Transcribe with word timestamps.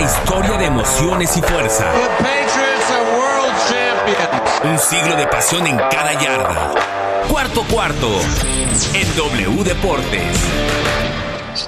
historia 0.00 0.56
de 0.56 0.66
emociones 0.66 1.36
y 1.36 1.42
fuerza. 1.42 1.92
Un 4.64 4.78
siglo 4.78 5.16
de 5.16 5.26
pasión 5.26 5.66
en 5.66 5.76
cada 5.76 6.12
yarda. 6.14 6.74
Cuarto 7.28 7.62
cuarto 7.70 8.08
en 8.94 9.16
W 9.16 9.64
Deportes. 9.64 10.36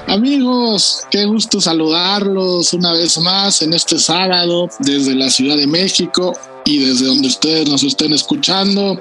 Amigos, 0.06 1.02
qué 1.10 1.24
gusto 1.26 1.60
saludarlos 1.60 2.72
una 2.72 2.92
vez 2.92 3.18
más 3.18 3.62
en 3.62 3.74
este 3.74 3.98
sábado 3.98 4.68
desde 4.78 5.14
la 5.14 5.28
Ciudad 5.28 5.56
de 5.56 5.66
México 5.66 6.32
y 6.64 6.78
desde 6.78 7.06
donde 7.06 7.28
ustedes 7.28 7.68
nos 7.68 7.82
estén 7.82 8.12
escuchando. 8.12 9.00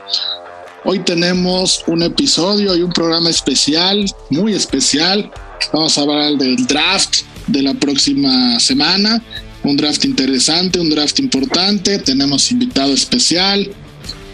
Hoy 0.84 1.00
tenemos 1.00 1.84
un 1.88 2.04
episodio 2.04 2.76
y 2.76 2.82
un 2.82 2.92
programa 2.92 3.30
especial, 3.30 4.06
muy 4.30 4.56
especial. 4.56 5.32
Vamos 5.72 5.98
a 5.98 6.02
hablar 6.02 6.34
del 6.34 6.66
draft 6.66 7.31
de 7.52 7.62
la 7.62 7.74
próxima 7.74 8.60
semana. 8.60 9.22
Un 9.64 9.78
draft 9.78 10.06
interesante, 10.06 10.80
un 10.80 10.90
draft 10.90 11.20
importante. 11.20 12.00
Tenemos 12.00 12.52
invitado 12.52 12.94
especial. 12.94 13.70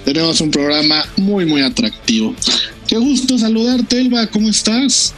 Tenemos 0.05 0.39
un 0.39 0.51
programa 0.51 1.03
muy, 1.17 1.45
muy 1.45 1.61
atractivo. 1.61 2.33
Qué 2.87 2.97
gusto 2.97 3.37
saludarte, 3.37 3.99
Elba. 3.99 4.27
¿Cómo 4.27 4.49
estás? 4.49 5.13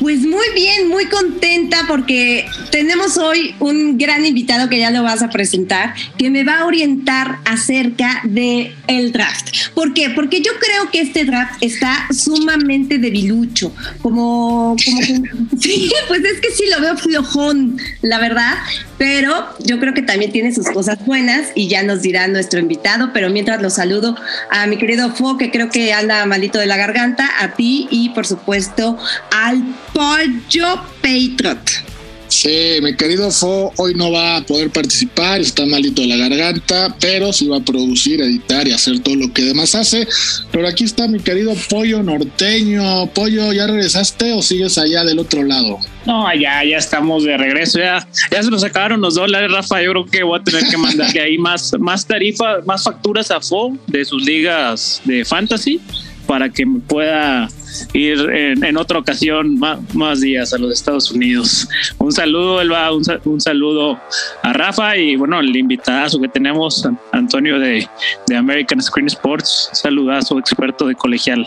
Pues 0.00 0.20
muy 0.20 0.46
bien, 0.54 0.88
muy 0.88 1.06
contenta 1.06 1.84
porque 1.88 2.46
tenemos 2.70 3.16
hoy 3.18 3.54
un 3.58 3.98
gran 3.98 4.24
invitado 4.24 4.68
que 4.68 4.78
ya 4.78 4.90
lo 4.90 5.02
vas 5.02 5.22
a 5.22 5.28
presentar, 5.28 5.94
que 6.16 6.30
me 6.30 6.44
va 6.44 6.60
a 6.60 6.66
orientar 6.66 7.38
acerca 7.44 8.20
de 8.24 8.72
el 8.86 9.12
draft. 9.12 9.48
¿Por 9.74 9.94
qué? 9.94 10.10
Porque 10.10 10.40
yo 10.40 10.52
creo 10.60 10.90
que 10.90 11.00
este 11.00 11.24
draft 11.24 11.60
está 11.60 12.06
sumamente 12.12 12.98
debilucho, 12.98 13.74
como, 14.00 14.76
como 14.84 15.00
sí, 15.60 15.90
pues 16.06 16.24
es 16.24 16.40
que 16.40 16.52
sí 16.52 16.64
lo 16.70 16.80
veo 16.80 16.96
flojón, 16.96 17.78
la 18.00 18.18
verdad, 18.18 18.54
pero 18.98 19.48
yo 19.60 19.80
creo 19.80 19.94
que 19.94 20.02
también 20.02 20.30
tiene 20.30 20.54
sus 20.54 20.68
cosas 20.68 21.04
buenas 21.06 21.48
y 21.54 21.68
ya 21.68 21.82
nos 21.82 22.02
dirá 22.02 22.28
nuestro 22.28 22.60
invitado, 22.60 23.10
pero 23.12 23.30
mientras 23.30 23.60
lo 23.62 23.70
saludo 23.70 24.16
a 24.50 24.66
mi 24.66 24.76
querido 24.76 25.10
Fo, 25.12 25.36
que 25.38 25.50
creo 25.50 25.70
que 25.70 25.92
anda 25.92 26.24
malito 26.26 26.58
de 26.58 26.66
la 26.66 26.76
garganta, 26.76 27.28
a 27.40 27.54
ti 27.54 27.88
y 27.90 28.10
por 28.10 28.26
supuesto 28.26 28.96
al 29.30 29.62
Pollo 29.92 30.82
Patriot. 31.02 31.88
Sí, 32.28 32.78
mi 32.82 32.94
querido 32.94 33.30
Fo 33.30 33.72
hoy 33.78 33.94
no 33.94 34.12
va 34.12 34.36
a 34.36 34.42
poder 34.42 34.70
participar, 34.70 35.40
está 35.40 35.64
malito 35.64 36.02
de 36.02 36.08
la 36.08 36.16
garganta, 36.16 36.94
pero 37.00 37.32
sí 37.32 37.48
va 37.48 37.56
a 37.56 37.60
producir, 37.60 38.20
editar 38.20 38.68
y 38.68 38.72
hacer 38.72 39.00
todo 39.00 39.16
lo 39.16 39.32
que 39.32 39.42
demás 39.42 39.74
hace. 39.74 40.06
Pero 40.52 40.68
aquí 40.68 40.84
está 40.84 41.08
mi 41.08 41.20
querido 41.20 41.54
Pollo 41.70 42.02
Norteño. 42.02 43.06
Pollo, 43.14 43.52
¿ya 43.52 43.66
regresaste 43.66 44.34
o 44.34 44.42
sigues 44.42 44.76
allá 44.76 45.04
del 45.04 45.18
otro 45.18 45.42
lado? 45.42 45.78
No, 46.04 46.32
ya, 46.34 46.62
ya 46.64 46.76
estamos 46.76 47.24
de 47.24 47.36
regreso, 47.36 47.78
ya, 47.78 48.06
ya 48.30 48.42
se 48.42 48.50
nos 48.50 48.62
acabaron 48.62 49.00
los 49.00 49.14
dólares, 49.14 49.50
Rafa. 49.50 49.82
Yo 49.82 49.90
creo 49.92 50.06
que 50.06 50.22
voy 50.22 50.38
a 50.38 50.44
tener 50.44 50.64
que 50.68 50.76
mandarle 50.76 51.20
ahí 51.20 51.38
más, 51.38 51.72
más 51.78 52.06
tarifa, 52.06 52.60
más 52.66 52.84
facturas 52.84 53.30
a 53.30 53.40
Fo 53.40 53.76
de 53.86 54.04
sus 54.04 54.22
ligas 54.22 55.00
de 55.04 55.24
fantasy 55.24 55.80
para 56.26 56.50
que 56.50 56.66
me 56.66 56.80
pueda 56.80 57.48
ir 57.92 58.18
en, 58.30 58.76
otra 58.76 58.98
ocasión 58.98 59.58
más, 59.94 60.20
días 60.20 60.52
a 60.52 60.58
los 60.58 60.72
Estados 60.72 61.10
Unidos. 61.10 61.68
Un 61.98 62.12
saludo, 62.12 62.60
Elba, 62.60 62.92
un, 62.92 63.02
un 63.24 63.40
saludo 63.40 64.00
a 64.42 64.52
Rafa 64.52 64.96
y 64.96 65.16
bueno, 65.16 65.40
el 65.40 65.54
invitado 65.56 66.20
que 66.20 66.28
tenemos, 66.28 66.86
Antonio 67.12 67.58
de, 67.58 67.88
de 68.26 68.36
American 68.36 68.80
Screen 68.80 69.08
Sports, 69.08 69.70
saludazo, 69.72 70.38
experto 70.38 70.86
de 70.86 70.94
colegial. 70.94 71.44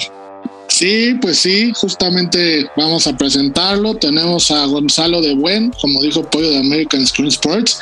Sí, 0.68 1.16
pues 1.22 1.38
sí, 1.38 1.72
justamente 1.76 2.66
vamos 2.78 3.06
a 3.06 3.16
presentarlo. 3.18 3.94
Tenemos 3.96 4.50
a 4.52 4.66
Gonzalo 4.66 5.22
de 5.22 5.36
Buen, 5.36 5.72
como 5.82 6.02
dijo 6.02 6.28
Pollo 6.30 6.50
de 6.50 6.60
American 6.60 7.06
Screen 7.06 7.28
Sports, 7.28 7.80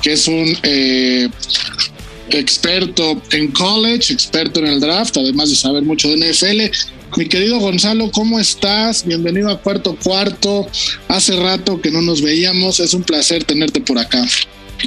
que 0.00 0.12
es 0.12 0.28
un 0.28 0.56
eh, 0.62 1.28
experto 2.30 3.20
en 3.32 3.50
college, 3.50 4.12
experto 4.12 4.60
en 4.60 4.66
el 4.66 4.80
draft, 4.80 5.16
además 5.16 5.50
de 5.50 5.56
saber 5.56 5.82
mucho 5.82 6.08
de 6.08 6.30
NFL. 6.30 6.99
Mi 7.16 7.26
querido 7.26 7.58
Gonzalo, 7.58 8.10
¿cómo 8.12 8.38
estás? 8.38 9.04
Bienvenido 9.04 9.50
a 9.50 9.60
Cuarto 9.60 9.96
Cuarto. 9.96 10.66
Hace 11.08 11.36
rato 11.40 11.80
que 11.80 11.90
no 11.90 12.02
nos 12.02 12.22
veíamos, 12.22 12.78
es 12.78 12.94
un 12.94 13.02
placer 13.02 13.42
tenerte 13.44 13.80
por 13.80 13.98
acá. 13.98 14.24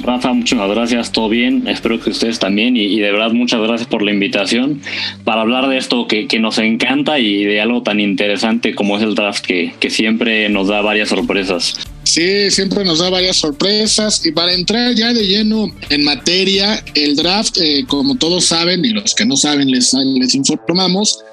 Rafa, 0.02 0.32
muchas 0.32 0.68
gracias, 0.70 1.12
todo 1.12 1.28
bien, 1.28 1.68
espero 1.68 2.00
que 2.00 2.10
ustedes 2.10 2.40
también 2.40 2.76
y, 2.76 2.98
de 2.98 3.12
verdad 3.12 3.30
muchas 3.30 3.60
gracias 3.60 3.88
por 3.88 4.02
la 4.02 4.10
invitación 4.10 4.80
para 5.22 5.42
hablar 5.42 5.68
de 5.68 5.76
esto 5.76 6.08
que, 6.08 6.26
nos 6.40 6.58
encanta 6.58 7.20
y 7.20 7.44
de 7.44 7.60
algo 7.60 7.82
tan 7.82 8.00
interesante 8.00 8.74
como 8.74 8.96
es 8.96 9.04
el 9.04 9.14
draft 9.14 9.44
que, 9.44 9.72
que 9.78 9.90
siempre 9.90 10.48
nos 10.48 10.66
da 10.66 10.80
varias 10.80 11.10
sorpresas. 11.10 11.76
Sí, 12.02 12.50
siempre 12.50 12.84
nos 12.84 12.98
da 12.98 13.08
varias 13.10 13.36
sorpresas. 13.36 14.24
Y 14.26 14.32
para 14.32 14.52
entrar 14.52 14.94
ya 14.94 15.12
de 15.12 15.26
lleno 15.26 15.66
en 15.88 16.04
materia, 16.04 16.84
el 16.94 17.16
draft, 17.16 17.56
eh, 17.60 17.84
como 17.86 18.16
todos 18.16 18.44
saben, 18.44 18.84
y 18.84 18.90
los 18.90 19.14
que 19.14 19.24
no 19.24 19.36
saben 19.36 19.70
les, 19.70 19.94
les 19.94 20.34
informamos, 20.34 21.24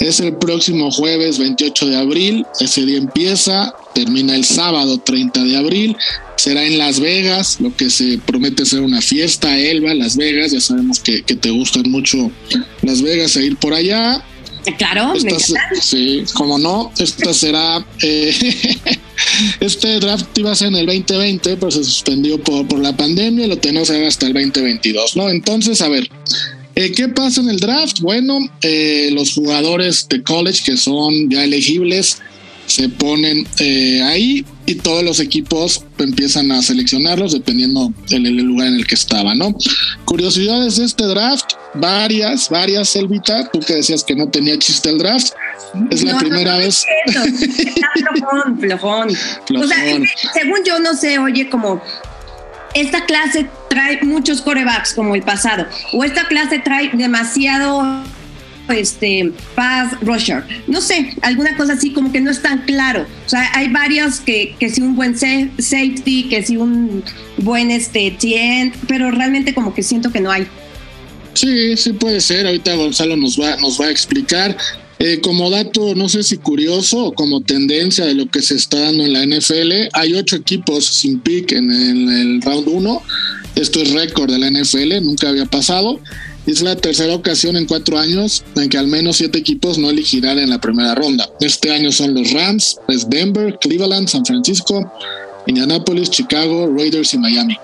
es 0.00 0.20
el 0.20 0.36
próximo 0.36 0.90
jueves 0.90 1.38
28 1.38 1.86
de 1.86 1.96
abril. 1.96 2.46
Ese 2.60 2.84
día 2.84 2.98
empieza, 2.98 3.74
termina 3.94 4.34
el 4.34 4.44
sábado 4.44 4.98
30 4.98 5.44
de 5.44 5.56
abril. 5.56 5.96
Será 6.36 6.64
en 6.64 6.78
Las 6.78 7.00
Vegas, 7.00 7.60
lo 7.60 7.74
que 7.74 7.90
se 7.90 8.18
promete 8.18 8.64
ser 8.64 8.80
una 8.80 9.00
fiesta, 9.00 9.56
Elba, 9.58 9.94
Las 9.94 10.16
Vegas. 10.16 10.52
Ya 10.52 10.60
sabemos 10.60 11.00
que, 11.00 11.22
que 11.22 11.36
te 11.36 11.50
gustan 11.50 11.90
mucho 11.90 12.30
Las 12.82 13.02
Vegas 13.02 13.36
e 13.36 13.46
ir 13.46 13.56
por 13.56 13.72
allá. 13.72 14.24
Claro, 14.78 15.12
sí, 15.80 16.24
como 16.32 16.58
no, 16.58 16.90
esta 16.98 17.34
será. 17.34 17.84
Eh, 18.02 18.34
este 19.60 20.00
draft 20.00 20.26
iba 20.38 20.52
a 20.52 20.54
ser 20.54 20.68
en 20.68 20.76
el 20.76 20.86
2020, 20.86 21.56
pero 21.56 21.70
se 21.70 21.84
suspendió 21.84 22.42
por, 22.42 22.66
por 22.66 22.78
la 22.78 22.96
pandemia 22.96 23.44
y 23.44 23.48
lo 23.48 23.58
tenemos 23.58 23.90
hasta 23.90 24.26
el 24.26 24.32
2022, 24.32 25.16
¿no? 25.16 25.28
Entonces, 25.28 25.82
a 25.82 25.88
ver, 25.88 26.08
eh, 26.74 26.92
¿qué 26.92 27.08
pasa 27.08 27.40
en 27.40 27.48
el 27.48 27.60
draft? 27.60 28.00
Bueno, 28.00 28.38
eh, 28.62 29.10
los 29.12 29.34
jugadores 29.34 30.08
de 30.08 30.22
college 30.22 30.62
que 30.64 30.76
son 30.76 31.30
ya 31.30 31.44
elegibles 31.44 32.18
se 32.66 32.88
ponen 32.88 33.46
eh, 33.58 34.02
ahí 34.02 34.44
y 34.66 34.76
todos 34.76 35.04
los 35.04 35.20
equipos 35.20 35.84
empiezan 35.98 36.50
a 36.50 36.62
seleccionarlos 36.62 37.32
dependiendo 37.32 37.92
del 38.08 38.36
lugar 38.38 38.68
en 38.68 38.74
el 38.76 38.86
que 38.86 38.94
estaba, 38.94 39.34
¿no? 39.34 39.54
Curiosidades 40.06 40.78
de 40.78 40.86
este 40.86 41.04
draft, 41.04 41.52
varias, 41.74 42.48
varias, 42.48 42.96
Elvita, 42.96 43.50
tú 43.50 43.60
que 43.60 43.74
decías 43.74 44.02
que 44.02 44.16
no 44.16 44.28
tenía 44.28 44.58
chiste 44.58 44.88
el 44.88 44.98
draft, 44.98 45.34
es 45.90 46.02
la 46.02 46.18
primera 46.18 46.56
vez. 46.56 46.84
flojón, 48.10 48.58
flojón. 48.58 49.08
O 49.62 49.66
sea, 49.66 50.00
según 50.32 50.64
yo 50.64 50.78
no 50.78 50.94
sé, 50.94 51.18
oye, 51.18 51.48
como 51.48 51.82
esta 52.74 53.04
clase 53.06 53.46
trae 53.68 54.00
muchos 54.02 54.42
corebacks 54.42 54.94
como 54.94 55.14
el 55.14 55.22
pasado, 55.22 55.66
o 55.92 56.04
esta 56.04 56.26
clase 56.28 56.58
trae 56.58 56.90
demasiado 56.92 58.04
este 58.68 59.32
pass 59.54 59.92
rusher. 60.00 60.44
No 60.66 60.80
sé, 60.80 61.14
alguna 61.22 61.56
cosa 61.56 61.74
así 61.74 61.92
como 61.92 62.12
que 62.12 62.20
no 62.20 62.30
es 62.30 62.40
tan 62.42 62.62
claro. 62.62 63.06
O 63.26 63.28
sea, 63.28 63.50
hay 63.54 63.68
varios 63.68 64.20
que, 64.20 64.56
que 64.58 64.70
si 64.70 64.80
un 64.80 64.96
buen 64.96 65.16
safety, 65.16 66.28
que 66.28 66.42
si 66.42 66.56
un 66.56 67.04
buen 67.38 67.70
este 67.70 68.16
pero 68.88 69.10
realmente 69.10 69.54
como 69.54 69.74
que 69.74 69.82
siento 69.82 70.10
que 70.10 70.20
no 70.20 70.30
hay. 70.30 70.46
Sí, 71.34 71.76
sí 71.76 71.92
puede 71.92 72.20
ser. 72.20 72.46
Ahorita 72.46 72.74
Gonzalo 72.74 73.16
nos 73.16 73.38
va, 73.38 73.56
nos 73.56 73.80
va 73.80 73.86
a 73.86 73.90
explicar. 73.90 74.56
Eh, 74.98 75.20
como 75.20 75.50
dato, 75.50 75.94
no 75.94 76.08
sé 76.08 76.22
si 76.22 76.38
curioso 76.38 77.06
o 77.06 77.14
como 77.14 77.42
tendencia 77.42 78.04
de 78.04 78.14
lo 78.14 78.30
que 78.30 78.42
se 78.42 78.54
está 78.54 78.78
dando 78.78 79.04
en 79.04 79.12
la 79.12 79.24
NFL, 79.24 79.88
hay 79.92 80.14
ocho 80.14 80.36
equipos 80.36 80.84
sin 80.84 81.20
pick 81.20 81.52
en 81.52 81.70
el, 81.70 82.40
round 82.42 82.68
1. 82.68 83.02
Esto 83.56 83.80
es 83.80 83.90
récord 83.92 84.30
de 84.30 84.38
la 84.38 84.50
NFL, 84.50 85.04
nunca 85.04 85.28
había 85.28 85.46
pasado. 85.46 86.00
Es 86.46 86.60
la 86.60 86.76
tercera 86.76 87.14
ocasión 87.14 87.56
en 87.56 87.66
cuatro 87.66 87.98
años 87.98 88.44
en 88.56 88.68
que 88.68 88.76
al 88.76 88.86
menos 88.86 89.16
siete 89.16 89.38
equipos 89.38 89.78
no 89.78 89.90
elegirán 89.90 90.38
en 90.38 90.50
la 90.50 90.60
primera 90.60 90.94
ronda. 90.94 91.28
Este 91.40 91.72
año 91.72 91.90
son 91.90 92.14
los 92.14 92.32
Rams, 92.32 92.76
pues 92.86 93.08
Denver, 93.08 93.58
Cleveland, 93.60 94.08
San 94.08 94.26
Francisco, 94.26 94.92
Indianapolis, 95.46 96.10
Chicago, 96.10 96.72
Raiders 96.76 97.14
y 97.14 97.18
Miami. 97.18 97.56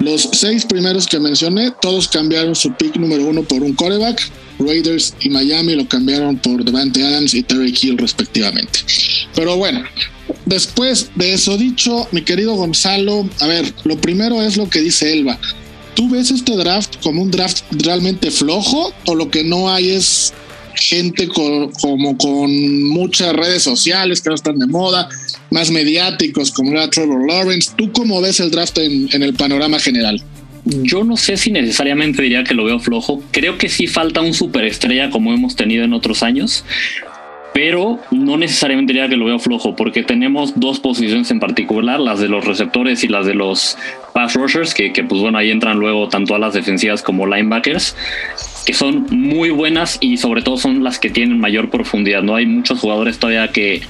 Los 0.00 0.28
seis 0.32 0.64
primeros 0.64 1.06
que 1.06 1.18
mencioné, 1.18 1.72
todos 1.82 2.08
cambiaron 2.08 2.54
su 2.54 2.72
pick 2.72 2.96
número 2.96 3.24
uno 3.24 3.42
por 3.42 3.62
un 3.62 3.74
quarterback. 3.74 4.30
Raiders 4.60 5.14
y 5.20 5.28
Miami 5.28 5.74
lo 5.74 5.88
cambiaron 5.88 6.36
por 6.36 6.64
Devante 6.64 7.04
Adams 7.04 7.34
y 7.34 7.42
Terry 7.42 7.74
Hill 7.80 7.98
respectivamente. 7.98 8.80
Pero 9.34 9.56
bueno, 9.56 9.82
después 10.46 11.10
de 11.14 11.34
eso 11.34 11.56
dicho, 11.56 12.08
mi 12.12 12.22
querido 12.22 12.54
Gonzalo, 12.54 13.28
a 13.40 13.46
ver, 13.46 13.72
lo 13.84 14.00
primero 14.00 14.42
es 14.42 14.56
lo 14.56 14.68
que 14.68 14.80
dice 14.80 15.12
Elba. 15.12 15.38
¿Tú 15.94 16.08
ves 16.08 16.30
este 16.30 16.56
draft 16.56 16.96
como 17.02 17.22
un 17.22 17.30
draft 17.30 17.62
realmente 17.70 18.30
flojo 18.30 18.92
o 19.06 19.14
lo 19.14 19.30
que 19.30 19.42
no 19.42 19.68
hay 19.68 19.90
es 19.90 20.32
gente 20.78 21.28
con, 21.28 21.70
como 21.72 22.16
con 22.16 22.84
muchas 22.84 23.32
redes 23.32 23.62
sociales 23.62 24.20
que 24.20 24.30
no 24.30 24.34
están 24.34 24.58
de 24.58 24.66
moda, 24.66 25.08
más 25.50 25.70
mediáticos 25.70 26.50
como 26.50 26.72
era 26.72 26.88
Trevor 26.90 27.26
Lawrence? 27.26 27.72
¿Tú 27.76 27.92
cómo 27.92 28.20
ves 28.20 28.40
el 28.40 28.50
draft 28.50 28.78
en, 28.78 29.08
en 29.12 29.22
el 29.22 29.34
panorama 29.34 29.78
general? 29.78 30.22
Yo 30.64 31.02
no 31.04 31.16
sé 31.16 31.36
si 31.36 31.50
necesariamente 31.50 32.22
diría 32.22 32.44
que 32.44 32.54
lo 32.54 32.64
veo 32.64 32.78
flojo. 32.78 33.22
Creo 33.30 33.56
que 33.56 33.68
sí 33.68 33.86
falta 33.86 34.20
un 34.20 34.34
superestrella 34.34 35.10
como 35.10 35.32
hemos 35.32 35.56
tenido 35.56 35.84
en 35.84 35.94
otros 35.94 36.22
años 36.22 36.64
pero 37.58 37.98
no 38.12 38.36
necesariamente 38.36 38.92
diría 38.92 39.08
que 39.08 39.16
lo 39.16 39.24
veo 39.24 39.40
flojo, 39.40 39.74
porque 39.74 40.04
tenemos 40.04 40.60
dos 40.60 40.78
posiciones 40.78 41.28
en 41.32 41.40
particular, 41.40 41.98
las 41.98 42.20
de 42.20 42.28
los 42.28 42.44
receptores 42.44 43.02
y 43.02 43.08
las 43.08 43.26
de 43.26 43.34
los 43.34 43.76
pass 44.14 44.34
rushers, 44.34 44.74
que, 44.74 44.92
que 44.92 45.02
pues 45.02 45.20
bueno, 45.20 45.38
ahí 45.38 45.50
entran 45.50 45.76
luego 45.76 46.08
tanto 46.08 46.36
a 46.36 46.38
las 46.38 46.54
defensivas 46.54 47.02
como 47.02 47.26
linebackers, 47.26 47.96
que 48.64 48.74
son 48.74 49.06
muy 49.10 49.50
buenas 49.50 49.98
y 50.00 50.18
sobre 50.18 50.42
todo 50.42 50.56
son 50.56 50.84
las 50.84 51.00
que 51.00 51.10
tienen 51.10 51.40
mayor 51.40 51.68
profundidad. 51.68 52.22
No 52.22 52.36
hay 52.36 52.46
muchos 52.46 52.78
jugadores 52.78 53.18
todavía 53.18 53.48
que 53.48 53.82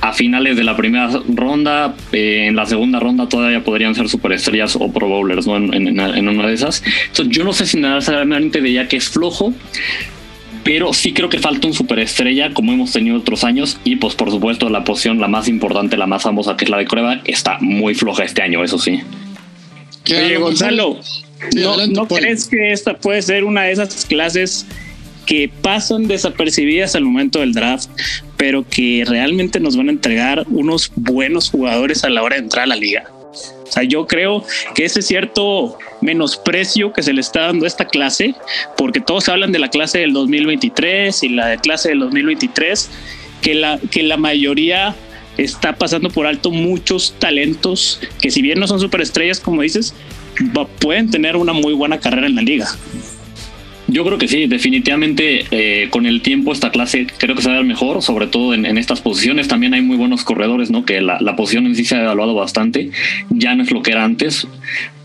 a 0.00 0.12
finales 0.12 0.56
de 0.56 0.64
la 0.64 0.76
primera 0.76 1.08
ronda, 1.28 1.94
eh, 2.10 2.46
en 2.48 2.56
la 2.56 2.66
segunda 2.66 2.98
ronda 2.98 3.28
todavía 3.28 3.62
podrían 3.62 3.94
ser 3.94 4.08
superestrellas 4.08 4.74
o 4.74 4.90
pro 4.90 5.06
bowlers, 5.06 5.46
¿no? 5.46 5.56
En, 5.56 5.72
en, 5.72 6.00
en 6.00 6.28
una 6.28 6.48
de 6.48 6.54
esas. 6.54 6.82
Entonces, 7.10 7.28
yo 7.28 7.44
no 7.44 7.52
sé 7.52 7.64
si 7.64 7.78
necesariamente 7.78 8.60
diría 8.60 8.88
que 8.88 8.96
es 8.96 9.08
flojo, 9.08 9.54
pero 10.64 10.92
sí 10.92 11.12
creo 11.12 11.28
que 11.28 11.38
falta 11.38 11.66
un 11.66 11.74
superestrella 11.74 12.52
como 12.54 12.72
hemos 12.72 12.92
tenido 12.92 13.18
otros 13.18 13.44
años 13.44 13.78
y 13.84 13.96
pues 13.96 14.14
por 14.14 14.30
supuesto 14.30 14.70
la 14.70 14.82
posición 14.82 15.20
la 15.20 15.28
más 15.28 15.46
importante, 15.46 15.96
la 15.96 16.06
más 16.06 16.22
famosa 16.22 16.56
que 16.56 16.64
es 16.64 16.70
la 16.70 16.78
de 16.78 16.86
Cueva 16.86 17.20
está 17.24 17.58
muy 17.60 17.94
floja 17.94 18.24
este 18.24 18.42
año, 18.42 18.64
eso 18.64 18.78
sí. 18.78 19.00
Oye, 20.10 20.36
Gonzalo, 20.36 20.98
¿no, 21.54 21.86
¿no 21.86 22.08
crees 22.08 22.46
que 22.48 22.72
esta 22.72 22.94
puede 22.94 23.22
ser 23.22 23.44
una 23.44 23.62
de 23.62 23.72
esas 23.72 24.04
clases 24.04 24.66
que 25.24 25.50
pasan 25.62 26.06
desapercibidas 26.06 26.94
al 26.94 27.04
momento 27.04 27.40
del 27.40 27.52
draft, 27.52 27.88
pero 28.36 28.66
que 28.68 29.04
realmente 29.06 29.60
nos 29.60 29.76
van 29.76 29.88
a 29.88 29.92
entregar 29.92 30.44
unos 30.50 30.92
buenos 30.96 31.50
jugadores 31.50 32.04
a 32.04 32.10
la 32.10 32.22
hora 32.22 32.36
de 32.36 32.42
entrar 32.42 32.64
a 32.64 32.68
la 32.68 32.76
liga? 32.76 33.04
Sea, 33.74 33.82
yo 33.82 34.06
creo 34.06 34.44
que 34.74 34.84
ese 34.84 35.02
cierto 35.02 35.78
menosprecio 36.00 36.92
que 36.92 37.02
se 37.02 37.12
le 37.12 37.20
está 37.20 37.46
dando 37.46 37.64
a 37.64 37.68
esta 37.68 37.86
clase, 37.86 38.34
porque 38.76 39.00
todos 39.00 39.28
hablan 39.28 39.50
de 39.50 39.58
la 39.58 39.68
clase 39.68 39.98
del 39.98 40.12
2023 40.12 41.22
y 41.24 41.28
la 41.30 41.56
clase 41.56 41.88
del 41.88 41.98
2023, 42.00 42.90
que 43.42 43.54
la, 43.54 43.80
que 43.90 44.04
la 44.04 44.16
mayoría 44.16 44.94
está 45.38 45.74
pasando 45.74 46.10
por 46.10 46.26
alto 46.26 46.52
muchos 46.52 47.14
talentos 47.18 48.00
que 48.20 48.30
si 48.30 48.40
bien 48.40 48.60
no 48.60 48.68
son 48.68 48.78
superestrellas, 48.78 49.40
como 49.40 49.62
dices, 49.62 49.92
pueden 50.78 51.10
tener 51.10 51.34
una 51.36 51.52
muy 51.52 51.72
buena 51.74 51.98
carrera 51.98 52.28
en 52.28 52.36
la 52.36 52.42
liga. 52.42 52.68
Yo 53.86 54.04
creo 54.04 54.18
que 54.18 54.28
sí, 54.28 54.46
definitivamente 54.46 55.44
eh, 55.50 55.88
con 55.90 56.06
el 56.06 56.22
tiempo 56.22 56.52
esta 56.52 56.70
clase 56.70 57.06
creo 57.18 57.36
que 57.36 57.42
se 57.42 57.48
va 57.48 57.54
a 57.54 57.58
ver 57.58 57.66
mejor, 57.66 58.02
sobre 58.02 58.26
todo 58.26 58.54
en, 58.54 58.78
estas 58.78 59.00
posiciones. 59.00 59.48
También 59.48 59.74
hay 59.74 59.82
muy 59.82 59.96
buenos 59.96 60.24
corredores, 60.24 60.70
¿no? 60.70 60.84
Que 60.84 61.00
la, 61.00 61.18
la, 61.20 61.36
posición 61.36 61.66
en 61.66 61.76
sí 61.76 61.84
se 61.84 61.96
ha 61.96 62.02
evaluado 62.02 62.34
bastante. 62.34 62.90
Ya 63.30 63.54
no 63.54 63.62
es 63.62 63.70
lo 63.70 63.82
que 63.82 63.90
era 63.90 64.04
antes, 64.04 64.46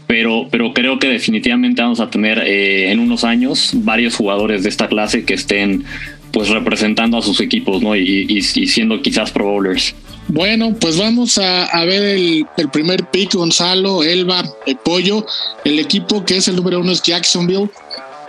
pero, 0.07 0.47
pero 0.49 0.73
creo 0.73 0.97
que 0.97 1.07
definitivamente 1.07 1.81
vamos 1.81 1.99
a 1.99 2.09
tener 2.09 2.39
eh, 2.39 2.91
en 2.91 2.99
unos 2.99 3.23
años 3.23 3.71
varios 3.75 4.15
jugadores 4.15 4.63
de 4.63 4.69
esta 4.69 4.87
clase 4.87 5.23
que 5.25 5.33
estén 5.33 5.83
pues 6.31 6.49
representando 6.49 7.17
a 7.17 7.21
sus 7.21 7.41
equipos, 7.41 7.81
¿no? 7.81 7.95
Y, 7.95 8.25
y, 8.29 8.37
y 8.37 8.67
siendo 8.67 9.01
quizás 9.01 9.31
pro 9.31 9.45
bowlers. 9.45 9.93
Bueno, 10.27 10.75
pues 10.79 10.97
vamos 10.97 11.37
a, 11.37 11.65
a 11.65 11.85
ver 11.85 12.03
el, 12.03 12.45
el, 12.57 12.69
primer 12.69 13.05
pick, 13.09 13.33
Gonzalo, 13.33 14.03
Elba, 14.03 14.43
el 14.65 14.77
Pollo. 14.77 15.25
El 15.65 15.79
equipo 15.79 16.23
que 16.23 16.37
es 16.37 16.47
el 16.47 16.55
número 16.55 16.79
uno 16.79 16.91
es 16.91 17.01
Jacksonville. 17.01 17.69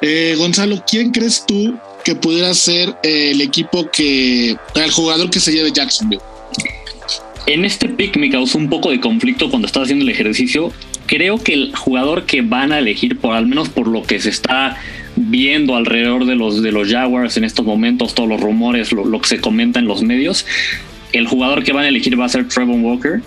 Eh, 0.03 0.35
Gonzalo, 0.39 0.83
¿quién 0.89 1.11
crees 1.11 1.45
tú 1.47 1.75
que 2.05 2.15
pudiera 2.15 2.55
ser 2.55 2.95
eh, 3.03 3.33
el 3.33 3.41
equipo 3.41 3.91
que, 3.91 4.57
el 4.75 4.91
jugador 4.91 5.31
que 5.31 5.41
se 5.41 5.53
lleve 5.53 5.73
Jacksonville? 5.73 6.23
En 7.47 7.65
este 7.65 7.89
pick 7.89 8.17
me 8.17 8.31
causó 8.31 8.59
un 8.59 8.71
poco 8.71 8.91
de 8.91 9.01
conflicto 9.01 9.51
cuando 9.51 9.67
estaba 9.67 9.85
haciendo 9.85 10.05
el 10.05 10.11
ejercicio. 10.11 10.73
Creo 11.07 11.39
que 11.39 11.53
el 11.53 11.75
jugador 11.75 12.25
que 12.25 12.43
van 12.43 12.73
a 12.73 12.79
elegir, 12.79 13.19
por 13.19 13.35
al 13.35 13.47
menos 13.47 13.69
por 13.69 13.89
lo 13.89 14.03
que 14.05 14.21
se 14.21 14.31
está 14.31 14.79
viendo 15.17 15.75
alrededor 15.75 16.25
de 16.25 16.37
los, 16.37 16.63
de 16.63 16.73
los 16.73 16.89
Jaguars 16.89 17.37
en 17.37 17.45
estos 17.45 17.67
momentos, 17.67 18.15
todos 18.15 18.29
los 18.29 18.41
rumores, 18.41 18.93
lo, 18.93 19.21
que 19.21 19.29
se 19.29 19.41
comenta 19.41 19.81
en 19.81 19.87
los 19.87 20.03
medios, 20.03 20.47
el 21.13 21.27
jugador 21.27 21.65
que 21.65 21.73
van 21.73 21.85
a 21.85 21.89
elegir 21.89 22.19
va 22.19 22.27
a 22.27 22.29
ser 22.29 22.47
Trevor 22.47 22.79
Walker, 22.79 23.21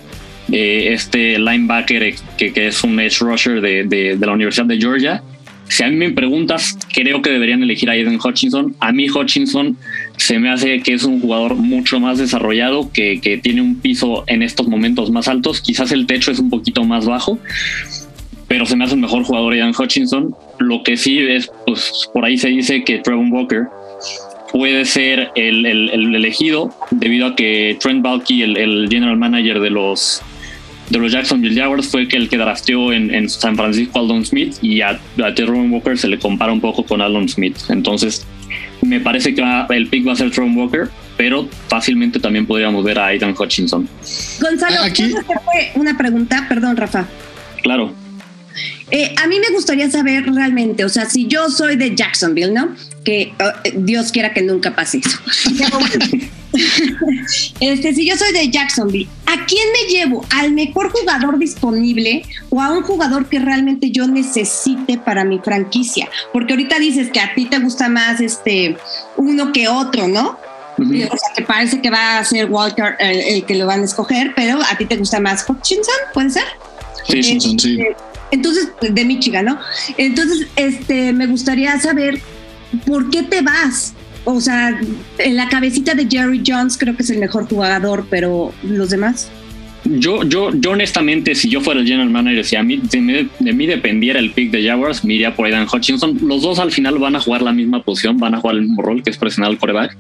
eh, 0.51 0.93
este 0.93 1.37
linebacker 1.37 2.15
que, 2.37 2.53
que, 2.53 2.67
es 2.67 2.83
un 2.83 2.99
edge 2.99 3.19
rusher 3.19 3.59
de, 3.59 3.83
de 3.83 4.25
la 4.25 4.31
Universidad 4.31 4.65
de 4.65 4.77
Georgia 4.77 5.21
si 5.67 5.83
a 5.83 5.89
mí 5.89 5.95
me 5.95 6.11
preguntas, 6.11 6.77
creo 6.93 7.21
que 7.21 7.29
deberían 7.29 7.63
elegir 7.63 7.89
a 7.89 7.93
Aiden 7.93 8.19
Hutchinson. 8.23 8.75
A 8.79 8.91
mí 8.91 9.09
Hutchinson 9.09 9.77
se 10.17 10.39
me 10.39 10.49
hace 10.49 10.81
que 10.81 10.93
es 10.93 11.03
un 11.03 11.19
jugador 11.19 11.55
mucho 11.55 11.99
más 11.99 12.17
desarrollado, 12.17 12.91
que, 12.91 13.19
que 13.21 13.37
tiene 13.37 13.61
un 13.61 13.79
piso 13.79 14.23
en 14.27 14.43
estos 14.43 14.67
momentos 14.67 15.09
más 15.09 15.27
altos. 15.27 15.61
Quizás 15.61 15.91
el 15.91 16.05
techo 16.05 16.31
es 16.31 16.39
un 16.39 16.49
poquito 16.49 16.83
más 16.83 17.05
bajo, 17.05 17.39
pero 18.47 18.65
se 18.65 18.75
me 18.75 18.83
hace 18.83 18.95
un 18.95 19.01
mejor 19.01 19.23
jugador 19.23 19.53
Aiden 19.53 19.73
Hutchinson. 19.77 20.35
Lo 20.59 20.83
que 20.83 20.97
sí 20.97 21.19
es, 21.19 21.49
pues 21.65 22.09
por 22.13 22.25
ahí 22.25 22.37
se 22.37 22.49
dice 22.49 22.83
que 22.83 22.99
Trevor 22.99 23.25
Walker 23.31 23.63
puede 24.51 24.85
ser 24.85 25.31
el, 25.35 25.65
el, 25.65 25.89
el, 25.89 26.15
elegido 26.15 26.71
debido 26.91 27.25
a 27.25 27.35
que 27.35 27.75
Trent 27.79 28.03
Balky, 28.03 28.43
el, 28.43 28.55
el 28.55 28.87
general 28.89 29.17
manager 29.17 29.59
de 29.59 29.71
los 29.71 30.21
de 30.89 30.99
los 30.99 31.11
Jacksonville 31.11 31.59
Jaguars 31.59 31.87
fue 31.87 32.07
que 32.07 32.17
el 32.17 32.29
que 32.29 32.37
drafteó 32.37 32.91
en, 32.91 33.13
en 33.13 33.29
San 33.29 33.55
Francisco 33.55 33.99
Aldon 33.99 34.25
Smith 34.25 34.55
y 34.61 34.81
a, 34.81 34.99
a 35.23 35.33
Tyrone 35.33 35.69
Walker 35.69 35.97
se 35.97 36.07
le 36.07 36.19
compara 36.19 36.51
un 36.51 36.61
poco 36.61 36.83
con 36.85 37.01
Aldon 37.01 37.29
Smith. 37.29 37.57
Entonces, 37.69 38.25
me 38.81 38.99
parece 38.99 39.33
que 39.33 39.41
va, 39.41 39.65
el 39.69 39.87
pick 39.87 40.07
va 40.07 40.13
a 40.13 40.15
ser 40.15 40.31
Tyrone 40.31 40.55
Walker, 40.55 40.89
pero 41.17 41.47
fácilmente 41.67 42.19
también 42.19 42.45
podríamos 42.45 42.83
ver 42.83 42.99
a 42.99 43.07
Aidan 43.07 43.35
Hutchinson. 43.37 43.87
Gonzalo, 44.39 44.81
Aquí... 44.83 45.09
fue 45.09 45.71
una 45.75 45.97
pregunta? 45.97 46.45
Perdón, 46.49 46.75
Rafa. 46.77 47.07
Claro. 47.61 47.93
Eh, 48.91 49.15
a 49.21 49.27
mí 49.27 49.39
me 49.39 49.49
gustaría 49.53 49.89
saber 49.89 50.25
realmente, 50.31 50.85
o 50.85 50.89
sea, 50.89 51.05
si 51.05 51.27
yo 51.27 51.49
soy 51.49 51.75
de 51.75 51.95
Jacksonville, 51.95 52.53
¿no? 52.53 52.75
Que 53.03 53.33
oh, 53.39 53.69
Dios 53.75 54.11
quiera 54.11 54.33
que 54.33 54.41
nunca 54.41 54.75
pase 54.75 54.99
eso. 54.99 55.19
este, 57.59 57.93
si 57.93 58.07
yo 58.07 58.15
soy 58.15 58.31
de 58.31 58.49
Jacksonville, 58.49 59.09
¿a 59.25 59.45
quién 59.45 59.67
me 59.71 59.91
llevo? 59.91 60.25
¿Al 60.29 60.51
mejor 60.51 60.91
jugador 60.91 61.39
disponible 61.39 62.23
o 62.49 62.61
a 62.61 62.71
un 62.71 62.83
jugador 62.83 63.27
que 63.27 63.39
realmente 63.39 63.91
yo 63.91 64.07
necesite 64.07 64.97
para 64.97 65.25
mi 65.25 65.39
franquicia? 65.39 66.09
Porque 66.31 66.53
ahorita 66.53 66.79
dices 66.79 67.09
que 67.11 67.19
a 67.19 67.33
ti 67.33 67.45
te 67.45 67.59
gusta 67.59 67.89
más 67.89 68.21
este 68.21 68.77
uno 69.17 69.51
que 69.51 69.67
otro, 69.67 70.07
¿no? 70.07 70.37
Uh 70.77 70.83
-huh. 70.83 71.05
O 71.05 71.17
sea, 71.17 71.29
que 71.35 71.43
parece 71.43 71.81
que 71.81 71.89
va 71.89 72.19
a 72.19 72.25
ser 72.25 72.49
Walter 72.49 72.95
el, 72.99 73.19
el, 73.19 73.45
que 73.45 73.55
lo 73.55 73.65
van 73.65 73.81
a 73.81 73.85
escoger, 73.85 74.33
pero 74.35 74.59
a 74.61 74.77
ti 74.77 74.85
te 74.85 74.97
gusta 74.97 75.19
más 75.19 75.45
Hutchinson, 75.47 75.95
¿puede 76.13 76.31
ser? 76.31 76.45
Hutchinson, 77.07 77.55
este, 77.55 77.69
sí. 77.69 77.79
Entonces, 78.33 78.69
de 78.81 79.05
Michigan, 79.05 79.45
¿no? 79.45 79.59
Entonces, 79.95 80.47
este, 80.55 81.13
me 81.13 81.27
gustaría 81.27 81.79
saber 81.79 82.19
por 82.87 83.11
qué 83.11 83.21
te 83.21 83.43
vas. 83.43 83.93
O 84.25 84.41
sea, 84.41 84.79
en 85.19 85.35
la 85.35 85.49
cabecita 85.49 85.93
de 85.93 86.07
Jerry 86.09 86.41
Jones 86.45 86.75
creo 86.75 86.95
que 86.95 87.03
es 87.03 87.11
el 87.11 87.19
mejor 87.19 87.47
jugador, 87.47 88.07
pero 88.09 88.51
los 88.63 88.89
demás. 88.89 89.29
Yo, 89.85 90.23
yo, 90.23 90.49
yo 90.51 90.71
honestamente, 90.71 91.35
si 91.35 91.47
yo 91.47 91.61
fuera 91.61 91.81
el 91.81 91.85
general 91.85 92.09
manager, 92.09 92.43
si 92.43 92.55
a 92.55 92.63
mí, 92.63 92.81
de, 92.81 93.01
mí, 93.01 93.29
de 93.39 93.53
mí 93.53 93.67
dependiera 93.67 94.17
el 94.17 94.31
pick 94.31 94.49
de 94.49 94.65
Jaguars, 94.65 95.05
me 95.05 95.29
por 95.31 95.45
Aidan 95.45 95.67
Hutchinson. 95.71 96.17
Los 96.23 96.41
dos 96.41 96.57
al 96.57 96.71
final 96.71 96.97
van 96.97 97.15
a 97.15 97.19
jugar 97.19 97.43
la 97.43 97.53
misma 97.53 97.83
posición, 97.83 98.17
van 98.17 98.33
a 98.33 98.39
jugar 98.39 98.55
el 98.55 98.63
mismo 98.63 98.81
rol, 98.81 99.03
que 99.03 99.11
es 99.11 99.17
presionar 99.17 99.51
al 99.51 99.59
coreback. 99.59 99.95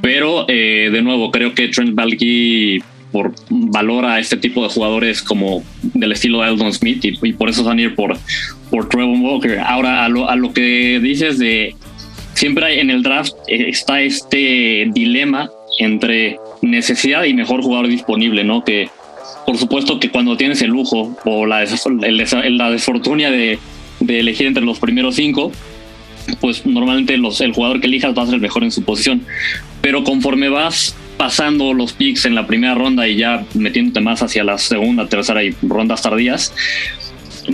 Pero, 0.00 0.46
eh, 0.48 0.88
de 0.90 1.02
nuevo, 1.02 1.30
creo 1.30 1.54
que 1.54 1.68
Trent 1.68 1.94
Balky 1.94 2.82
por 3.12 3.34
valora 3.48 4.18
este 4.18 4.36
tipo 4.36 4.62
de 4.62 4.68
jugadores 4.68 5.22
como 5.22 5.62
del 5.82 6.12
estilo 6.12 6.40
de 6.40 6.48
Eldon 6.50 6.72
Smith 6.72 7.04
y, 7.04 7.32
por 7.32 7.50
eso 7.50 7.64
van 7.64 7.78
a 7.78 7.82
ir 7.82 7.94
por, 7.94 8.16
por 8.70 8.88
Trevor 8.88 9.18
Walker. 9.18 9.58
Ahora, 9.58 10.04
a 10.04 10.08
lo, 10.08 10.28
a 10.28 10.36
lo 10.36 10.52
que 10.52 11.00
dices 11.00 11.38
de 11.38 11.74
siempre 12.34 12.64
hay, 12.64 12.80
en 12.80 12.90
el 12.90 13.02
draft 13.02 13.34
eh, 13.48 13.66
está 13.68 14.00
este 14.00 14.88
dilema 14.92 15.50
entre 15.78 16.38
necesidad 16.62 17.24
y 17.24 17.34
mejor 17.34 17.62
jugador 17.62 17.88
disponible, 17.88 18.44
¿no? 18.44 18.64
Que 18.64 18.88
por 19.46 19.58
supuesto 19.58 19.98
que 19.98 20.10
cuando 20.10 20.36
tienes 20.36 20.62
el 20.62 20.70
lujo 20.70 21.16
o 21.24 21.46
la, 21.46 21.62
el, 21.62 22.56
la 22.58 22.70
desfortunia 22.70 23.30
de, 23.30 23.58
de, 24.00 24.20
elegir 24.20 24.46
entre 24.46 24.64
los 24.64 24.78
primeros 24.78 25.16
cinco, 25.16 25.52
pues 26.40 26.66
normalmente 26.66 27.16
los, 27.16 27.40
el 27.40 27.52
jugador 27.52 27.80
que 27.80 27.86
elijas 27.86 28.16
va 28.16 28.22
a 28.22 28.26
ser 28.26 28.36
el 28.36 28.40
mejor 28.40 28.64
en 28.64 28.70
su 28.70 28.82
posición. 28.82 29.22
Pero 29.80 30.04
conforme 30.04 30.48
vas 30.48 30.96
pasando 31.16 31.74
los 31.74 31.92
picks 31.92 32.24
en 32.24 32.34
la 32.34 32.46
primera 32.46 32.74
ronda 32.74 33.06
y 33.06 33.16
ya 33.16 33.44
metiéndote 33.54 34.00
más 34.00 34.22
hacia 34.22 34.42
la 34.44 34.58
segunda, 34.58 35.06
tercera 35.08 35.44
y 35.44 35.54
rondas 35.62 36.02
tardías, 36.02 36.54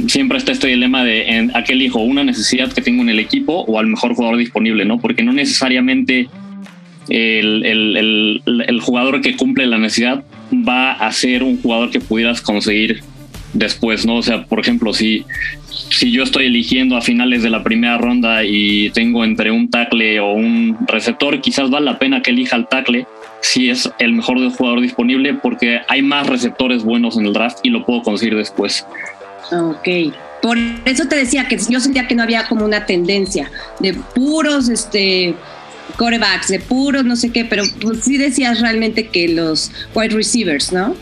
siempre 0.08 0.38
está 0.38 0.52
este 0.52 0.68
dilema 0.68 1.04
de 1.04 1.28
en, 1.28 1.56
a 1.56 1.64
qué 1.64 1.72
elijo 1.72 2.00
una 2.00 2.24
necesidad 2.24 2.72
que 2.72 2.82
tengo 2.82 3.02
en 3.02 3.08
el 3.08 3.18
equipo 3.18 3.64
o 3.66 3.78
al 3.78 3.86
mejor 3.86 4.14
jugador 4.14 4.38
disponible, 4.38 4.84
¿no? 4.84 4.98
Porque 5.00 5.22
no 5.22 5.32
necesariamente 5.32 6.28
el, 7.08 7.64
el, 7.64 8.42
el, 8.66 8.80
jugador 8.80 9.20
que 9.20 9.36
cumple 9.36 9.66
la 9.66 9.78
necesidad 9.78 10.24
va 10.52 10.92
a 10.92 11.12
ser 11.12 11.42
un 11.42 11.60
jugador 11.60 11.90
que 11.90 12.00
pudieras 12.00 12.40
conseguir 12.40 13.00
después, 13.52 14.06
¿no? 14.06 14.16
O 14.16 14.22
sea, 14.22 14.44
por 14.44 14.60
ejemplo, 14.60 14.92
si, 14.92 15.24
si 15.90 16.10
yo 16.10 16.22
estoy 16.22 16.46
eligiendo 16.46 16.96
a 16.96 17.00
finales 17.00 17.42
de 17.42 17.50
la 17.50 17.62
primera 17.62 17.98
ronda 17.98 18.44
y 18.44 18.90
tengo 18.90 19.24
entre 19.24 19.50
un 19.50 19.70
tackle 19.70 20.20
o 20.20 20.32
un 20.32 20.76
receptor, 20.86 21.40
quizás 21.40 21.70
vale 21.70 21.86
la 21.86 21.98
pena 21.98 22.22
que 22.22 22.30
elija 22.30 22.56
el 22.56 22.66
tackle 22.66 23.06
si 23.40 23.70
es 23.70 23.90
el 23.98 24.12
mejor 24.12 24.38
jugador 24.50 24.80
disponible 24.80 25.34
porque 25.34 25.80
hay 25.88 26.02
más 26.02 26.26
receptores 26.26 26.82
buenos 26.82 27.16
en 27.16 27.26
el 27.26 27.32
draft 27.32 27.58
y 27.62 27.70
lo 27.70 27.84
puedo 27.84 28.02
conseguir 28.02 28.36
después. 28.36 28.86
Ok. 29.52 30.12
Por 30.42 30.58
eso 30.84 31.06
te 31.08 31.16
decía 31.16 31.48
que 31.48 31.58
yo 31.68 31.80
sentía 31.80 32.06
que 32.06 32.14
no 32.14 32.22
había 32.22 32.46
como 32.46 32.64
una 32.64 32.86
tendencia 32.86 33.50
de 33.80 33.94
puros 33.94 34.68
este 34.68 35.34
corebacks 35.96 36.48
de 36.48 36.60
puros, 36.60 37.04
no 37.04 37.16
sé 37.16 37.30
qué, 37.30 37.44
pero 37.44 37.64
pues 37.80 38.00
sí 38.00 38.18
decías 38.18 38.60
realmente 38.60 39.06
que 39.08 39.28
los 39.28 39.70
wide 39.94 40.14
receivers, 40.14 40.72
¿no? 40.72 40.94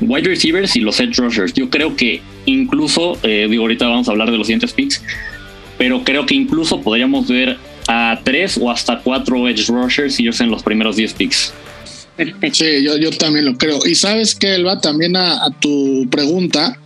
Wide 0.00 0.28
receivers 0.28 0.76
y 0.76 0.80
los 0.80 1.00
edge 1.00 1.16
rushers. 1.16 1.52
Yo 1.54 1.70
creo 1.70 1.96
que 1.96 2.22
incluso, 2.46 3.18
eh, 3.22 3.46
digo, 3.50 3.62
ahorita 3.62 3.86
vamos 3.86 4.08
a 4.08 4.12
hablar 4.12 4.30
de 4.30 4.38
los 4.38 4.46
siguientes 4.46 4.72
picks, 4.72 5.02
pero 5.76 6.04
creo 6.04 6.26
que 6.26 6.34
incluso 6.34 6.80
podríamos 6.80 7.28
ver 7.28 7.56
a 7.88 8.20
tres 8.22 8.58
o 8.60 8.70
hasta 8.70 9.00
cuatro 9.00 9.48
edge 9.48 9.66
rushers 9.68 10.20
y 10.20 10.24
ellos 10.24 10.40
en 10.40 10.50
los 10.50 10.62
primeros 10.62 10.96
10 10.96 11.12
picks. 11.14 11.52
Sí, 12.52 12.82
yo, 12.82 12.96
yo 12.96 13.10
también 13.12 13.44
lo 13.44 13.56
creo. 13.56 13.78
Y 13.86 13.94
sabes 13.94 14.34
que, 14.34 14.54
Elba, 14.54 14.80
también 14.80 15.16
a, 15.16 15.44
a 15.44 15.50
tu 15.50 16.06
pregunta, 16.10 16.76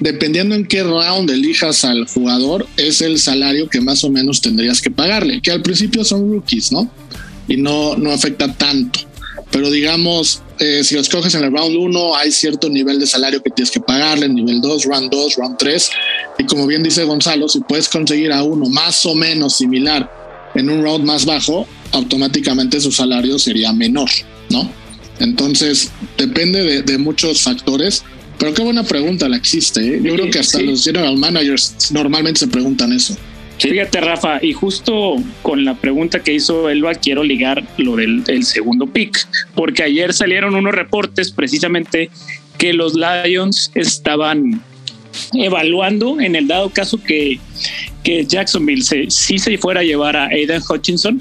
dependiendo 0.00 0.54
en 0.54 0.66
qué 0.66 0.82
round 0.82 1.30
elijas 1.30 1.84
al 1.84 2.06
jugador, 2.06 2.66
es 2.76 3.00
el 3.02 3.18
salario 3.18 3.68
que 3.68 3.80
más 3.80 4.02
o 4.04 4.10
menos 4.10 4.40
tendrías 4.40 4.80
que 4.80 4.90
pagarle, 4.90 5.40
que 5.40 5.52
al 5.52 5.62
principio 5.62 6.02
son 6.02 6.32
rookies, 6.32 6.72
¿no? 6.72 6.90
Y 7.46 7.56
no, 7.58 7.96
no 7.96 8.10
afecta 8.10 8.52
tanto. 8.54 9.00
Pero 9.50 9.70
digamos, 9.70 10.42
eh, 10.58 10.82
si 10.84 10.94
los 10.94 11.08
coges 11.08 11.34
en 11.34 11.44
el 11.44 11.52
round 11.52 11.76
1, 11.76 12.16
hay 12.16 12.30
cierto 12.30 12.68
nivel 12.68 13.00
de 13.00 13.06
salario 13.06 13.42
que 13.42 13.50
tienes 13.50 13.70
que 13.70 13.80
pagarle, 13.80 14.28
nivel 14.28 14.60
2, 14.60 14.84
round 14.84 15.10
2, 15.10 15.36
round 15.36 15.56
3. 15.58 15.90
Y 16.38 16.44
como 16.44 16.66
bien 16.66 16.82
dice 16.82 17.04
Gonzalo, 17.04 17.48
si 17.48 17.60
puedes 17.60 17.88
conseguir 17.88 18.32
a 18.32 18.42
uno 18.42 18.68
más 18.68 19.04
o 19.06 19.14
menos 19.14 19.56
similar 19.56 20.50
en 20.54 20.70
un 20.70 20.82
round 20.82 21.04
más 21.04 21.24
bajo, 21.24 21.66
automáticamente 21.92 22.80
su 22.80 22.92
salario 22.92 23.38
sería 23.38 23.72
menor, 23.72 24.08
¿no? 24.50 24.70
Entonces, 25.18 25.90
depende 26.16 26.62
de, 26.62 26.82
de 26.82 26.98
muchos 26.98 27.42
factores 27.42 28.04
pero 28.40 28.54
qué 28.54 28.62
buena 28.62 28.82
pregunta 28.82 29.28
la 29.28 29.36
existe. 29.36 29.80
¿eh? 29.86 30.00
Yo 30.02 30.14
creo 30.14 30.30
que 30.30 30.38
hasta 30.38 30.60
los 30.62 30.82
general 30.82 31.18
managers 31.18 31.74
normalmente 31.90 32.40
se 32.40 32.48
preguntan 32.48 32.90
eso. 32.90 33.14
Fíjate, 33.60 34.00
Rafa, 34.00 34.38
y 34.42 34.52
justo 34.52 35.16
con 35.42 35.64
la 35.64 35.74
pregunta 35.74 36.22
que 36.22 36.32
hizo 36.32 36.70
Elba, 36.70 36.94
quiero 36.94 37.22
ligar 37.22 37.62
lo 37.76 37.96
del 37.96 38.44
segundo 38.44 38.86
pick, 38.86 39.18
porque 39.54 39.82
ayer 39.82 40.14
salieron 40.14 40.54
unos 40.54 40.74
reportes 40.74 41.30
precisamente 41.30 42.10
que 42.56 42.72
los 42.72 42.94
Lions 42.94 43.70
estaban 43.74 44.62
evaluando 45.34 46.20
en 46.20 46.36
el 46.36 46.46
dado 46.46 46.70
caso 46.70 47.02
que, 47.02 47.38
que 48.02 48.24
Jacksonville 48.24 48.82
se, 48.82 49.10
si 49.10 49.38
se 49.38 49.58
fuera 49.58 49.80
a 49.80 49.84
llevar 49.84 50.16
a 50.16 50.26
Aidan 50.26 50.62
Hutchinson 50.68 51.20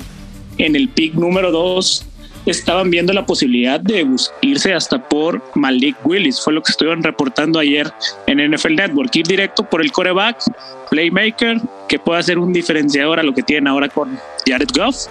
en 0.58 0.76
el 0.76 0.90
pick 0.90 1.14
número 1.16 1.52
2 1.52 2.06
estaban 2.46 2.90
viendo 2.90 3.14
la 3.14 3.26
posibilidad 3.26 3.80
de 3.80 4.08
irse 4.42 4.74
hasta 4.74 5.02
por 5.08 5.42
Malik 5.56 5.96
Willis. 6.06 6.40
Fue 6.42 6.54
lo 6.54 6.62
que 6.62 6.72
estuvieron 6.72 7.04
reportando 7.04 7.60
ayer 7.60 7.92
en 8.28 8.52
NFL 8.52 8.76
Network. 8.76 9.16
Ir 9.16 9.28
directo 9.28 9.64
por 9.64 9.82
el 9.82 9.92
coreback, 9.92 10.42
playmaker, 10.90 11.58
que 11.88 12.00
pueda 12.00 12.22
ser 12.24 12.40
un 12.40 12.54
diferenciador 12.54 13.20
a 13.20 13.24
lo 13.24 13.34
que 13.34 13.44
tienen 13.44 13.68
ahora 13.68 13.90
con 13.90 14.18
Jared 14.48 14.70
Goff 14.76 15.08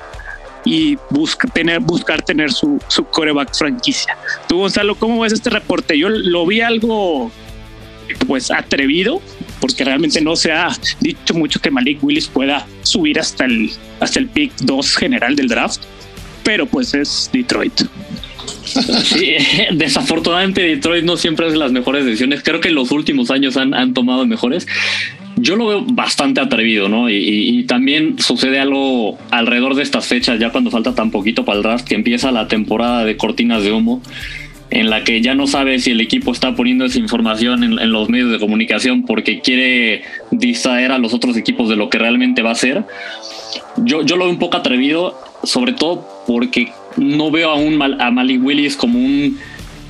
y 0.64 0.98
tener, 1.54 1.80
buscar 1.80 2.22
tener 2.22 2.52
su, 2.52 2.80
su 2.88 3.04
coreback 3.04 3.54
franquicia. 3.54 4.16
Tú, 4.48 4.58
Gonzalo, 4.58 4.94
¿cómo 4.96 5.20
ves 5.20 5.32
este 5.32 5.50
reporte? 5.50 5.98
Yo 5.98 6.08
lo 6.08 6.46
vi 6.46 6.60
algo 6.60 7.30
pues 8.26 8.50
atrevido, 8.50 9.20
porque 9.60 9.84
realmente 9.84 10.20
no 10.20 10.34
se 10.34 10.50
ha 10.50 10.70
dicho 11.00 11.34
mucho 11.34 11.60
que 11.60 11.70
Malik 11.70 12.02
Willis 12.02 12.26
pueda 12.26 12.66
subir 12.82 13.20
hasta 13.20 13.44
el, 13.44 13.70
hasta 14.00 14.18
el 14.18 14.28
pick 14.28 14.52
2 14.62 14.96
general 14.96 15.36
del 15.36 15.48
draft 15.48 15.82
pero 16.48 16.64
pues 16.64 16.94
es 16.94 17.28
Detroit. 17.30 17.82
Sí, 18.64 19.34
desafortunadamente 19.74 20.62
Detroit 20.62 21.04
no 21.04 21.18
siempre 21.18 21.46
hace 21.46 21.58
las 21.58 21.72
mejores 21.72 22.06
decisiones. 22.06 22.42
Creo 22.42 22.58
que 22.62 22.68
en 22.68 22.74
los 22.74 22.90
últimos 22.90 23.30
años 23.30 23.58
han, 23.58 23.74
han 23.74 23.92
tomado 23.92 24.24
mejores. 24.24 24.66
Yo 25.36 25.56
lo 25.56 25.66
veo 25.66 25.84
bastante 25.84 26.40
atrevido, 26.40 26.88
¿no? 26.88 27.10
Y, 27.10 27.16
y, 27.16 27.64
también 27.64 28.18
sucede 28.18 28.60
algo 28.60 29.18
alrededor 29.30 29.74
de 29.74 29.82
estas 29.82 30.06
fechas, 30.06 30.40
ya 30.40 30.48
cuando 30.48 30.70
falta 30.70 30.94
tan 30.94 31.10
poquito 31.10 31.44
para 31.44 31.58
el 31.58 31.62
draft, 31.62 31.86
que 31.86 31.94
empieza 31.94 32.32
la 32.32 32.48
temporada 32.48 33.04
de 33.04 33.18
cortinas 33.18 33.62
de 33.62 33.72
humo, 33.72 34.00
en 34.70 34.88
la 34.88 35.04
que 35.04 35.20
ya 35.20 35.34
no 35.34 35.46
sabe 35.46 35.78
si 35.80 35.90
el 35.90 36.00
equipo 36.00 36.32
está 36.32 36.56
poniendo 36.56 36.86
esa 36.86 36.98
información 36.98 37.62
en, 37.62 37.78
en 37.78 37.92
los 37.92 38.08
medios 38.08 38.32
de 38.32 38.38
comunicación 38.38 39.04
porque 39.04 39.40
quiere 39.40 40.02
distraer 40.30 40.92
a 40.92 40.98
los 40.98 41.12
otros 41.12 41.36
equipos 41.36 41.68
de 41.68 41.76
lo 41.76 41.90
que 41.90 41.98
realmente 41.98 42.40
va 42.40 42.52
a 42.52 42.54
ser. 42.54 42.84
Yo, 43.76 44.00
yo 44.00 44.16
lo 44.16 44.24
veo 44.24 44.32
un 44.32 44.38
poco 44.38 44.56
atrevido 44.56 45.14
sobre 45.44 45.72
todo 45.72 46.17
porque 46.28 46.72
no 46.98 47.30
veo 47.30 47.50
a, 47.50 47.54
un, 47.54 47.80
a 47.80 48.10
Malik 48.10 48.44
Willis 48.44 48.76
como 48.76 48.98
un 48.98 49.38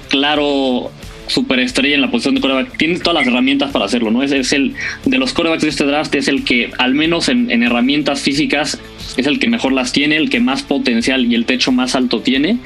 claro 0.08 0.92
superestrella 1.26 1.96
en 1.96 2.00
la 2.00 2.12
posición 2.12 2.36
de 2.36 2.40
coreback. 2.40 2.78
Tiene 2.78 3.00
todas 3.00 3.14
las 3.14 3.26
herramientas 3.26 3.72
para 3.72 3.86
hacerlo, 3.86 4.12
¿no? 4.12 4.22
Es, 4.22 4.30
es 4.30 4.52
el 4.52 4.74
de 5.04 5.18
los 5.18 5.32
corebacks 5.32 5.62
de 5.64 5.68
este 5.68 5.82
draft, 5.82 6.14
es 6.14 6.28
el 6.28 6.44
que, 6.44 6.70
al 6.78 6.94
menos 6.94 7.28
en, 7.28 7.50
en, 7.50 7.64
herramientas 7.64 8.20
físicas, 8.20 8.80
es 9.16 9.26
el 9.26 9.40
que 9.40 9.48
mejor 9.48 9.72
las 9.72 9.92
tiene, 9.92 10.16
el 10.16 10.30
que 10.30 10.38
más 10.38 10.62
potencial 10.62 11.26
y 11.26 11.34
el 11.34 11.44
techo 11.44 11.72
más 11.72 11.96
alto 11.96 12.20
tiene, 12.20 12.58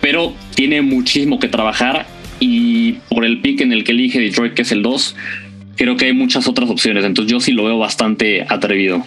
pero 0.00 0.32
tiene 0.54 0.80
muchísimo 0.80 1.40
que 1.40 1.48
trabajar 1.48 2.06
y 2.38 2.92
por 3.08 3.24
el 3.24 3.40
pick 3.40 3.60
en 3.62 3.72
el 3.72 3.82
que 3.82 3.90
elige 3.90 4.20
Detroit, 4.20 4.54
que 4.54 4.62
es 4.62 4.70
el 4.70 4.82
2, 4.82 5.16
creo 5.74 5.96
que 5.96 6.04
hay 6.04 6.12
muchas 6.12 6.46
otras 6.46 6.70
opciones. 6.70 7.04
Entonces 7.04 7.32
yo 7.32 7.40
sí 7.40 7.50
lo 7.50 7.64
veo 7.64 7.76
bastante 7.76 8.46
atrevido. 8.48 9.04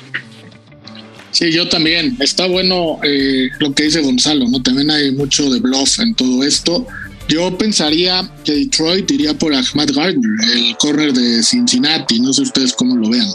Sí, 1.38 1.52
yo 1.52 1.70
también. 1.70 2.18
Está 2.20 2.48
bueno 2.48 2.98
eh, 3.04 3.50
lo 3.60 3.72
que 3.72 3.84
dice 3.84 4.02
Gonzalo, 4.02 4.48
¿no? 4.48 4.60
También 4.64 4.90
hay 4.90 5.12
mucho 5.12 5.48
de 5.52 5.60
bluff 5.60 6.00
en 6.00 6.16
todo 6.16 6.44
esto. 6.44 6.88
Yo 7.30 7.56
pensaría 7.56 8.28
que 8.44 8.54
Detroit 8.54 9.12
iría 9.12 9.36
por 9.36 9.54
Ahmad 9.54 9.88
Gardner, 9.94 10.32
el 10.56 10.76
corner 10.78 11.14
de 11.14 11.44
Cincinnati. 11.44 12.20
No 12.20 12.34
sé 12.34 12.42
ustedes 12.42 12.74
cómo 12.74 12.96
lo 12.96 13.08
vean. 13.10 13.28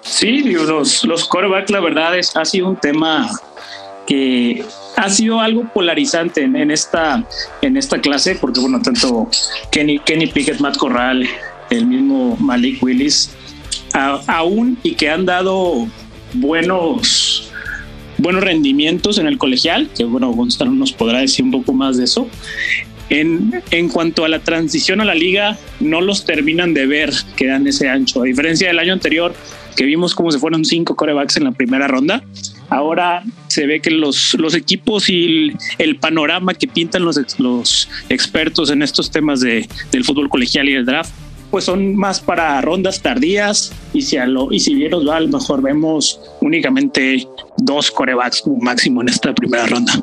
Sí, 0.00 0.40
los, 0.40 1.04
los 1.04 1.28
la 1.68 1.78
verdad, 1.78 2.18
es, 2.18 2.34
ha 2.36 2.44
sido 2.44 2.70
un 2.70 2.80
tema 2.80 3.30
que 4.08 4.64
ha 4.96 5.08
sido 5.08 5.38
algo 5.38 5.72
polarizante 5.72 6.42
en, 6.42 6.72
esta, 6.72 7.24
en 7.60 7.76
esta 7.76 8.00
clase, 8.00 8.34
porque, 8.34 8.58
bueno, 8.58 8.82
tanto 8.82 9.30
Kenny, 9.70 10.26
Pickett, 10.26 10.58
Matt 10.58 10.76
Corral, 10.76 11.24
el 11.70 11.86
mismo 11.86 12.36
Malik 12.40 12.82
Willis, 12.82 13.30
aún 14.26 14.76
y 14.82 14.96
que 14.96 15.08
han 15.08 15.24
dado 15.24 15.86
buenos 16.34 17.52
buenos 18.18 18.44
rendimientos 18.44 19.18
en 19.18 19.26
el 19.26 19.38
colegial, 19.38 19.88
que 19.96 20.04
bueno, 20.04 20.30
Gonzalo 20.32 20.70
nos 20.70 20.92
podrá 20.92 21.20
decir 21.20 21.44
un 21.44 21.50
poco 21.50 21.72
más 21.72 21.96
de 21.96 22.04
eso. 22.04 22.28
En, 23.10 23.62
en, 23.70 23.88
cuanto 23.88 24.24
a 24.24 24.28
la 24.28 24.38
transición 24.38 25.00
a 25.00 25.04
la 25.04 25.14
liga, 25.14 25.58
no 25.80 26.00
los 26.00 26.24
terminan 26.24 26.72
de 26.72 26.86
ver 26.86 27.12
que 27.36 27.46
dan 27.46 27.66
ese 27.66 27.88
ancho. 27.88 28.22
A 28.22 28.24
diferencia 28.24 28.68
del 28.68 28.78
año 28.78 28.92
anterior, 28.92 29.34
que 29.76 29.84
vimos 29.84 30.14
cómo 30.14 30.30
se 30.30 30.38
fueron 30.38 30.64
cinco 30.64 30.96
corebacks 30.96 31.36
en 31.36 31.44
la 31.44 31.52
primera 31.52 31.88
ronda, 31.88 32.24
ahora 32.70 33.22
se 33.48 33.66
ve 33.66 33.80
que 33.80 33.90
los, 33.90 34.34
los 34.34 34.54
equipos 34.54 35.10
y 35.10 35.52
el, 35.78 35.96
panorama 35.96 36.54
que 36.54 36.68
pintan 36.68 37.04
los, 37.04 37.20
los 37.38 37.88
expertos 38.08 38.70
en 38.70 38.82
estos 38.82 39.10
temas 39.10 39.40
de, 39.40 39.68
del 39.90 40.04
fútbol 40.04 40.30
colegial 40.30 40.68
y 40.68 40.74
el 40.74 40.86
draft 40.86 41.12
pues 41.52 41.66
son 41.66 41.94
más 41.94 42.18
para 42.18 42.58
rondas 42.62 43.02
tardías 43.02 43.72
y 43.92 44.00
si, 44.00 44.16
a 44.16 44.24
lo, 44.24 44.50
y 44.50 44.58
si 44.58 44.74
bien 44.74 44.90
nos 44.90 45.06
va, 45.06 45.18
a 45.18 45.20
lo 45.20 45.28
mejor 45.28 45.60
vemos 45.60 46.18
únicamente 46.40 47.28
dos 47.58 47.90
corebacks 47.90 48.42
máximo 48.58 49.02
en 49.02 49.10
esta 49.10 49.34
primera 49.34 49.66
ronda. 49.66 50.02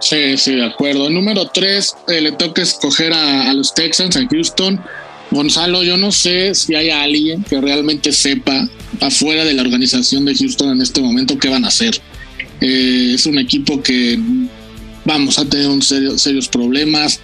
Sí, 0.00 0.38
sí, 0.38 0.54
de 0.54 0.64
acuerdo. 0.64 1.10
Número 1.10 1.46
tres, 1.52 1.94
eh, 2.08 2.22
le 2.22 2.32
toca 2.32 2.62
escoger 2.62 3.12
a, 3.12 3.52
los 3.52 3.74
Texans, 3.74 4.16
a 4.16 4.26
Houston. 4.26 4.80
Gonzalo, 5.30 5.82
yo 5.82 5.98
no 5.98 6.10
sé 6.10 6.54
si 6.54 6.74
hay 6.74 6.88
alguien 6.88 7.42
que 7.42 7.60
realmente 7.60 8.10
sepa 8.10 8.66
afuera 9.02 9.44
de 9.44 9.52
la 9.52 9.60
organización 9.60 10.24
de 10.24 10.34
Houston 10.34 10.70
en 10.70 10.80
este 10.80 11.02
momento 11.02 11.38
qué 11.38 11.50
van 11.50 11.66
a 11.66 11.68
hacer. 11.68 12.00
Eh, 12.62 13.12
es 13.14 13.26
un 13.26 13.38
equipo 13.38 13.82
que, 13.82 14.18
vamos, 15.04 15.38
a 15.38 15.44
tener 15.44 15.68
un 15.68 15.82
serio, 15.82 16.16
serios 16.16 16.48
problemas 16.48 17.20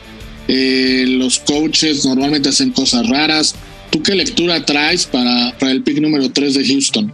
eh, 0.49 1.05
los 1.09 1.39
coaches 1.39 2.05
normalmente 2.05 2.49
hacen 2.49 2.71
cosas 2.71 3.09
raras. 3.09 3.55
¿Tú 3.91 4.03
qué 4.03 4.15
lectura 4.15 4.65
traes 4.65 5.07
para, 5.07 5.57
para 5.59 5.73
el 5.73 5.83
pick 5.83 6.01
número 6.01 6.31
3 6.31 6.55
de 6.55 6.67
Houston? 6.67 7.13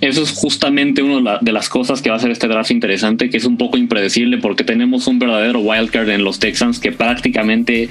Eso 0.00 0.22
es 0.22 0.30
justamente 0.30 1.02
una 1.02 1.38
de 1.40 1.52
las 1.52 1.68
cosas 1.68 2.00
que 2.00 2.08
va 2.08 2.16
a 2.16 2.18
hacer 2.18 2.30
este 2.30 2.48
draft 2.48 2.70
interesante, 2.70 3.28
que 3.28 3.36
es 3.36 3.44
un 3.44 3.58
poco 3.58 3.76
impredecible 3.76 4.38
porque 4.38 4.64
tenemos 4.64 5.06
un 5.06 5.18
verdadero 5.18 5.60
wildcard 5.60 6.08
en 6.08 6.24
los 6.24 6.38
Texans 6.38 6.80
que 6.80 6.90
prácticamente 6.90 7.90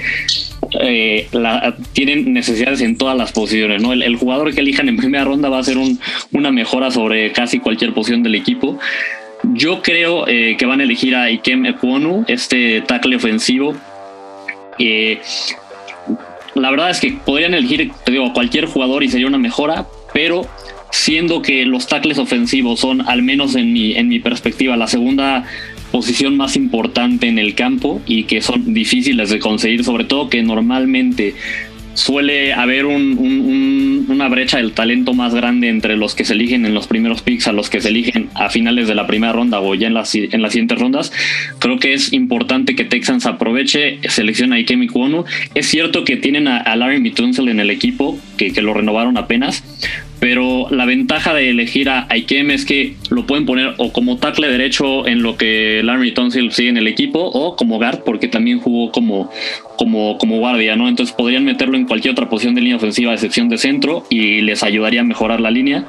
eh, 0.81 1.27
tienen 1.93 2.33
necesidades 2.33 2.81
en 2.81 2.97
todas 2.97 3.15
las 3.15 3.31
posiciones. 3.31 3.81
¿no? 3.83 3.93
El, 3.93 4.15
jugador 4.15 4.53
que 4.55 4.61
elijan 4.61 4.89
en 4.89 4.97
primera 4.97 5.23
ronda 5.23 5.49
va 5.49 5.59
a 5.59 5.63
ser 5.63 5.77
un, 5.77 5.99
una 6.31 6.51
mejora 6.51 6.89
sobre 6.89 7.31
casi 7.31 7.59
cualquier 7.59 7.93
posición 7.93 8.23
del 8.23 8.33
equipo. 8.33 8.79
Yo 9.53 9.83
creo 9.83 10.27
eh, 10.27 10.55
que 10.57 10.65
van 10.65 10.79
a 10.79 10.83
elegir 10.83 11.15
a 11.15 11.29
Ikem 11.29 11.67
Ekwonu, 11.67 12.25
este 12.27 12.81
tackle 12.81 13.15
ofensivo, 13.15 13.75
la 16.55 16.71
verdad 16.71 16.89
es 16.89 16.99
que 16.99 17.11
podrían 17.25 17.53
elegir 17.53 17.91
te 18.03 18.11
digo, 18.11 18.33
cualquier 18.33 18.65
jugador 18.65 19.03
y 19.03 19.09
sería 19.09 19.27
una 19.27 19.37
mejora, 19.37 19.87
pero 20.13 20.47
siendo 20.91 21.41
que 21.41 21.65
los 21.65 21.87
tackles 21.87 22.17
ofensivos 22.17 22.79
son, 22.79 23.01
al 23.07 23.21
menos 23.21 23.55
en 23.55 23.73
mi, 23.73 23.95
en 23.95 24.07
mi 24.07 24.19
perspectiva, 24.19 24.75
la 24.75 24.87
segunda 24.87 25.45
posición 25.91 26.37
más 26.37 26.55
importante 26.55 27.27
en 27.27 27.39
el 27.39 27.55
campo 27.55 28.01
y 28.05 28.23
que 28.23 28.41
son 28.41 28.73
difíciles 28.73 29.29
de 29.29 29.39
conseguir, 29.39 29.83
sobre 29.83 30.03
todo 30.03 30.29
que 30.29 30.43
normalmente 30.43 31.35
suele 31.99 32.53
haber 32.53 32.85
un, 32.85 33.17
un, 33.17 33.41
un, 33.41 34.05
una 34.09 34.27
brecha 34.29 34.57
del 34.57 34.71
talento 34.71 35.13
más 35.13 35.35
grande 35.35 35.69
entre 35.69 35.97
los 35.97 36.15
que 36.15 36.25
se 36.25 36.33
eligen 36.33 36.65
en 36.65 36.73
los 36.73 36.87
primeros 36.87 37.21
picks 37.21 37.47
a 37.47 37.51
los 37.51 37.69
que 37.69 37.81
se 37.81 37.89
eligen 37.89 38.29
a 38.35 38.49
finales 38.49 38.87
de 38.87 38.95
la 38.95 39.05
primera 39.05 39.33
ronda 39.33 39.59
o 39.59 39.75
ya 39.75 39.87
en 39.87 39.93
las, 39.93 40.15
en 40.15 40.41
las 40.41 40.53
siguientes 40.53 40.79
rondas. 40.79 41.11
Creo 41.59 41.77
que 41.77 41.93
es 41.93 42.13
importante 42.13 42.75
que 42.75 42.85
Texans 42.85 43.25
aproveche, 43.25 43.99
selecciona 44.07 44.55
a 44.55 44.59
Ikemi 44.59 44.87
Kwonu. 44.87 45.25
Es 45.53 45.67
cierto 45.67 46.03
que 46.03 46.17
tienen 46.17 46.47
a, 46.47 46.75
Larry 46.75 47.01
Mitunzel 47.01 47.49
en 47.49 47.59
el 47.59 47.69
equipo, 47.69 48.17
que 48.37 48.49
lo 48.61 48.73
renovaron 48.73 49.17
apenas, 49.17 49.63
pero 50.19 50.67
la 50.69 50.85
ventaja 50.85 51.33
de 51.33 51.49
elegir 51.49 51.89
a 51.89 52.07
Ikem 52.13 52.51
es 52.51 52.65
que 52.65 52.95
lo 53.09 53.25
pueden 53.25 53.45
poner 53.45 53.73
o 53.77 53.93
como 53.93 54.17
tackle 54.17 54.49
derecho 54.49 55.07
en 55.07 55.23
lo 55.23 55.37
que 55.37 55.81
Larry 55.83 56.13
Tonsil 56.13 56.51
sigue 56.51 56.69
en 56.69 56.77
el 56.77 56.87
equipo 56.87 57.19
o 57.19 57.55
como 57.55 57.77
guard 57.77 57.99
porque 58.03 58.27
también 58.27 58.59
jugó 58.59 58.91
como, 58.91 59.31
como, 59.77 60.17
como 60.17 60.37
guardia, 60.39 60.75
¿no? 60.75 60.89
Entonces 60.89 61.15
podrían 61.15 61.45
meterlo 61.45 61.77
en 61.77 61.85
cualquier 61.85 62.11
otra 62.11 62.29
posición 62.29 62.55
de 62.55 62.61
línea 62.61 62.77
ofensiva 62.77 63.11
a 63.11 63.15
excepción 63.15 63.47
de 63.49 63.57
centro 63.57 64.05
y 64.09 64.41
les 64.41 64.63
ayudaría 64.63 65.01
a 65.01 65.05
mejorar 65.05 65.39
la 65.39 65.51
línea. 65.51 65.85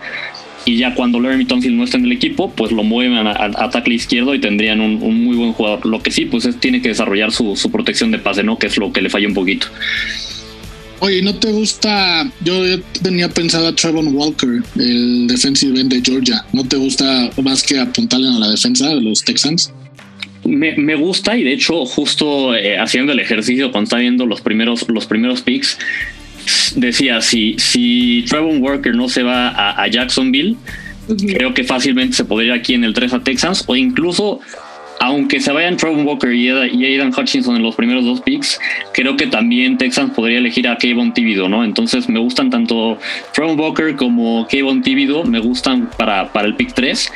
Y 0.67 0.77
ya 0.77 0.95
cuando 0.95 1.21
Larry 1.21 1.47
Tonsil 1.47 1.77
no 1.77 1.85
está 1.85 1.97
en 1.97 2.05
el 2.05 2.13
equipo, 2.13 2.53
pues 2.53 2.71
lo 2.71 2.85
mueven 2.85 3.27
a, 3.27 3.71
tackle 3.71 3.95
izquierdo 3.95 4.35
y 4.35 4.41
tendrían 4.41 4.81
un, 4.81 5.25
muy 5.25 5.35
buen 5.35 5.53
jugador. 5.53 5.85
Lo 5.87 6.03
que 6.03 6.11
sí, 6.11 6.27
pues 6.27 6.45
es, 6.45 6.61
tiene 6.61 6.83
que 6.83 6.89
desarrollar 6.89 7.33
su, 7.33 7.57
su 7.57 7.73
protección 7.73 8.11
de 8.11 8.19
pase, 8.19 8.43
¿no? 8.43 8.59
Que 8.59 8.67
es 8.67 8.77
lo 8.77 8.93
que 8.93 9.01
le 9.01 9.09
falla 9.09 9.27
un 9.27 9.35
poquito. 9.35 9.69
Oye, 11.00 11.23
¿no 11.23 11.35
te 11.35 11.50
gusta? 11.50 12.30
Yo, 12.45 12.62
tenía 13.02 13.30
pensado 13.30 13.69
a 13.69 13.75
Trevor 13.75 14.04
Walker, 14.04 14.62
el 14.76 15.26
defensive 15.26 15.80
end 15.80 15.92
de 15.92 16.02
Georgia. 16.02 16.45
¿No 16.52 16.62
te 16.62 16.76
gusta 16.76 17.30
más 17.42 17.62
que 17.62 17.78
apuntarle 17.78 18.28
a 18.28 18.38
la 18.38 18.50
defensa 18.50 18.88
de 18.88 19.00
los 19.00 19.25
Texans? 19.25 19.73
Me, 20.45 20.95
gusta 20.97 21.37
y 21.37 21.45
de 21.45 21.52
hecho 21.52 21.85
justo 21.87 22.54
eh, 22.54 22.78
haciendo 22.78 23.12
el 23.12 23.21
ejercicio 23.21 23.71
cuando 23.71 23.85
estaba 23.85 24.00
viendo 24.00 24.26
los 24.26 24.40
primeros, 24.40 24.87
los 24.88 25.07
primeros 25.07 25.40
picks, 25.42 25.78
decía, 26.76 27.21
si, 27.23 27.57
si 27.59 28.25
Trevor 28.28 28.57
Walker 28.59 28.95
no 28.95 29.09
se 29.09 29.23
va 29.23 29.83
a, 29.83 29.88
Jacksonville, 29.88 30.57
creo 31.07 31.54
que 31.54 31.64
fácilmente 31.64 32.16
se 32.16 32.25
podría 32.25 32.54
ir 32.54 32.61
aquí 32.61 32.75
en 32.75 32.85
el 32.85 32.92
3 32.92 33.14
a 33.14 33.25
Texans 33.25 33.64
o 33.66 33.76
incluso 33.76 34.40
aunque 35.00 35.40
se 35.40 35.50
vayan 35.50 35.78
Trevor 35.78 36.04
Walker 36.04 36.33
y, 36.33 36.50
Aidan 36.50 37.12
Hutchinson 37.16 37.57
en 37.57 37.62
los 37.62 37.75
primeros 37.75 38.04
dos 38.04 38.21
picks, 38.21 38.61
creo 38.92 39.16
que 39.16 39.26
también 39.26 39.78
Texans 39.78 40.12
podría 40.12 40.38
elegir 40.38 40.69
a 40.69 40.76
Kayvon 40.76 41.14
Tíbido, 41.14 41.49
¿no? 41.49 41.64
Entonces 41.64 42.07
me 42.09 42.21
gustan 42.21 42.50
tanto 42.50 42.99
Trevor 43.33 43.59
Walker 43.59 43.97
como 43.97 44.47
Kayvon 44.47 44.83
Tíbido, 44.83 45.25
me 45.25 45.40
gustan 45.40 45.88
para, 45.97 46.30
para 46.33 46.47
el 46.47 46.54
pick 46.54 46.75
3, 46.75 47.11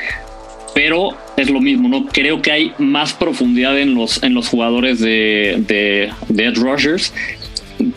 pero 0.74 1.10
es 1.36 1.50
lo 1.50 1.60
mismo, 1.60 1.90
¿no? 1.90 2.06
Creo 2.06 2.40
que 2.40 2.52
hay 2.52 2.72
más 2.78 3.12
profundidad 3.12 3.78
en 3.78 3.94
los, 3.94 4.22
en 4.22 4.32
los 4.32 4.48
jugadores 4.48 4.98
de, 4.98 5.62
de, 5.68 6.10
de 6.28 6.46
Ed 6.46 6.56
Rushers 6.56 7.12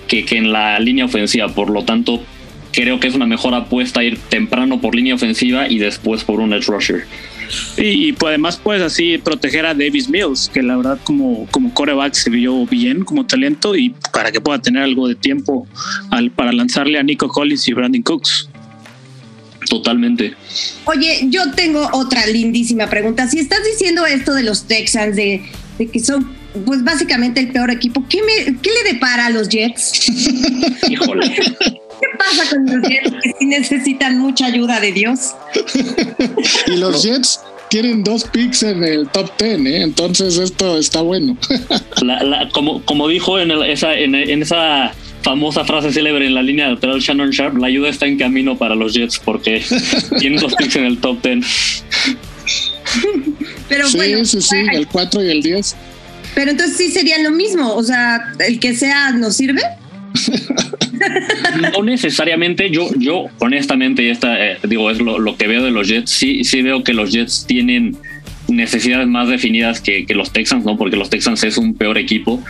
que, 0.10 0.26
que 0.26 0.38
en 0.38 0.52
la 0.52 0.78
línea 0.82 1.06
ofensiva, 1.06 1.48
por 1.48 1.70
lo 1.70 1.86
tanto 1.86 2.22
creo 2.74 3.00
que 3.00 3.08
es 3.08 3.16
una 3.16 3.26
mejor 3.26 3.54
apuesta 3.54 4.04
ir 4.04 4.20
temprano 4.20 4.82
por 4.82 4.96
línea 4.96 5.16
ofensiva 5.16 5.70
y 5.70 5.80
después 5.80 6.26
por 6.26 6.42
un 6.42 6.52
edge 6.52 6.68
rusher. 6.68 7.06
Y, 7.78 8.14
pues 8.14 8.30
además 8.30 8.60
puedes 8.62 8.82
así 8.82 9.18
proteger 9.18 9.66
a 9.66 9.74
Davis 9.74 10.10
Mills, 10.10 10.50
que 10.54 10.62
la 10.62 10.78
verdad 10.78 11.00
como, 11.04 11.48
como 11.52 11.74
coreback 11.74 12.14
se 12.14 12.30
vio 12.30 12.66
bien 12.66 13.04
como 13.04 13.26
talento 13.26 13.76
y 13.76 13.94
para 14.12 14.32
que 14.32 14.42
pueda 14.42 14.60
tener 14.60 14.84
algo 14.84 15.08
de 15.08 15.16
tiempo 15.16 15.68
al, 16.12 16.32
para 16.32 16.52
lanzarle 16.52 17.00
a 17.00 17.04
Nico 17.04 17.28
Collins 17.28 17.68
y 17.68 17.74
Brandon 17.74 18.02
Cooks. 18.02 18.50
Totalmente. 19.70 20.34
Oye, 20.86 21.28
yo 21.30 21.52
tengo 21.52 21.90
otra 21.92 22.26
lindísima 22.26 22.90
pregunta. 22.90 23.28
Si 23.28 23.40
estás 23.40 23.60
diciendo 23.64 24.06
esto 24.06 24.34
de 24.34 24.44
los 24.44 24.64
Texans, 24.64 25.16
de, 25.16 25.44
de 25.78 25.88
que 25.88 26.00
son 26.00 26.36
pues 26.66 26.84
básicamente 26.84 27.40
el 27.40 27.50
peor 27.50 27.70
equipo, 27.70 28.06
¿qué, 28.10 28.22
me, 28.24 28.58
qué 28.62 28.70
le 28.70 28.94
depara 28.94 29.28
a 29.28 29.30
los 29.30 29.50
Jets? 29.50 30.10
Híjole. 30.90 31.36
¿Qué 32.00 32.08
pasa 32.18 32.50
con 32.50 32.66
los 32.66 32.88
Jets 32.88 33.12
que 33.24 33.34
sí 33.40 33.46
necesitan 33.46 34.20
mucha 34.20 34.48
ayuda 34.48 34.80
de 34.80 34.92
Dios? 34.92 35.36
y 36.68 36.78
los 36.78 37.04
Jets 37.04 37.40
tienen 37.70 38.04
dos 38.04 38.24
picks 38.26 38.64
en 38.64 38.84
el 38.84 39.08
top 39.10 39.36
ten, 39.38 39.68
¿eh? 39.68 39.82
entonces 39.82 40.38
esto 40.38 40.78
está 40.78 41.02
bueno. 41.02 41.38
como, 42.54 42.84
como 42.84 43.08
dijo 43.08 43.40
en, 43.40 43.52
esa, 43.64 43.94
en, 43.94 44.16
esa 44.16 44.94
famosa 45.22 45.66
frase 45.66 45.92
célebre 45.92 46.28
en 46.28 46.36
la 46.36 46.42
línea 46.42 46.70
lateral 46.70 47.00
Shannon 47.00 47.32
Sharp, 47.32 47.58
la 47.58 47.68
ayuda 47.68 47.90
está 47.90 48.06
en 48.06 48.18
camino 48.18 48.58
para 48.58 48.76
los 48.76 48.94
Jets 48.94 49.20
porque 49.20 49.64
tienen 50.20 50.40
dos 50.40 50.56
picks 50.56 50.76
en 50.76 50.86
el 50.86 50.98
top 51.00 51.22
ten. 51.22 51.44
Pero 53.68 53.88
sí, 53.88 53.98
bueno, 53.98 54.26
sí, 54.26 54.42
sí, 54.42 54.56
el 54.74 54.88
4 54.88 55.24
y 55.24 55.30
el 55.30 55.44
10. 55.44 55.76
Pero 56.36 56.52
entonces 56.52 56.78
sí 56.78 56.92
serían 56.92 57.24
lo 57.24 57.32
mismo, 57.32 57.74
o 57.74 57.84
sea, 57.84 58.34
el 58.48 58.60
que 58.60 58.76
sea 58.76 59.12
nos 59.12 59.36
sirve. 59.36 59.62
no 61.74 61.84
necesariamente, 61.84 62.70
yo, 62.70 62.90
yo 62.98 63.26
honestamente, 63.40 64.10
esta, 64.10 64.44
eh, 64.46 64.58
digo, 64.64 64.90
es 64.92 65.00
lo, 65.00 65.38
que 65.38 65.48
veo 65.48 65.64
de 65.64 65.72
los 65.72 65.88
Jets, 65.88 66.12
sí, 66.12 66.44
sí 66.44 66.62
veo 66.62 66.84
que 66.84 66.94
los 66.94 67.12
Jets 67.12 67.46
tienen 67.48 67.98
necesidades 68.48 69.08
más 69.08 69.28
definidas 69.28 69.82
que, 69.82 70.06
los 70.10 70.32
Texans, 70.32 70.66
¿no? 70.66 70.78
Porque 70.78 70.96
los 70.96 71.10
Texans 71.10 71.44
es 71.44 71.58
un 71.58 71.74
peor 71.74 71.98
equipo. 71.98 72.42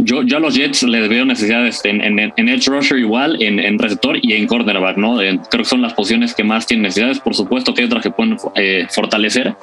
Yo, 0.00 0.22
yo 0.22 0.36
a 0.36 0.40
los 0.40 0.54
Jets 0.54 0.82
les 0.82 1.08
veo 1.08 1.24
necesidades 1.24 1.80
en, 1.84 2.00
en, 2.02 2.48
edge 2.48 2.66
rusher 2.66 2.98
igual, 2.98 3.40
en, 3.40 3.78
receptor 3.78 4.18
y 4.20 4.32
en 4.32 4.46
cornerback, 4.46 4.96
¿no? 4.96 5.18
creo 5.18 5.62
que 5.62 5.64
son 5.64 5.82
las 5.82 5.94
posiciones 5.94 6.34
que 6.34 6.44
más 6.44 6.66
tienen 6.66 6.82
necesidades. 6.82 7.20
Por 7.20 7.34
supuesto 7.34 7.72
que 7.72 7.82
hay 7.82 7.86
otras 7.86 8.02
que 8.02 8.10
pueden 8.10 8.36
eh, 8.56 8.86
fortalecer, 8.90 9.54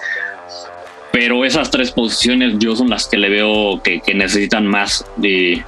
pero 1.12 1.46
esas 1.46 1.70
tres 1.70 1.92
posiciones 1.92 2.56
yo 2.58 2.76
son 2.76 2.90
las 2.90 3.08
que 3.08 3.18
le 3.18 3.30
veo 3.30 3.82
que, 3.84 4.02
necesitan 4.16 4.66
más. 4.66 5.06
y, 5.22 5.62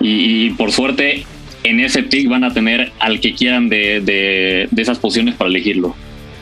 y, 0.00 0.50
por 0.50 0.72
suerte, 0.72 1.24
en 1.64 1.80
ese 1.80 2.02
pick 2.02 2.28
van 2.28 2.44
a 2.44 2.52
tener 2.52 2.92
al 3.00 3.20
que 3.20 3.34
quieran 3.34 3.68
de, 3.68 4.00
de, 4.00 4.68
esas 4.80 4.98
posiciones 4.98 5.34
para 5.34 5.50
elegirlo. 5.50 5.96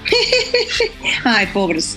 Ay, 1.24 1.46
pobres. 1.52 1.96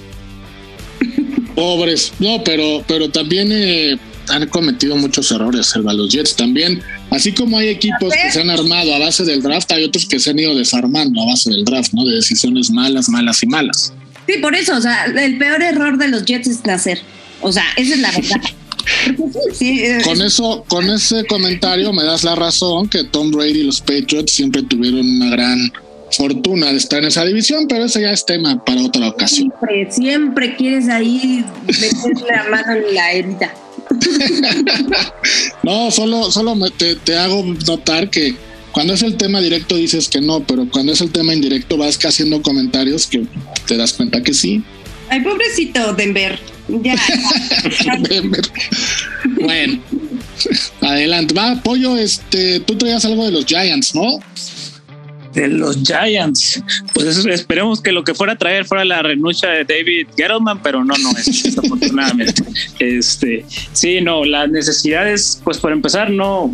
Pobres, 1.56 2.14
no, 2.20 2.44
pero, 2.44 2.84
pero 2.88 3.10
también 3.10 3.50
eh, 3.52 3.98
han 4.30 4.48
cometido 4.48 4.96
muchos 4.96 5.32
errores 5.32 5.74
el 5.76 5.84
los 5.84 6.12
Jets 6.12 6.36
también. 6.36 6.82
Así 7.10 7.32
como 7.32 7.58
hay 7.58 7.70
equipos 7.70 8.14
que 8.14 8.32
se 8.32 8.42
han 8.42 8.50
armado 8.50 8.94
a 8.94 9.00
base 9.00 9.24
del 9.24 9.42
draft, 9.42 9.72
hay 9.72 9.84
otros 9.84 10.06
que 10.06 10.20
se 10.20 10.32
han 10.32 10.40
ido 10.40 10.56
desarmando 10.56 11.22
a 11.22 11.26
base 11.26 11.50
del 11.50 11.66
draft, 11.66 11.94
¿no? 11.94 12.06
De 12.06 12.16
decisiones 12.16 12.70
malas, 12.70 13.10
malas 13.10 13.42
y 13.44 13.48
malas. 13.48 13.94
Sí, 14.28 14.38
por 14.42 14.56
eso, 14.56 14.76
o 14.76 14.82
sea, 14.82 15.06
el 15.06 15.38
peor 15.38 15.62
error 15.62 15.98
de 15.98 16.08
los 16.08 16.26
Jets 16.26 16.48
es 16.48 16.66
nacer. 16.66 17.00
O 17.42 17.52
sea, 17.52 17.66
esa 17.76 17.94
es 17.94 18.00
la 18.00 18.12
verdad. 18.12 18.42
con 20.04 20.22
eso, 20.22 20.64
con 20.68 20.90
ese 20.90 21.26
comentario 21.26 21.92
me 21.94 22.04
das 22.04 22.24
la 22.24 22.36
razón 22.36 22.88
que 22.88 23.04
Tom 23.04 23.32
Brady 23.32 23.60
y 23.60 23.64
los 23.64 23.82
Patriots 23.82 24.32
siempre 24.32 24.64
tuvieron 24.64 25.06
una 25.06 25.30
gran 25.30 25.72
fortuna 26.12 26.72
de 26.72 26.78
estar 26.78 27.00
en 27.00 27.06
esa 27.06 27.26
división, 27.26 27.68
pero 27.68 27.86
ese 27.86 28.02
ya 28.02 28.12
es 28.12 28.26
tema 28.26 28.64
para 28.64 28.84
otra 28.84 29.10
ocasión. 29.10 29.52
Siempre, 29.52 29.92
siempre 29.92 30.56
quieres 30.56 30.88
ahí 30.88 31.44
meterle 31.68 32.26
la 32.30 32.44
mano 32.50 32.74
en 32.74 32.96
la 32.96 33.12
herida. 33.12 33.54
no, 35.64 35.92
solo, 35.92 36.32
solo 36.32 36.56
te, 36.72 36.96
te 36.96 37.18
hago 37.18 37.44
notar 37.68 38.10
que 38.10 38.36
cuando 38.72 38.94
es 38.94 39.04
el 39.04 39.16
tema 39.16 39.40
directo 39.40 39.76
dices 39.76 40.10
que 40.10 40.22
no, 40.22 40.42
pero 40.46 40.68
cuando 40.70 40.92
es 40.92 41.02
el 41.02 41.12
tema 41.12 41.34
indirecto 41.34 41.78
vas 41.78 41.98
haciendo 42.04 42.42
comentarios 42.42 43.08
que 43.08 43.26
te 43.68 43.78
das 43.78 43.94
cuenta 43.94 44.22
que 44.22 44.34
sí. 44.34 44.64
Ay, 45.10 45.22
pobrecito 45.22 45.94
Denver. 45.94 46.40
Ya. 46.68 46.96
Bueno, 49.42 49.82
adelante. 50.82 51.34
Va, 51.34 51.62
Pollo, 51.62 51.98
este, 51.98 52.60
tú 52.62 52.78
traías 52.78 53.06
algo 53.06 53.26
de 53.26 53.32
los 53.32 53.46
Giants, 53.46 53.96
¿no? 53.96 54.20
De 55.34 55.48
los 55.48 55.78
Giants. 55.84 56.64
Pues 56.94 57.26
esperemos 57.26 57.82
que 57.82 57.92
lo 57.92 58.04
que 58.04 58.14
fuera 58.14 58.34
a 58.34 58.38
traer 58.38 58.66
fuera 58.66 58.86
la 58.86 59.02
renuncia 59.02 59.50
de 59.50 59.66
David 59.66 60.08
Gettleman, 60.16 60.62
pero 60.62 60.84
no, 60.84 60.96
no 60.98 61.12
es, 61.12 61.44
desafortunadamente. 61.44 62.44
Este, 62.80 63.46
sí, 63.74 64.02
no, 64.02 64.26
las 64.26 64.50
necesidades, 64.50 65.40
pues 65.44 65.58
por 65.58 65.72
empezar, 65.72 66.10
no, 66.10 66.54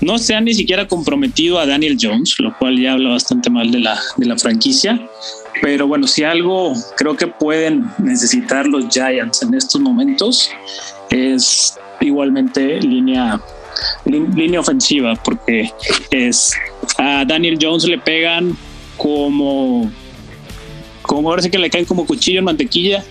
no 0.00 0.18
se 0.18 0.34
han 0.34 0.44
ni 0.44 0.54
siquiera 0.54 0.86
comprometido 0.86 1.58
a 1.58 1.66
Daniel 1.66 1.96
Jones, 2.00 2.36
lo 2.38 2.56
cual 2.56 2.78
ya 2.80 2.92
habla 2.92 3.10
bastante 3.10 3.50
mal 3.50 3.70
de 3.70 3.80
la, 3.80 4.00
de 4.16 4.26
la 4.26 4.36
franquicia. 4.36 5.00
Pero 5.60 5.88
bueno, 5.88 6.06
si 6.06 6.22
algo 6.22 6.72
creo 6.96 7.16
que 7.16 7.26
pueden 7.26 7.86
necesitar 7.98 8.66
los 8.66 8.88
Giants 8.88 9.42
en 9.42 9.54
estos 9.54 9.80
momentos 9.80 10.50
es 11.10 11.76
igualmente 12.00 12.80
línea, 12.80 13.40
línea 14.04 14.60
ofensiva, 14.60 15.14
porque 15.16 15.70
es 16.10 16.52
a 16.96 17.24
Daniel 17.24 17.58
Jones 17.60 17.84
le 17.84 17.98
pegan 17.98 18.56
como, 18.96 19.90
como 21.02 21.30
ahora 21.30 21.42
sí 21.42 21.50
que 21.50 21.58
le 21.58 21.70
caen 21.70 21.84
como 21.84 22.06
cuchillo 22.06 22.38
en 22.38 22.44
mantequilla. 22.44 23.04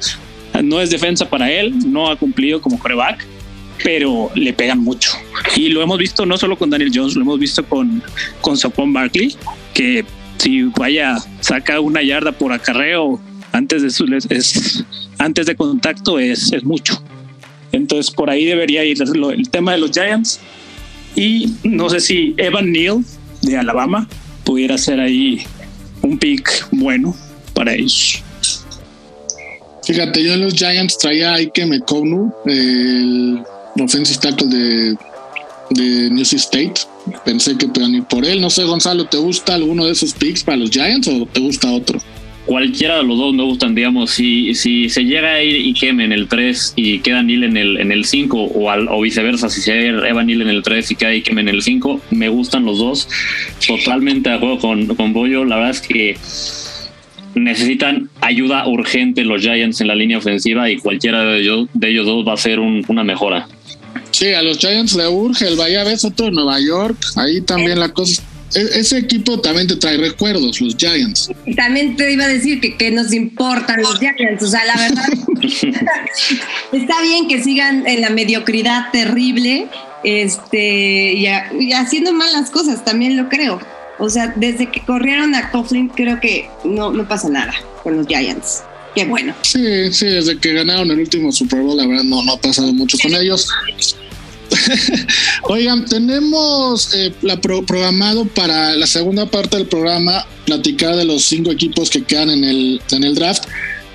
No 0.63 0.80
es 0.82 0.89
defensa 0.89 1.30
para 1.30 1.52
él, 1.52 1.73
no 1.86 2.10
ha 2.10 2.15
cumplido 2.15 2.62
como 2.62 2.80
coreback 2.80 3.37
pero 3.84 4.32
le 4.36 4.54
pegan 4.54 4.80
mucho. 4.80 5.12
Y 5.56 5.70
lo 5.70 5.82
hemos 5.82 5.98
visto 5.98 6.26
no 6.26 6.38
solo 6.38 6.58
con 6.58 6.70
Daniel 6.70 6.92
Jones, 6.94 7.16
lo 7.16 7.22
hemos 7.22 7.40
visto 7.40 7.63
con, 7.66 8.02
con 8.42 8.58
Saquon 8.58 8.94
Barkley, 8.94 9.36
que 9.74 10.06
si 10.38 10.63
vaya, 10.63 11.18
saca 11.42 11.80
una 11.80 12.02
yarda 12.02 12.32
por 12.32 12.54
acarreo 12.54 13.20
antes 13.52 13.82
de, 13.82 13.90
su, 13.90 14.06
es, 14.30 14.84
antes 15.18 15.46
de 15.46 15.56
contacto 15.56 16.20
es, 16.20 16.52
es 16.54 16.63
mucho. 16.63 17.02
Entonces 17.72 18.13
por 18.13 18.30
ahí 18.30 18.46
debería 18.46 18.84
ir 18.84 18.98
el 19.02 19.50
tema 19.50 19.74
de 19.74 19.78
los 19.80 19.92
Giants. 19.92 20.40
Y 21.16 21.54
no 21.63 21.90
sé 21.90 22.00
si 22.00 22.36
Evan 22.38 22.72
Neal 22.72 23.04
de 23.42 23.58
Alabama 23.58 24.08
pudiera 24.44 24.78
ser 24.78 25.00
ahí 25.00 25.44
un 26.02 26.18
pick 26.18 26.68
bueno 26.72 27.16
para 27.54 27.74
ellos. 27.74 28.24
Fíjate, 29.84 30.24
yo 30.24 30.34
en 30.34 30.42
los 30.42 30.54
Giants 30.54 30.98
traía 30.98 31.34
a 31.34 31.36
Ike 31.36 31.66
Mekonu, 31.66 32.32
el 32.46 33.42
offensive 33.82 34.20
tackle 34.20 34.48
de, 34.48 34.98
de 35.72 36.10
New 36.10 36.24
State. 36.24 36.74
Pensé 37.26 37.58
que 37.58 37.68
podían 37.68 37.96
ir 37.96 38.04
por 38.04 38.26
él. 38.26 38.42
No 38.42 38.50
sé, 38.50 38.63
Gonzalo, 38.63 39.06
¿te 39.06 39.18
gusta 39.18 39.56
alguno 39.56 39.86
de 39.86 39.92
esos 39.92 40.13
picks 40.13 40.44
para 40.44 40.58
los 40.58 40.70
Giants 40.70 41.08
o 41.08 41.26
te 41.26 41.40
gusta 41.40 41.72
otro? 41.72 42.00
Cualquiera 42.46 42.98
de 42.98 43.04
los 43.04 43.18
dos 43.18 43.34
me 43.34 43.44
gustan, 43.44 43.76
digamos, 43.76 44.12
si, 44.12 44.56
si 44.56 44.88
se 44.88 45.04
llega 45.04 45.34
a 45.34 45.44
ir 45.44 45.68
Ikem 45.68 46.00
en 46.00 46.13
el 46.13 46.30
3 46.30 46.74
y 46.78 47.00
queda 47.00 47.22
Neil 47.22 47.44
en 47.44 47.58
el, 47.58 47.78
en 47.78 47.92
el 47.92 48.06
5 48.06 48.42
o, 48.42 48.72
al, 48.72 48.88
o 48.88 49.02
viceversa, 49.02 49.50
si 49.50 49.60
se 49.60 49.88
Evan 49.88 50.28
Neil 50.28 50.44
en 50.44 50.48
el 50.48 50.63
3 50.63 50.92
y 50.92 50.96
queda 50.96 51.13
Ikem 51.13 51.40
en 51.40 51.50
el 51.50 51.62
5, 51.62 52.00
me 52.12 52.30
gustan 52.30 52.63
los 52.63 52.78
dos. 52.78 53.10
Totalmente 53.68 54.30
de 54.30 54.36
acuerdo 54.38 54.60
con, 54.60 54.88
con 54.96 55.12
Boyo, 55.12 55.44
la 55.44 55.58
verdad 55.58 55.72
es 55.72 55.82
que 55.82 56.18
necesitan 57.36 58.10
ayuda 58.22 58.66
urgente 58.66 59.26
los 59.26 59.42
Giants 59.42 59.82
en 59.82 59.88
la 59.88 59.96
línea 59.96 60.18
ofensiva 60.18 60.70
y 60.72 60.78
cualquiera 60.78 61.24
de 61.24 61.42
ellos, 61.42 61.68
de 61.74 61.90
ellos 61.90 62.06
dos 62.06 62.26
va 62.26 62.34
a 62.34 62.38
ser 62.38 62.62
un, 62.62 62.82
una 62.88 63.04
mejora. 63.04 63.48
Sí, 64.12 64.34
a 64.34 64.41
los 64.41 64.58
Giants 64.58 64.93
le 64.96 65.08
urge 65.08 65.48
el 65.48 65.56
Bahía 65.56 65.84
ves 65.84 66.04
otro 66.06 66.26
de 66.28 66.32
Nueva 66.32 66.60
York, 66.60 66.98
ahí 67.15 67.41
también 67.41 67.80
la 67.80 67.89
cosa. 67.89 68.22
e- 68.56 68.80
Ese 68.80 68.98
equipo 68.98 69.39
también 69.41 69.67
te 69.67 69.76
trae 69.76 69.98
recuerdos, 69.98 70.60
los 70.62 70.76
Giants. 70.76 71.30
También 71.56 71.96
te 71.96 72.12
iba 72.12 72.24
a 72.26 72.28
decir 72.28 72.60
que, 72.60 72.76
que 72.78 72.89
nos 72.91 73.13
importan 73.13 73.82
los 73.82 74.00
Giants, 74.00 74.41
o 74.43 74.48
sea, 74.48 74.65
la 74.65 74.76
verdad. 74.78 75.06
está 76.72 77.02
bien 77.02 77.28
que 77.28 77.43
sigan 77.43 77.86
en 77.88 78.02
la 78.02 78.10
mediocridad 78.10 78.91
terrible 78.91 79.67
este, 80.04 81.13
y, 81.13 81.28
a- 81.28 81.52
y 81.60 81.74
haciendo 81.74 82.13
mal 82.13 82.32
las 82.34 82.50
cosas, 82.50 82.84
también 82.86 83.17
lo 83.17 83.30
creo. 83.30 83.60
O 84.00 84.10
sea, 84.10 84.32
desde 84.36 84.70
que 84.72 84.82
corrieron 84.82 85.34
a 85.36 85.50
Coughlin, 85.52 85.89
creo 85.89 86.20
que 86.20 86.50
no, 86.63 86.91
no 86.91 87.08
pasa 87.08 87.30
nada 87.30 87.54
con 87.84 87.98
los 87.98 88.08
Giants. 88.08 88.63
Qué 88.95 89.06
bueno. 89.06 89.36
Sí, 89.43 89.91
sí, 89.91 90.06
desde 90.08 90.38
que 90.39 90.54
ganaron 90.54 90.89
el 90.91 91.00
último 91.00 91.32
Super 91.32 91.62
Bowl, 91.62 91.78
la 91.78 91.86
verdad 91.86 92.04
no, 92.04 92.19
ha 92.32 92.41
pasado 92.41 92.73
mucho 92.73 92.97
con 93.02 93.13
ellos. 93.13 93.47
Oigan, 95.43 95.86
tenemos 95.86 96.93
eh, 96.93 97.13
la 97.21 97.39
pro- 97.39 97.63
programado 97.65 98.26
para 98.26 98.76
la 98.76 98.88
segunda 98.88 99.26
parte 99.26 99.58
del 99.58 99.67
programa 99.67 100.26
platicar 100.45 100.95
de 100.95 101.06
los 101.06 101.23
cinco 101.26 101.52
equipos 101.52 101.89
que 101.89 102.04
quedan 102.04 102.30
en 102.30 102.43
el, 102.43 102.82
en 102.91 103.04
el 103.04 103.15
draft. 103.15 103.43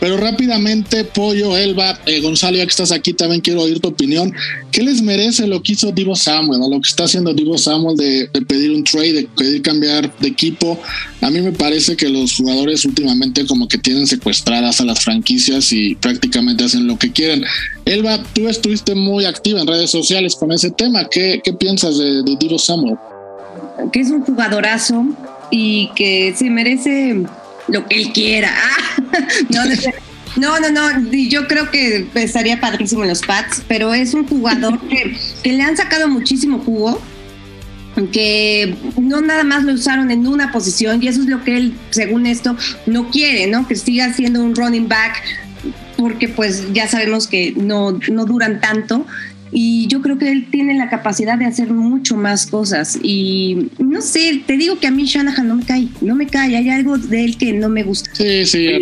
Pero 0.02 0.16
rápidamente, 0.16 1.04
Pollo, 1.04 1.56
Elba, 1.56 1.96
eh, 2.06 2.20
Gonzalo, 2.20 2.56
ya 2.56 2.64
que 2.64 2.70
estás 2.70 2.90
aquí, 2.90 3.12
también 3.12 3.40
quiero 3.40 3.62
oír 3.62 3.78
tu 3.78 3.86
opinión. 3.86 4.34
¿Qué 4.72 4.82
les 4.82 5.00
merece 5.00 5.46
lo 5.46 5.62
que 5.62 5.74
hizo 5.74 5.92
Divo 5.92 6.16
Samuel, 6.16 6.60
o 6.60 6.68
lo 6.68 6.80
que 6.80 6.88
está 6.88 7.04
haciendo 7.04 7.32
Divo 7.32 7.56
Samuel 7.56 7.96
de, 7.96 8.28
de 8.34 8.42
pedir 8.42 8.72
un 8.72 8.82
trade, 8.82 9.12
de 9.12 9.28
pedir 9.36 9.62
cambiar 9.62 10.12
de 10.18 10.26
equipo? 10.26 10.76
A 11.20 11.30
mí 11.30 11.40
me 11.40 11.52
parece 11.52 11.96
que 11.96 12.08
los 12.08 12.34
jugadores 12.34 12.84
últimamente 12.84 13.46
como 13.46 13.68
que 13.68 13.78
tienen 13.78 14.08
secuestradas 14.08 14.80
a 14.80 14.84
las 14.84 14.98
franquicias 15.04 15.72
y 15.72 15.94
prácticamente 15.94 16.64
hacen 16.64 16.88
lo 16.88 16.98
que 16.98 17.12
quieren. 17.12 17.44
Elba, 17.84 18.20
tú 18.34 18.48
estuviste 18.48 18.96
muy 18.96 19.24
activa 19.24 19.60
en 19.60 19.68
redes 19.68 19.90
sociales 19.90 20.34
con 20.34 20.50
ese 20.50 20.72
tema. 20.72 21.06
¿Qué, 21.08 21.40
qué 21.44 21.52
piensas 21.52 21.96
de, 21.96 22.24
de 22.24 22.36
Divo 22.40 22.58
Samuel? 22.58 22.96
Que 23.92 24.00
es 24.00 24.10
un 24.10 24.22
jugadorazo 24.22 25.04
y 25.52 25.90
que 25.94 26.34
se 26.36 26.50
merece 26.50 27.22
lo 27.68 27.86
que 27.86 27.96
él 27.96 28.12
quiera. 28.12 28.52
no, 29.50 29.64
no, 29.64 29.74
no, 30.36 30.70
no, 30.70 30.70
no, 30.70 31.12
yo 31.12 31.46
creo 31.46 31.70
que 31.70 32.06
estaría 32.14 32.60
padrísimo 32.60 33.02
en 33.02 33.10
los 33.10 33.22
Pats, 33.22 33.62
pero 33.68 33.92
es 33.94 34.14
un 34.14 34.26
jugador 34.26 34.80
que, 34.88 35.16
que 35.42 35.52
le 35.52 35.62
han 35.62 35.76
sacado 35.76 36.08
muchísimo 36.08 36.60
jugo, 36.60 37.00
que 38.10 38.74
no 38.98 39.20
nada 39.20 39.44
más 39.44 39.64
lo 39.64 39.74
usaron 39.74 40.10
en 40.10 40.26
una 40.26 40.50
posición 40.50 41.02
y 41.02 41.08
eso 41.08 41.20
es 41.20 41.26
lo 41.26 41.44
que 41.44 41.56
él, 41.56 41.74
según 41.90 42.26
esto, 42.26 42.56
no 42.86 43.10
quiere, 43.10 43.46
¿no? 43.46 43.68
Que 43.68 43.76
siga 43.76 44.12
siendo 44.14 44.42
un 44.42 44.54
running 44.54 44.88
back 44.88 45.22
porque 45.96 46.28
pues 46.28 46.72
ya 46.72 46.88
sabemos 46.88 47.28
que 47.28 47.52
no, 47.56 47.92
no 48.10 48.24
duran 48.24 48.60
tanto 48.60 49.06
y 49.52 49.86
yo 49.88 50.00
creo 50.02 50.18
que 50.18 50.30
él 50.32 50.46
tiene 50.50 50.74
la 50.74 50.88
capacidad 50.88 51.36
de 51.38 51.44
hacer 51.46 51.70
mucho 51.70 52.16
más 52.16 52.46
cosas 52.46 52.98
y 53.02 53.68
no 53.78 54.00
sé, 54.00 54.42
te 54.46 54.56
digo 54.56 54.78
que 54.78 54.86
a 54.86 54.90
mí 54.90 55.04
Shanahan 55.04 55.46
no 55.46 55.56
me 55.56 55.64
cae, 55.64 55.88
no 56.00 56.14
me 56.14 56.26
cae, 56.26 56.56
hay 56.56 56.70
algo 56.70 56.96
de 56.98 57.24
él 57.24 57.36
que 57.36 57.52
no 57.52 57.68
me 57.68 57.82
gusta. 57.82 58.10
Sí, 58.14 58.46
sí. 58.46 58.78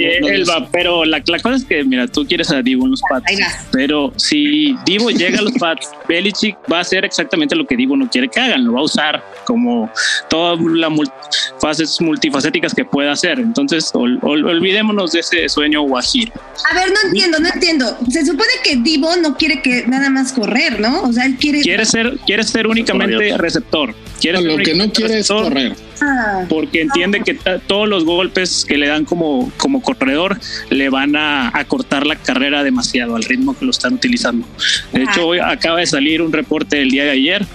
Pero 0.72 1.04
la, 1.04 1.22
la 1.26 1.38
cosa 1.40 1.56
es 1.56 1.64
que, 1.64 1.82
mira, 1.84 2.06
tú 2.06 2.24
quieres 2.26 2.50
a 2.50 2.62
Divo 2.62 2.84
en 2.84 2.92
los 2.92 3.02
Pats, 3.08 3.32
pero 3.72 4.12
si 4.16 4.76
Divo 4.86 5.10
llega 5.10 5.38
a 5.38 5.42
los 5.42 5.52
Pats, 5.54 5.90
Belichick 6.08 6.56
va 6.72 6.78
a 6.78 6.80
hacer 6.82 7.04
exactamente 7.04 7.54
lo 7.56 7.66
que 7.66 7.76
Divo 7.76 7.96
no 7.96 8.08
quiere 8.08 8.28
que 8.28 8.38
hagan, 8.40 8.64
lo 8.64 8.74
va 8.74 8.80
a 8.80 8.84
usar 8.84 9.22
como 9.46 9.90
todas 10.28 10.58
las 10.60 10.90
mul- 10.90 11.12
fases 11.60 12.00
multifacéticas 12.00 12.74
que 12.74 12.84
pueda 12.84 13.12
hacer. 13.12 13.38
Entonces, 13.40 13.90
ol- 13.94 14.18
ol- 14.22 14.44
olvidémonos 14.46 15.12
de 15.12 15.20
ese 15.20 15.48
sueño 15.48 15.82
guajiro. 15.82 16.32
A 16.70 16.74
ver, 16.74 16.88
no 16.90 17.08
entiendo, 17.08 17.38
no 17.40 17.48
entiendo. 17.52 17.98
Se 18.10 18.24
supone 18.24 18.48
que 18.62 18.76
Divo 18.76 19.16
no 19.16 19.36
quiere 19.36 19.60
que 19.62 19.84
nada 19.86 20.10
más 20.10 20.32
correr, 20.32 20.59
¿no? 20.78 21.02
O 21.02 21.12
sea, 21.12 21.26
él 21.26 21.36
quiere... 21.36 21.60
Quiere 21.62 21.84
ser, 21.84 22.18
quiere 22.26 22.42
ser 22.42 22.66
únicamente 22.66 23.36
receptor. 23.38 23.94
Quiere 24.20 24.38
ser 24.38 24.46
lo 24.46 24.56
que 24.58 24.74
no 24.74 24.92
quiere 24.92 25.18
es 25.18 25.28
receptor. 25.28 25.44
correr. 25.44 25.76
Ah, 26.02 26.44
porque 26.48 26.82
entiende 26.82 27.20
que 27.20 27.34
todos 27.66 27.88
los 27.88 28.04
golpes 28.04 28.64
que 28.66 28.76
le 28.78 28.88
dan 28.88 29.04
como, 29.04 29.52
como 29.56 29.82
corredor 29.82 30.38
le 30.70 30.88
van 30.88 31.16
a, 31.16 31.56
a 31.56 31.64
cortar 31.64 32.06
la 32.06 32.16
carrera 32.16 32.62
demasiado 32.62 33.16
al 33.16 33.24
ritmo 33.24 33.58
que 33.58 33.64
lo 33.64 33.70
están 33.70 33.94
utilizando. 33.94 34.46
De 34.92 35.02
hecho, 35.02 35.26
hoy 35.26 35.38
acaba 35.38 35.80
de 35.80 35.86
salir 35.86 36.22
un 36.22 36.32
reporte 36.32 36.80
el 36.80 36.90
día 36.90 37.04
de 37.04 37.10
ayer 37.10 37.46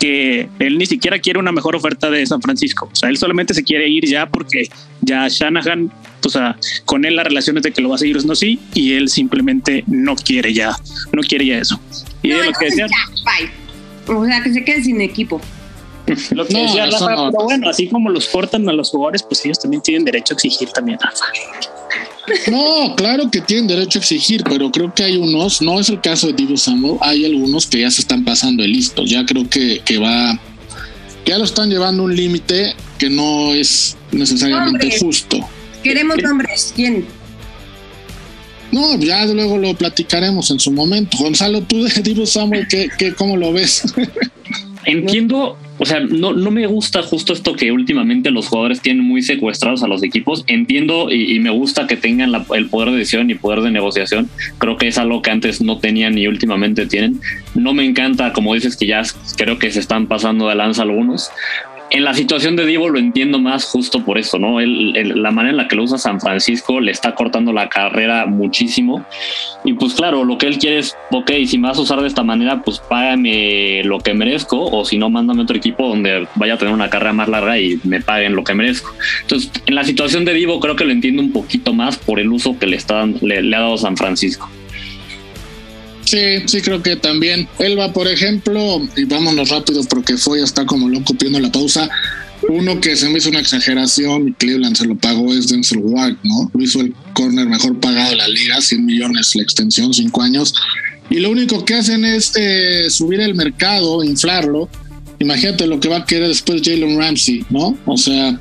que 0.00 0.48
él 0.58 0.78
ni 0.78 0.86
siquiera 0.86 1.18
quiere 1.18 1.38
una 1.38 1.52
mejor 1.52 1.76
oferta 1.76 2.10
de 2.10 2.26
San 2.26 2.42
Francisco. 2.42 2.88
O 2.92 2.96
sea, 2.96 3.08
él 3.08 3.16
solamente 3.16 3.54
se 3.54 3.62
quiere 3.62 3.88
ir 3.88 4.06
ya 4.06 4.26
porque 4.26 4.68
ya 5.00 5.28
Shanahan, 5.28 5.90
o 6.24 6.28
sea, 6.28 6.56
con 6.84 7.04
él 7.04 7.16
la 7.16 7.24
relación 7.24 7.56
es 7.56 7.62
de 7.62 7.72
que 7.72 7.80
lo 7.80 7.88
va 7.88 7.94
a 7.94 7.98
seguir 7.98 8.24
no 8.24 8.34
sí 8.34 8.58
y 8.74 8.92
él 8.92 9.08
simplemente 9.08 9.84
no 9.86 10.14
quiere 10.16 10.52
ya, 10.52 10.76
no 11.12 11.22
quiere 11.22 11.46
ya 11.46 11.58
eso. 11.58 11.80
Y 12.24 12.28
no, 12.28 12.40
es 12.40 12.46
lo 12.46 12.52
que 12.52 12.66
entonces 12.66 12.76
decía, 12.76 12.86
ya, 12.88 13.22
bye. 14.08 14.16
O 14.16 14.24
sea, 14.26 14.42
que 14.42 14.52
se 14.52 14.64
quede 14.64 14.82
sin 14.82 15.00
equipo. 15.00 15.40
lo 16.30 16.46
que 16.46 16.52
No, 16.54 16.62
decía 16.62 16.86
eso 16.86 17.08
Rafa, 17.08 17.22
no. 17.22 17.30
pero 17.30 17.44
bueno, 17.44 17.68
así 17.68 17.88
como 17.88 18.10
los 18.10 18.26
cortan 18.28 18.68
a 18.68 18.72
los 18.72 18.90
jugadores, 18.90 19.22
pues 19.22 19.44
ellos 19.44 19.58
también 19.58 19.82
tienen 19.82 20.04
derecho 20.04 20.34
a 20.34 20.36
exigir 20.36 20.68
también, 20.70 20.98
Rafa. 21.00 21.24
No, 22.50 22.94
claro 22.96 23.30
que 23.30 23.40
tienen 23.42 23.66
derecho 23.66 23.98
a 23.98 24.02
exigir, 24.02 24.42
pero 24.44 24.70
creo 24.70 24.92
que 24.94 25.04
hay 25.04 25.16
unos, 25.16 25.60
no 25.60 25.78
es 25.78 25.88
el 25.90 26.00
caso 26.00 26.26
de 26.28 26.32
Divo 26.32 26.56
Samuel, 26.56 26.96
hay 27.02 27.24
algunos 27.26 27.66
que 27.66 27.80
ya 27.80 27.90
se 27.90 28.00
están 28.00 28.24
pasando 28.24 28.62
de 28.62 28.68
listos. 28.68 29.10
Ya 29.10 29.24
creo 29.26 29.48
que, 29.48 29.80
que 29.84 29.98
va, 29.98 30.38
ya 31.26 31.38
lo 31.38 31.44
están 31.44 31.68
llevando 31.70 32.02
a 32.02 32.06
un 32.06 32.16
límite 32.16 32.74
que 32.98 33.10
no 33.10 33.52
es 33.52 33.96
necesariamente 34.12 34.98
justo. 34.98 35.38
Queremos 35.82 36.16
nombres. 36.22 36.72
¿Quién? 36.74 37.06
No, 38.74 38.98
ya 38.98 39.24
luego 39.26 39.56
lo 39.56 39.72
platicaremos 39.74 40.50
en 40.50 40.58
su 40.58 40.72
momento. 40.72 41.16
Gonzalo, 41.18 41.62
tú 41.62 41.84
de 41.84 42.02
Divo 42.02 42.26
Samuel, 42.26 42.66
¿qué, 42.68 42.88
qué, 42.98 43.14
¿cómo 43.14 43.36
lo 43.36 43.52
ves? 43.52 43.94
Entiendo, 44.86 45.56
o 45.78 45.86
sea, 45.86 46.00
no, 46.00 46.32
no 46.34 46.50
me 46.50 46.66
gusta 46.66 47.02
justo 47.02 47.32
esto 47.32 47.54
que 47.54 47.72
últimamente 47.72 48.30
los 48.30 48.48
jugadores 48.48 48.82
tienen 48.82 49.04
muy 49.04 49.22
secuestrados 49.22 49.82
a 49.82 49.86
los 49.88 50.02
equipos. 50.02 50.44
Entiendo 50.48 51.10
y, 51.10 51.38
me 51.38 51.50
gusta 51.50 51.86
que 51.86 51.96
tengan 51.96 52.32
la- 52.32 52.44
el 52.54 52.68
poder 52.68 52.90
de 52.90 52.98
decisión 52.98 53.30
y 53.30 53.34
poder 53.34 53.60
de 53.60 53.70
negociación. 53.70 54.28
Creo 54.58 54.76
que 54.76 54.88
es 54.88 54.98
algo 54.98 55.22
que 55.22 55.30
antes 55.30 55.62
no 55.62 55.78
tenían 55.78 56.18
y 56.18 56.26
últimamente 56.26 56.84
tienen. 56.86 57.20
No 57.54 57.72
me 57.72 57.84
encanta, 57.84 58.32
como 58.32 58.54
dices, 58.54 58.76
que 58.76 58.86
ya 58.86 59.02
creo 59.36 59.58
que 59.58 59.70
se 59.70 59.80
están 59.80 60.06
pasando 60.06 60.48
de 60.48 60.56
lanza 60.56 60.82
algunos. 60.82 61.30
En 61.90 62.02
la 62.02 62.14
situación 62.14 62.56
de 62.56 62.66
Divo 62.66 62.88
lo 62.88 62.98
entiendo 62.98 63.38
más 63.38 63.64
justo 63.64 64.04
por 64.04 64.18
eso, 64.18 64.38
¿no? 64.38 64.58
Él- 64.58 64.96
él- 64.96 65.22
la 65.22 65.30
manera 65.30 65.50
en 65.52 65.56
la 65.58 65.68
que 65.68 65.76
lo 65.76 65.84
usa 65.84 65.96
San 65.96 66.20
Francisco 66.20 66.80
le 66.80 66.90
está 66.90 67.14
cortando 67.14 67.52
la 67.52 67.68
carrera 67.68 68.26
muchísimo. 68.26 69.04
Y 69.64 69.74
pues 69.74 69.94
claro, 69.94 70.24
lo 70.24 70.36
que 70.36 70.46
él 70.46 70.58
quiere 70.58 70.78
es, 70.78 70.96
ok, 71.12 71.30
si 71.46 71.56
me 71.56 71.68
vas 71.68 71.78
a 71.78 71.82
usar 71.82 72.00
de 72.00 72.08
esta 72.08 72.24
manera, 72.24 72.62
pues 72.62 72.80
págame 72.80 73.82
lo 73.84 73.98
que 74.00 74.12
merezco, 74.12 74.60
o 74.64 74.84
si 74.84 74.98
no, 74.98 75.08
mándame 75.08 75.42
otro 75.42 75.56
equipo 75.56 75.86
donde 75.88 76.26
vaya 76.34 76.54
a 76.54 76.58
tener 76.58 76.74
una 76.74 76.90
carrera 76.90 77.12
más 77.12 77.28
larga 77.28 77.58
y 77.60 77.78
me 77.84 78.00
paguen 78.00 78.34
lo 78.34 78.42
que 78.42 78.54
merezco. 78.54 78.90
Entonces, 79.22 79.52
en 79.66 79.74
la 79.76 79.84
situación 79.84 80.24
de 80.24 80.34
Divo 80.34 80.58
creo 80.58 80.74
que 80.74 80.84
lo 80.84 80.90
entiendo 80.92 81.22
un 81.22 81.32
poquito 81.32 81.74
más 81.74 81.96
por 81.96 82.18
el 82.18 82.32
uso 82.32 82.58
que 82.58 82.66
le, 82.66 82.76
está, 82.76 83.06
le, 83.06 83.42
le 83.42 83.56
ha 83.56 83.60
dado 83.60 83.76
San 83.76 83.96
Francisco. 83.96 84.50
Sí, 86.04 86.18
sí, 86.46 86.60
creo 86.60 86.82
que 86.82 86.96
también. 86.96 87.48
Elba, 87.58 87.92
por 87.92 88.08
ejemplo, 88.08 88.80
y 88.96 89.04
vámonos 89.04 89.48
rápido 89.48 89.82
porque 89.84 90.16
fue 90.16 90.42
está 90.42 90.66
como 90.66 90.88
loco 90.88 91.14
pidiendo 91.14 91.40
la 91.40 91.50
pausa. 91.50 91.88
Uno 92.48 92.78
que 92.80 92.94
se 92.94 93.08
me 93.08 93.18
hizo 93.18 93.30
una 93.30 93.40
exageración 93.40 94.28
y 94.28 94.32
Cleveland 94.32 94.76
se 94.76 94.86
lo 94.86 94.96
pagó 94.96 95.32
es 95.32 95.48
Denzel 95.48 95.78
Ward, 95.78 96.16
¿no? 96.22 96.50
Lo 96.52 96.62
hizo 96.62 96.80
el 96.80 96.94
corner 97.14 97.48
mejor 97.48 97.80
pagado 97.80 98.10
de 98.10 98.16
la 98.16 98.28
liga, 98.28 98.60
100 98.60 98.84
millones 98.84 99.34
la 99.34 99.42
extensión, 99.42 99.94
5 99.94 100.22
años. 100.22 100.54
Y 101.08 101.20
lo 101.20 101.30
único 101.30 101.64
que 101.64 101.74
hacen 101.74 102.04
es 102.04 102.32
eh, 102.36 102.90
subir 102.90 103.20
el 103.20 103.34
mercado, 103.34 104.04
inflarlo. 104.04 104.68
Imagínate 105.20 105.66
lo 105.66 105.80
que 105.80 105.88
va 105.88 105.98
a 105.98 106.04
querer 106.04 106.28
después 106.28 106.60
Jalen 106.62 106.98
Ramsey, 106.98 107.44
¿no? 107.48 107.78
O 107.86 107.96
sea, 107.96 108.38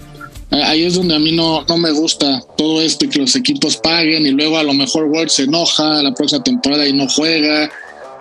ahí 0.61 0.85
es 0.85 0.95
donde 0.95 1.15
a 1.15 1.19
mí 1.19 1.31
no, 1.31 1.63
no 1.67 1.77
me 1.77 1.91
gusta 1.91 2.41
todo 2.57 2.81
esto 2.81 3.09
que 3.09 3.19
los 3.19 3.35
equipos 3.35 3.77
paguen 3.77 4.25
y 4.25 4.31
luego 4.31 4.57
a 4.57 4.63
lo 4.63 4.73
mejor 4.73 5.05
Ward 5.05 5.29
se 5.29 5.43
enoja 5.43 6.03
la 6.03 6.13
próxima 6.13 6.43
temporada 6.43 6.87
y 6.87 6.93
no 6.93 7.07
juega 7.07 7.71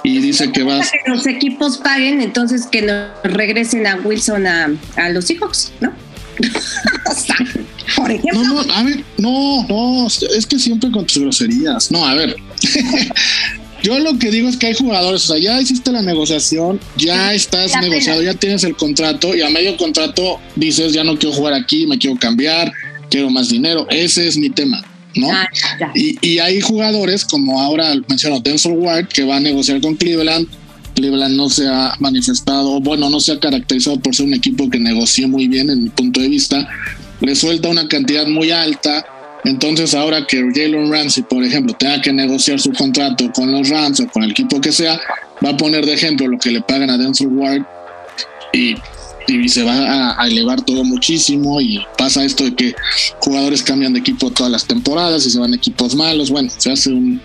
y 0.04 0.18
dice 0.18 0.50
que 0.50 0.62
va 0.62 0.80
Que 0.80 1.10
los 1.10 1.26
equipos 1.26 1.78
paguen, 1.78 2.20
entonces 2.20 2.66
que 2.66 2.82
nos 2.82 3.10
regresen 3.22 3.86
a 3.86 3.96
Wilson 3.96 4.46
a, 4.46 4.70
a 4.96 5.08
los 5.10 5.26
Seahawks, 5.26 5.72
¿no? 5.80 5.92
Por 7.96 8.10
ejemplo. 8.10 8.42
No, 8.42 8.64
no, 8.64 8.72
a 8.72 8.82
ver, 8.82 9.04
no, 9.18 9.66
no, 9.68 10.06
es 10.06 10.46
que 10.46 10.58
siempre 10.58 10.90
con 10.90 11.06
tus 11.06 11.18
groserías. 11.18 11.90
No, 11.90 12.06
a 12.06 12.14
ver. 12.14 12.36
Yo 13.82 13.98
lo 13.98 14.18
que 14.18 14.30
digo 14.30 14.48
es 14.48 14.56
que 14.56 14.68
hay 14.68 14.74
jugadores, 14.74 15.24
o 15.24 15.34
sea, 15.34 15.38
ya 15.42 15.60
hiciste 15.60 15.90
la 15.90 16.02
negociación, 16.02 16.78
ya 16.96 17.34
estás 17.34 17.72
negociado, 17.80 18.22
ya 18.22 18.34
tienes 18.34 18.62
el 18.64 18.76
contrato 18.76 19.34
y 19.34 19.42
a 19.42 19.50
medio 19.50 19.76
contrato 19.76 20.38
dices, 20.54 20.92
ya 20.92 21.02
no 21.02 21.18
quiero 21.18 21.34
jugar 21.34 21.54
aquí, 21.54 21.86
me 21.86 21.98
quiero 21.98 22.16
cambiar, 22.16 22.72
quiero 23.10 23.28
más 23.30 23.48
dinero. 23.48 23.86
Ese 23.90 24.28
es 24.28 24.36
mi 24.36 24.50
tema. 24.50 24.84
¿no? 25.14 25.30
Ah, 25.30 25.46
y, 25.94 26.16
y, 26.26 26.38
hay 26.38 26.60
jugadores 26.60 27.24
como 27.24 27.60
ahora 27.60 27.92
menciono 28.08 28.40
Denzel 28.40 28.72
Ward 28.72 29.08
que 29.08 29.24
va 29.24 29.36
a 29.36 29.40
negociar 29.40 29.80
con 29.80 29.94
Cleveland. 29.94 30.48
Cleveland 30.94 31.36
no 31.36 31.48
se 31.50 31.66
ha 31.68 31.94
manifestado, 31.98 32.80
bueno, 32.80 33.10
no 33.10 33.20
se 33.20 33.32
ha 33.32 33.40
caracterizado 33.40 33.98
por 34.00 34.14
ser 34.14 34.26
un 34.26 34.34
equipo 34.34 34.68
que 34.70 34.78
negoció 34.78 35.28
muy 35.28 35.48
bien 35.48 35.70
en 35.70 35.84
mi 35.84 35.88
punto 35.90 36.20
de 36.20 36.28
vista. 36.28 36.68
Le 37.20 37.34
suelta 37.34 37.68
una 37.68 37.88
cantidad 37.88 38.26
muy 38.26 38.50
alta. 38.50 39.04
Entonces 39.44 39.94
ahora 39.94 40.26
que 40.26 40.38
Jalen 40.54 40.90
Ramsey, 40.90 41.24
por 41.24 41.42
ejemplo, 41.42 41.74
tenga 41.74 42.00
que 42.00 42.12
negociar 42.12 42.60
su 42.60 42.72
contrato 42.72 43.30
con 43.32 43.50
los 43.50 43.68
Rams 43.68 44.00
o 44.00 44.06
con 44.08 44.22
el 44.22 44.30
equipo 44.30 44.60
que 44.60 44.72
sea, 44.72 45.00
va 45.44 45.50
a 45.50 45.56
poner 45.56 45.84
de 45.84 45.94
ejemplo 45.94 46.28
lo 46.28 46.38
que 46.38 46.50
le 46.50 46.60
pagan 46.60 46.90
a 46.90 46.98
Denzel 46.98 47.28
Ward 47.28 47.62
y 48.52 48.76
se 49.48 49.62
va 49.62 50.20
a, 50.20 50.26
elevar 50.26 50.62
todo 50.62 50.84
muchísimo 50.84 51.60
y 51.60 51.80
pasa 51.96 52.24
esto 52.24 52.44
de 52.44 52.54
que 52.54 52.74
jugadores 53.20 53.62
cambian 53.62 53.92
de 53.92 54.00
equipo 54.00 54.30
todas 54.30 54.50
las 54.50 54.66
temporadas 54.66 55.26
y 55.26 55.30
se 55.30 55.38
van 55.38 55.54
equipos 55.54 55.94
malos, 55.94 56.30
bueno, 56.30 56.50
se 56.56 56.70
hace 56.70 56.90
un, 56.90 57.20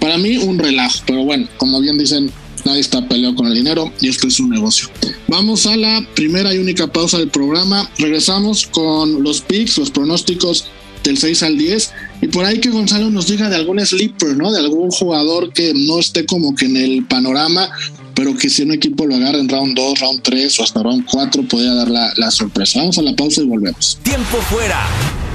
para 0.00 0.18
mí 0.18 0.36
un 0.36 0.58
relajo, 0.58 1.00
pero 1.06 1.24
bueno, 1.24 1.48
como 1.56 1.80
bien 1.80 1.98
dicen, 1.98 2.30
nadie 2.64 2.80
está 2.80 3.06
peleado 3.06 3.34
con 3.34 3.46
el 3.46 3.54
dinero 3.54 3.92
y 4.00 4.08
esto 4.08 4.26
es 4.26 4.40
un 4.40 4.50
negocio. 4.50 4.88
Vamos 5.26 5.66
a 5.66 5.76
la 5.76 6.04
primera 6.14 6.54
y 6.54 6.58
única 6.58 6.86
pausa 6.86 7.18
del 7.18 7.28
programa, 7.28 7.88
regresamos 7.98 8.66
con 8.66 9.22
los 9.22 9.40
picks, 9.40 9.78
los 9.78 9.90
pronósticos 9.90 10.66
del 11.08 11.18
6 11.18 11.42
al 11.42 11.58
10 11.58 11.92
y 12.22 12.28
por 12.28 12.44
ahí 12.44 12.60
que 12.60 12.70
Gonzalo 12.70 13.10
nos 13.10 13.26
diga 13.26 13.48
de 13.48 13.56
algún 13.56 13.84
sleeper, 13.84 14.36
¿no? 14.36 14.52
De 14.52 14.58
algún 14.58 14.90
jugador 14.90 15.52
que 15.52 15.72
no 15.74 15.98
esté 15.98 16.24
como 16.26 16.54
que 16.54 16.66
en 16.66 16.76
el 16.76 17.04
panorama 17.06 17.68
pero 18.14 18.36
que 18.36 18.50
si 18.50 18.62
un 18.62 18.72
equipo 18.72 19.06
lo 19.06 19.14
agarra 19.14 19.38
en 19.38 19.48
round 19.48 19.76
2, 19.76 20.00
round 20.00 20.22
3 20.22 20.58
o 20.58 20.64
hasta 20.64 20.82
round 20.82 21.04
4 21.08 21.44
podría 21.44 21.72
dar 21.74 21.88
la, 21.88 22.12
la 22.16 22.32
sorpresa. 22.32 22.80
Vamos 22.80 22.98
a 22.98 23.02
la 23.02 23.14
pausa 23.14 23.42
y 23.42 23.46
volvemos. 23.46 23.96
Tiempo 24.02 24.38
fuera 24.50 24.88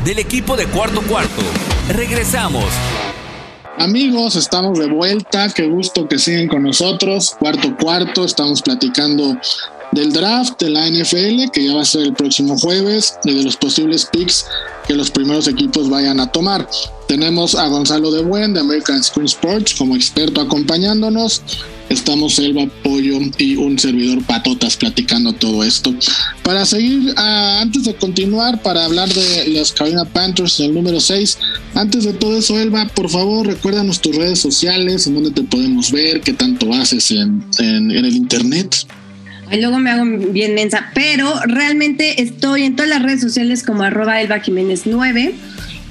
del 0.03 0.19
equipo 0.19 0.57
de 0.57 0.65
cuarto 0.67 1.01
cuarto. 1.03 1.41
Regresamos. 1.87 2.65
Amigos, 3.77 4.35
estamos 4.35 4.77
de 4.79 4.87
vuelta. 4.87 5.49
Qué 5.49 5.65
gusto 5.65 6.09
que 6.09 6.19
siguen 6.19 6.49
con 6.49 6.63
nosotros. 6.63 7.35
Cuarto 7.39 7.75
cuarto, 7.77 8.25
estamos 8.25 8.61
platicando 8.61 9.37
del 9.93 10.11
draft 10.11 10.59
de 10.59 10.69
la 10.69 10.87
NFL, 10.87 11.51
que 11.51 11.65
ya 11.65 11.75
va 11.75 11.81
a 11.81 11.85
ser 11.85 12.03
el 12.03 12.13
próximo 12.13 12.57
jueves, 12.57 13.15
y 13.23 13.33
de 13.33 13.43
los 13.43 13.55
posibles 13.55 14.07
picks 14.11 14.45
que 14.87 14.95
los 14.95 15.11
primeros 15.11 15.47
equipos 15.47 15.89
vayan 15.89 16.19
a 16.19 16.31
tomar. 16.31 16.67
Tenemos 17.07 17.55
a 17.55 17.67
Gonzalo 17.67 18.11
de 18.11 18.23
Buen 18.23 18.53
de 18.53 18.61
American 18.61 19.03
Screen 19.03 19.27
Sports 19.27 19.75
como 19.75 19.95
experto 19.95 20.41
acompañándonos. 20.41 21.41
Estamos 21.89 22.39
Elba 22.39 22.65
Pollo 22.81 23.19
y 23.37 23.55
un 23.55 23.77
servidor 23.77 24.23
Patotas 24.23 24.75
platicando 24.77 25.31
todo 25.33 25.63
esto. 25.63 25.93
Para 26.41 26.65
seguir, 26.65 27.13
ah, 27.17 27.59
antes 27.61 27.83
de 27.83 27.95
continuar, 27.95 28.61
para 28.61 28.85
hablar 28.85 29.09
de 29.09 29.49
los 29.49 29.71
Carolina 29.73 30.05
Panthers, 30.05 30.59
el 30.59 30.73
número 30.73 30.99
6, 30.99 31.37
antes 31.75 32.05
de 32.05 32.13
todo 32.13 32.37
eso, 32.37 32.57
Elba, 32.57 32.87
por 32.95 33.09
favor, 33.09 33.45
recuérdanos 33.45 34.01
tus 34.01 34.15
redes 34.15 34.39
sociales, 34.39 35.05
en 35.05 35.15
donde 35.15 35.31
te 35.31 35.43
podemos 35.43 35.91
ver, 35.91 36.21
qué 36.21 36.33
tanto 36.33 36.73
haces 36.73 37.11
en, 37.11 37.45
en 37.59 37.91
el 37.91 38.15
internet. 38.15 38.87
Y 39.51 39.61
luego 39.61 39.79
me 39.79 39.91
hago 39.91 40.03
bien 40.05 40.55
mensa, 40.55 40.91
pero 40.93 41.31
realmente 41.45 42.21
estoy 42.21 42.63
en 42.63 42.75
todas 42.75 42.89
las 42.89 43.03
redes 43.03 43.21
sociales 43.21 43.63
como 43.63 43.83
arroba 43.83 44.21
Elba 44.21 44.39
Jiménez 44.39 44.83
9 44.85 45.33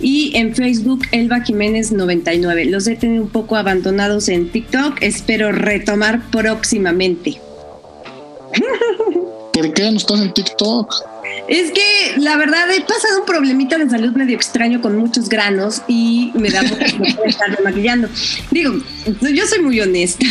y 0.00 0.32
en 0.36 0.54
Facebook 0.54 1.06
Elba 1.12 1.42
Jiménez 1.42 1.92
99. 1.92 2.64
Los 2.66 2.86
he 2.86 2.96
tenido 2.96 3.22
un 3.22 3.30
poco 3.30 3.56
abandonados 3.56 4.28
en 4.28 4.48
TikTok, 4.48 4.98
espero 5.00 5.52
retomar 5.52 6.20
próximamente. 6.30 7.40
¿Por 9.52 9.72
qué 9.74 9.90
no 9.90 9.98
estás 9.98 10.20
en 10.20 10.32
TikTok? 10.32 10.94
Es 11.48 11.72
que 11.72 12.18
la 12.18 12.36
verdad 12.36 12.70
he 12.72 12.80
pasado 12.80 13.20
un 13.20 13.26
problemita 13.26 13.76
de 13.76 13.88
salud 13.90 14.12
medio 14.12 14.34
extraño 14.36 14.80
con 14.80 14.96
muchos 14.96 15.28
granos 15.28 15.82
y 15.88 16.30
me 16.34 16.50
da 16.50 16.62
mucho 16.62 16.84
estar 17.26 17.62
maquillando. 17.62 18.08
Digo, 18.50 18.72
yo 19.20 19.46
soy 19.46 19.60
muy 19.60 19.80
honesta. 19.80 20.24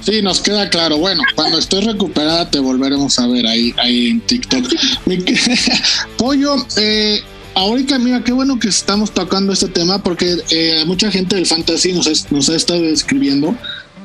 Sí, 0.00 0.22
nos 0.22 0.40
queda 0.40 0.70
claro. 0.70 0.98
Bueno, 0.98 1.22
cuando 1.34 1.58
estés 1.58 1.84
recuperada 1.84 2.50
te 2.50 2.58
volveremos 2.58 3.18
a 3.18 3.26
ver 3.26 3.46
ahí, 3.46 3.74
ahí 3.78 4.08
en 4.08 4.20
TikTok. 4.22 4.64
Pollo, 6.16 6.56
eh, 6.76 7.20
ahorita 7.54 7.98
mira, 7.98 8.24
qué 8.24 8.32
bueno 8.32 8.58
que 8.58 8.68
estamos 8.68 9.12
tocando 9.12 9.52
este 9.52 9.68
tema 9.68 10.02
porque 10.02 10.36
eh, 10.50 10.84
mucha 10.86 11.10
gente 11.10 11.36
del 11.36 11.46
fantasy 11.46 11.92
nos, 11.92 12.32
nos 12.32 12.48
ha 12.48 12.56
estado 12.56 12.84
escribiendo 12.84 13.54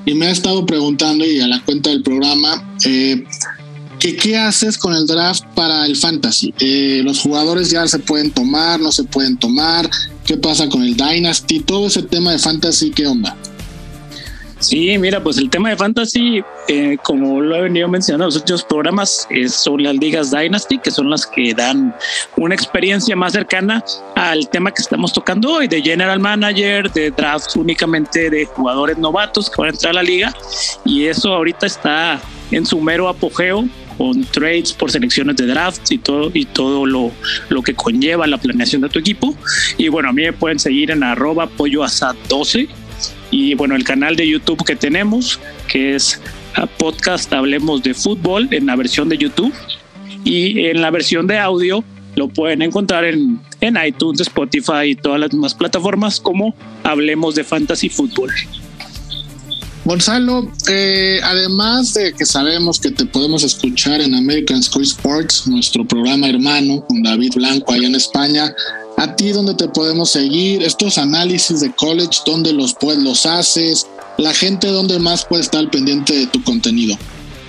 y 0.05 0.13
me 0.13 0.27
ha 0.27 0.31
estado 0.31 0.65
preguntando 0.65 1.25
y 1.25 1.39
a 1.39 1.47
la 1.47 1.61
cuenta 1.61 1.89
del 1.89 2.03
programa 2.03 2.75
eh, 2.85 3.23
qué 4.11 4.37
haces 4.37 4.77
con 4.77 4.93
el 4.93 5.07
draft 5.07 5.45
para 5.55 5.85
el 5.85 5.95
fantasy. 5.95 6.53
Eh, 6.59 7.01
los 7.05 7.21
jugadores 7.21 7.69
ya 7.69 7.87
se 7.87 7.99
pueden 7.99 8.31
tomar, 8.31 8.79
no 8.81 8.91
se 8.91 9.05
pueden 9.05 9.37
tomar, 9.37 9.89
qué 10.25 10.35
pasa 10.35 10.67
con 10.67 10.83
el 10.83 10.97
dynasty, 10.97 11.61
todo 11.61 11.87
ese 11.87 12.03
tema 12.03 12.33
de 12.33 12.39
fantasy, 12.39 12.91
qué 12.91 13.07
onda. 13.07 13.37
Sí, 14.63 14.97
mira, 14.97 15.21
pues 15.21 15.37
el 15.37 15.49
tema 15.49 15.69
de 15.69 15.75
fantasy, 15.75 16.41
eh, 16.69 16.97
como 17.03 17.41
lo 17.41 17.53
he 17.53 17.61
venido 17.63 17.89
mencionando 17.89 18.23
en 18.23 18.27
los 18.27 18.37
otros 18.37 18.63
programas, 18.63 19.27
son 19.49 19.83
las 19.83 19.93
ligas 19.95 20.31
Dynasty, 20.31 20.77
que 20.77 20.89
son 20.89 21.09
las 21.09 21.27
que 21.27 21.53
dan 21.53 21.93
una 22.37 22.55
experiencia 22.55 23.13
más 23.13 23.33
cercana 23.33 23.83
al 24.15 24.47
tema 24.49 24.73
que 24.73 24.81
estamos 24.81 25.11
tocando 25.11 25.55
hoy, 25.55 25.67
de 25.67 25.81
general 25.81 26.21
manager, 26.21 26.89
de 26.93 27.11
draft 27.11 27.57
únicamente 27.57 28.29
de 28.29 28.45
jugadores 28.45 28.97
novatos 28.97 29.49
que 29.49 29.61
van 29.61 29.71
a 29.71 29.73
entrar 29.73 29.91
a 29.91 29.95
la 29.95 30.03
liga. 30.03 30.33
Y 30.85 31.07
eso 31.07 31.33
ahorita 31.33 31.65
está 31.65 32.21
en 32.49 32.65
su 32.65 32.79
mero 32.79 33.09
apogeo 33.09 33.65
con 33.97 34.23
trades 34.25 34.73
por 34.73 34.91
selecciones 34.91 35.36
de 35.38 35.47
draft 35.47 35.91
y 35.91 35.97
todo 35.97 36.32
y 36.34 36.45
todo 36.45 36.86
lo, 36.86 37.12
lo 37.49 37.62
que 37.62 37.73
conlleva 37.73 38.27
la 38.27 38.38
planeación 38.38 38.82
de 38.82 38.89
tu 38.89 38.99
equipo. 38.99 39.36
Y 39.77 39.88
bueno, 39.89 40.10
a 40.10 40.13
mí 40.13 40.23
me 40.23 40.34
pueden 40.34 40.60
seguir 40.60 40.91
en 40.91 41.03
arroba 41.03 41.47
pollo 41.47 41.84
12 42.29 42.67
y 43.32 43.56
bueno, 43.56 43.75
el 43.75 43.84
canal 43.84 44.15
de 44.15 44.27
YouTube 44.27 44.63
que 44.63 44.75
tenemos, 44.75 45.39
que 45.67 45.95
es 45.95 46.21
podcast 46.77 47.34
Hablemos 47.34 47.82
de 47.82 47.93
Fútbol 47.93 48.47
en 48.51 48.67
la 48.67 48.75
versión 48.75 49.10
de 49.10 49.17
YouTube 49.17 49.53
y 50.23 50.67
en 50.67 50.82
la 50.82 50.91
versión 50.91 51.27
de 51.27 51.39
audio 51.39 51.84
lo 52.15 52.27
pueden 52.27 52.62
encontrar 52.62 53.06
en, 53.06 53.39
en 53.60 53.77
iTunes, 53.84 54.21
Spotify 54.21 54.89
y 54.89 54.95
todas 54.95 55.19
las 55.19 55.32
demás 55.32 55.56
plataformas 55.56 56.19
como 56.19 56.56
Hablemos 56.84 57.36
de 57.36 57.43
Fantasy 57.43 57.89
Fútbol. 57.89 58.32
Gonzalo, 59.85 60.49
eh, 60.69 61.19
además 61.23 61.93
de 61.93 62.13
que 62.13 62.25
sabemos 62.25 62.79
que 62.79 62.91
te 62.91 63.05
podemos 63.05 63.43
escuchar 63.43 63.99
en 63.99 64.15
American 64.15 64.63
School 64.63 64.83
Sports, 64.83 65.45
nuestro 65.45 65.85
programa 65.85 66.29
hermano 66.29 66.85
con 66.87 67.03
David 67.03 67.33
Blanco 67.35 67.73
allá 67.73 67.87
en 67.87 67.95
España, 67.95 68.53
a 68.97 69.15
ti 69.15 69.31
dónde 69.31 69.55
te 69.55 69.67
podemos 69.67 70.09
seguir, 70.11 70.63
estos 70.63 70.97
análisis 70.97 71.59
de 71.59 71.71
college, 71.73 72.19
dónde 72.25 72.53
los, 72.53 72.73
pues, 72.75 72.97
los 72.97 73.25
haces, 73.25 73.85
la 74.17 74.33
gente 74.33 74.67
dónde 74.67 74.99
más 74.99 75.25
puede 75.25 75.41
estar 75.43 75.69
pendiente 75.69 76.13
de 76.13 76.27
tu 76.27 76.41
contenido. 76.43 76.97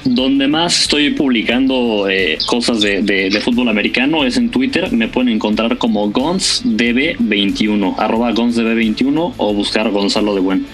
Donde 0.04 0.48
más 0.48 0.82
estoy 0.82 1.10
publicando 1.10 2.08
eh, 2.10 2.38
cosas 2.46 2.80
de, 2.80 3.40
fútbol 3.42 3.70
americano 3.70 4.24
es 4.26 4.36
en 4.36 4.50
Twitter. 4.50 4.92
Me 4.92 5.08
pueden 5.08 5.30
encontrar 5.30 5.78
como 5.78 6.12
GonsDB21, 6.12 7.94
arroba 7.96 8.32
GonsDB21 8.32 9.34
o 9.36 9.54
buscar 9.54 9.90
Gonzalo 9.90 10.34
de 10.34 10.40
Buen. 10.40 10.66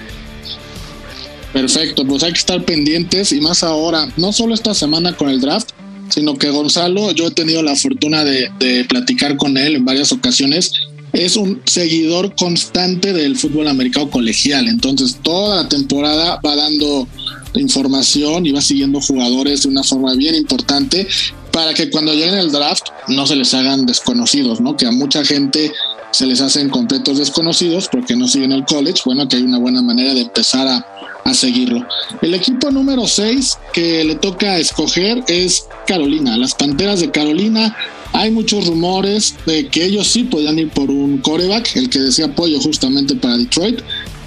Perfecto, 1.52 2.06
pues 2.06 2.22
hay 2.22 2.32
que 2.32 2.38
estar 2.38 2.64
pendientes 2.64 3.32
y 3.32 3.40
más 3.40 3.64
ahora, 3.64 4.08
no 4.16 4.32
solo 4.32 4.54
esta 4.54 4.72
semana 4.72 5.16
con 5.16 5.28
el 5.28 5.40
draft, 5.40 5.70
sino 6.08 6.36
que 6.36 6.50
Gonzalo, 6.50 7.10
yo 7.12 7.28
he 7.28 7.30
tenido 7.30 7.62
la 7.62 7.74
fortuna 7.76 8.24
de, 8.24 8.84
platicar 8.88 9.36
con 9.36 9.56
él 9.56 9.76
en 9.76 9.84
varias 9.84 10.12
ocasiones, 10.12 10.72
es 11.12 11.36
un 11.36 11.60
seguidor 11.64 12.36
constante 12.36 13.12
del 13.12 13.36
fútbol 13.36 13.66
americano 13.66 14.10
colegial, 14.10 14.68
entonces 14.68 15.18
toda 15.22 15.62
la 15.62 15.68
temporada 15.68 16.40
va 16.44 16.54
dando 16.54 17.08
información 17.54 18.46
y 18.46 18.52
va 18.52 18.60
siguiendo 18.60 19.00
jugadores 19.00 19.62
de 19.62 19.70
una 19.70 19.82
forma 19.82 20.14
bien 20.14 20.36
importante 20.36 21.08
para 21.50 21.74
que 21.74 21.90
cuando 21.90 22.14
lleguen 22.14 22.34
el 22.34 22.52
draft 22.52 22.84
no 23.08 23.26
se 23.26 23.34
les 23.34 23.52
hagan 23.54 23.86
desconocidos, 23.86 24.60
¿no? 24.60 24.76
Que 24.76 24.86
a 24.86 24.92
mucha 24.92 25.24
gente 25.24 25.72
se 26.10 26.26
les 26.26 26.40
hacen 26.40 26.68
completos 26.68 27.18
desconocidos 27.18 27.88
porque 27.90 28.16
no 28.16 28.28
siguen 28.28 28.52
el 28.52 28.64
college, 28.64 29.02
bueno, 29.04 29.28
que 29.28 29.36
hay 29.36 29.42
una 29.42 29.58
buena 29.58 29.82
manera 29.82 30.14
de 30.14 30.22
empezar 30.22 30.66
a 30.66 30.86
a 31.24 31.34
seguirlo. 31.34 31.86
El 32.22 32.34
equipo 32.34 32.70
número 32.70 33.06
6 33.06 33.58
que 33.72 34.04
le 34.04 34.16
toca 34.16 34.58
escoger 34.58 35.22
es 35.28 35.66
Carolina, 35.86 36.36
las 36.36 36.54
Panteras 36.54 37.00
de 37.00 37.10
Carolina. 37.10 37.76
Hay 38.12 38.30
muchos 38.30 38.66
rumores 38.66 39.34
de 39.46 39.68
que 39.68 39.84
ellos 39.84 40.08
sí 40.08 40.24
podían 40.24 40.58
ir 40.58 40.70
por 40.70 40.90
un 40.90 41.18
coreback, 41.18 41.76
el 41.76 41.88
que 41.88 42.00
decía 42.00 42.26
apoyo 42.26 42.60
justamente 42.60 43.14
para 43.14 43.36
Detroit, 43.36 43.80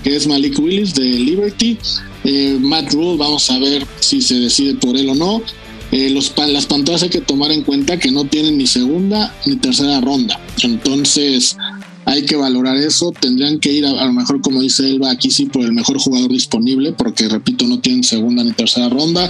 que 0.04 0.16
es 0.16 0.28
Malik 0.28 0.58
Willis 0.60 0.94
de 0.94 1.04
Liberty. 1.04 1.78
Eh, 2.24 2.58
Matt 2.60 2.94
Rule, 2.94 3.18
vamos 3.18 3.50
a 3.50 3.60
ver 3.60 3.86
si 4.00 4.22
se 4.22 4.36
decide 4.36 4.76
por 4.76 4.96
él 4.96 5.10
o 5.10 5.16
no. 5.16 5.42
eh, 5.92 6.10
los, 6.10 6.34
las 6.48 6.66
Panteras 6.66 7.04
hay 7.04 7.10
que 7.10 7.22
tomar 7.22 7.52
en 7.52 7.64
cuenta 7.64 8.00
que 8.00 8.12
no 8.12 8.24
tienen 8.24 8.58
ni 8.58 8.68
segunda 8.68 9.36
ni 9.46 9.58
tercera 9.58 10.00
ronda. 10.00 10.40
Entonces, 10.64 11.58
hay 12.06 12.26
que 12.26 12.36
valorar 12.36 12.78
eso. 12.78 13.12
Tendrían 13.12 13.60
que 13.60 13.72
ir 13.72 13.86
a, 13.86 14.06
lo 14.06 14.14
mejor, 14.14 14.42
como 14.42 14.62
dice 14.62 14.90
Elba, 14.90 15.12
aquí 15.12 15.32
sí 15.32 15.46
por 15.46 15.64
el 15.64 15.74
mejor 15.74 15.98
jugador 15.98 16.32
disponible, 16.32 16.94
porque 16.94 17.28
repito, 17.30 17.66
no 17.66 17.80
tienen 17.80 18.04
segunda 18.04 18.44
ni 18.44 18.52
tercera 18.52 18.90
ronda. 18.90 19.30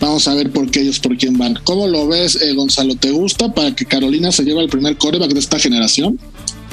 Vamos 0.00 0.26
a 0.28 0.34
ver 0.34 0.50
por 0.50 0.70
qué 0.70 0.80
ellos 0.80 0.98
por 1.00 1.16
quién 1.16 1.36
van. 1.38 1.58
¿Cómo 1.64 1.86
lo 1.86 2.08
ves, 2.08 2.40
eh, 2.42 2.52
Gonzalo? 2.52 2.94
¿Te 2.94 3.10
gusta 3.10 3.52
para 3.52 3.74
que 3.74 3.84
Carolina 3.84 4.32
se 4.32 4.44
lleve 4.44 4.62
el 4.62 4.68
primer 4.68 4.96
coreback 4.96 5.32
de 5.32 5.40
esta 5.40 5.58
generación? 5.58 6.18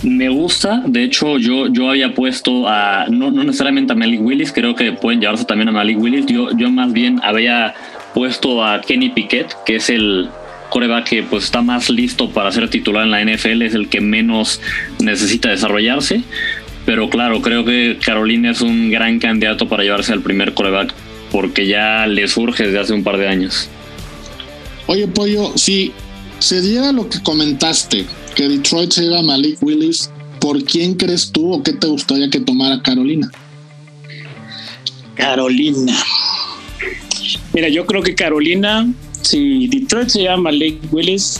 Me 0.03 0.29
gusta, 0.29 0.83
de 0.85 1.03
hecho 1.03 1.39
yo, 1.39 1.67
yo 1.73 1.89
había 1.89 2.13
puesto 2.13 2.67
a, 2.67 3.07
no, 3.09 3.31
no 3.31 3.43
necesariamente 3.43 3.93
a 3.93 3.95
Malik 3.95 4.23
Willis, 4.23 4.51
creo 4.51 4.75
que 4.75 4.91
pueden 4.91 5.21
llevarse 5.21 5.43
también 5.45 5.69
a 5.69 5.71
Malik 5.71 5.99
Willis, 5.99 6.27
yo, 6.27 6.55
yo 6.55 6.69
más 6.69 6.93
bien 6.93 7.19
había 7.23 7.73
puesto 8.13 8.63
a 8.63 8.79
Kenny 8.81 9.09
Piquet, 9.09 9.47
que 9.65 9.77
es 9.77 9.89
el, 9.89 10.29
coreback 10.69 11.09
que 11.09 11.23
pues 11.23 11.45
está 11.45 11.61
más 11.61 11.89
listo 11.89 12.29
para 12.31 12.51
ser 12.51 12.69
titular 12.69 13.03
en 13.03 13.11
la 13.11 13.23
NFL, 13.23 13.61
es 13.61 13.73
el 13.73 13.89
que 13.89 14.01
menos 14.01 14.61
necesita 14.99 15.49
desarrollarse. 15.49 16.23
Pero 16.85 17.09
claro, 17.09 17.41
creo 17.41 17.65
que 17.65 17.97
Carolina 18.03 18.51
es 18.51 18.61
un 18.61 18.89
gran 18.89 19.19
candidato 19.19 19.67
para 19.67 19.83
llevarse 19.83 20.13
al 20.13 20.21
primer 20.21 20.53
coreback 20.53 20.93
porque 21.31 21.67
ya 21.67 22.07
le 22.07 22.27
surge 22.27 22.63
desde 22.63 22.79
hace 22.79 22.93
un 22.93 23.03
par 23.03 23.17
de 23.17 23.27
años. 23.27 23.69
Oye, 24.87 25.07
Pollo, 25.07 25.51
si 25.57 25.91
se 26.39 26.61
diera 26.61 26.91
lo 26.91 27.09
que 27.09 27.21
comentaste, 27.21 28.05
que 28.35 28.47
Detroit 28.47 28.91
se 28.91 29.05
iba 29.05 29.19
a 29.19 29.23
Malik 29.23 29.61
Willis, 29.61 30.09
¿por 30.39 30.63
quién 30.63 30.95
crees 30.95 31.31
tú 31.31 31.53
o 31.53 31.63
qué 31.63 31.73
te 31.73 31.87
gustaría 31.87 32.29
que 32.29 32.39
tomara 32.39 32.81
Carolina? 32.81 33.29
Carolina. 35.15 35.93
Mira, 37.53 37.67
yo 37.69 37.85
creo 37.85 38.01
que 38.03 38.15
Carolina 38.15 38.87
si 39.27 39.67
Detroit 39.67 40.09
se 40.09 40.23
llama 40.23 40.51
Lake 40.51 40.79
Willis, 40.91 41.39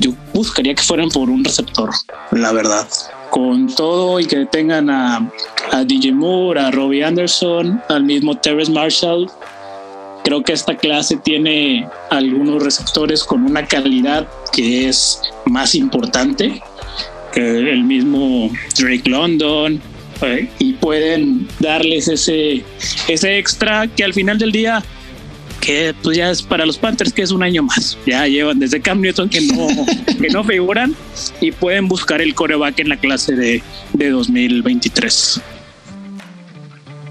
yo 0.00 0.10
buscaría 0.32 0.74
que 0.74 0.82
fueran 0.82 1.08
por 1.08 1.30
un 1.30 1.44
receptor, 1.44 1.90
la 2.32 2.52
verdad. 2.52 2.88
Con 3.30 3.72
todo 3.74 4.20
y 4.20 4.26
que 4.26 4.46
tengan 4.46 4.90
a, 4.90 5.30
a 5.72 5.84
DJ 5.84 6.12
Moore, 6.12 6.60
a 6.60 6.70
Robbie 6.70 7.04
Anderson, 7.04 7.80
al 7.88 8.04
mismo 8.04 8.36
Terrence 8.36 8.70
Marshall, 8.70 9.30
creo 10.24 10.42
que 10.42 10.52
esta 10.52 10.76
clase 10.76 11.16
tiene 11.16 11.88
algunos 12.10 12.62
receptores 12.62 13.22
con 13.22 13.44
una 13.44 13.66
calidad 13.66 14.26
que 14.52 14.88
es 14.88 15.20
más 15.46 15.74
importante 15.74 16.60
que 17.32 17.70
el 17.72 17.84
mismo 17.84 18.50
Drake 18.78 19.08
London 19.08 19.80
eh, 20.22 20.48
y 20.58 20.74
pueden 20.74 21.48
darles 21.58 22.08
ese, 22.08 22.64
ese 23.08 23.38
extra 23.38 23.86
que 23.88 24.04
al 24.04 24.14
final 24.14 24.38
del 24.38 24.52
día 24.52 24.82
que 25.60 25.94
pues 26.02 26.16
ya 26.16 26.30
es 26.30 26.42
para 26.42 26.66
los 26.66 26.78
Panthers 26.78 27.12
que 27.12 27.22
es 27.22 27.30
un 27.30 27.42
año 27.42 27.62
más. 27.62 27.96
Ya 28.06 28.26
llevan 28.26 28.58
desde 28.58 28.80
Cam 28.80 29.00
Newton 29.00 29.28
que 29.28 29.40
no, 29.40 29.68
que 30.20 30.28
no 30.28 30.44
figuran 30.44 30.94
y 31.40 31.52
pueden 31.52 31.88
buscar 31.88 32.20
el 32.20 32.34
coreback 32.34 32.80
en 32.80 32.88
la 32.88 32.96
clase 32.96 33.34
de, 33.34 33.62
de 33.92 34.10
2023. 34.10 35.40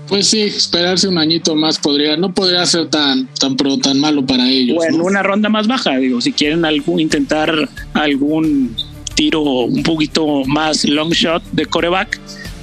Pues 0.08 0.28
sí, 0.28 0.42
esperarse 0.42 1.08
un 1.08 1.18
añito 1.18 1.56
más 1.56 1.80
podría, 1.80 2.18
no 2.18 2.34
podría 2.34 2.66
ser 2.66 2.88
tan, 2.90 3.28
tan, 3.40 3.56
pro, 3.56 3.78
tan 3.78 4.00
malo 4.00 4.26
para 4.26 4.48
ellos. 4.48 4.76
Bueno, 4.76 5.06
una 5.06 5.24
ronda 5.24 5.50
más 5.50 5.68
baja, 5.68 5.98
digo, 5.98 6.22
si 6.22 6.34
quieren 6.34 6.66
algún, 6.66 7.00
intentar 7.00 7.70
algún 7.94 8.76
tiro 9.16 9.42
un 9.42 9.82
poquito 9.82 10.44
más 10.46 10.86
long 10.86 11.12
shot 11.12 11.44
de 11.52 11.66
coreback, 11.66 12.20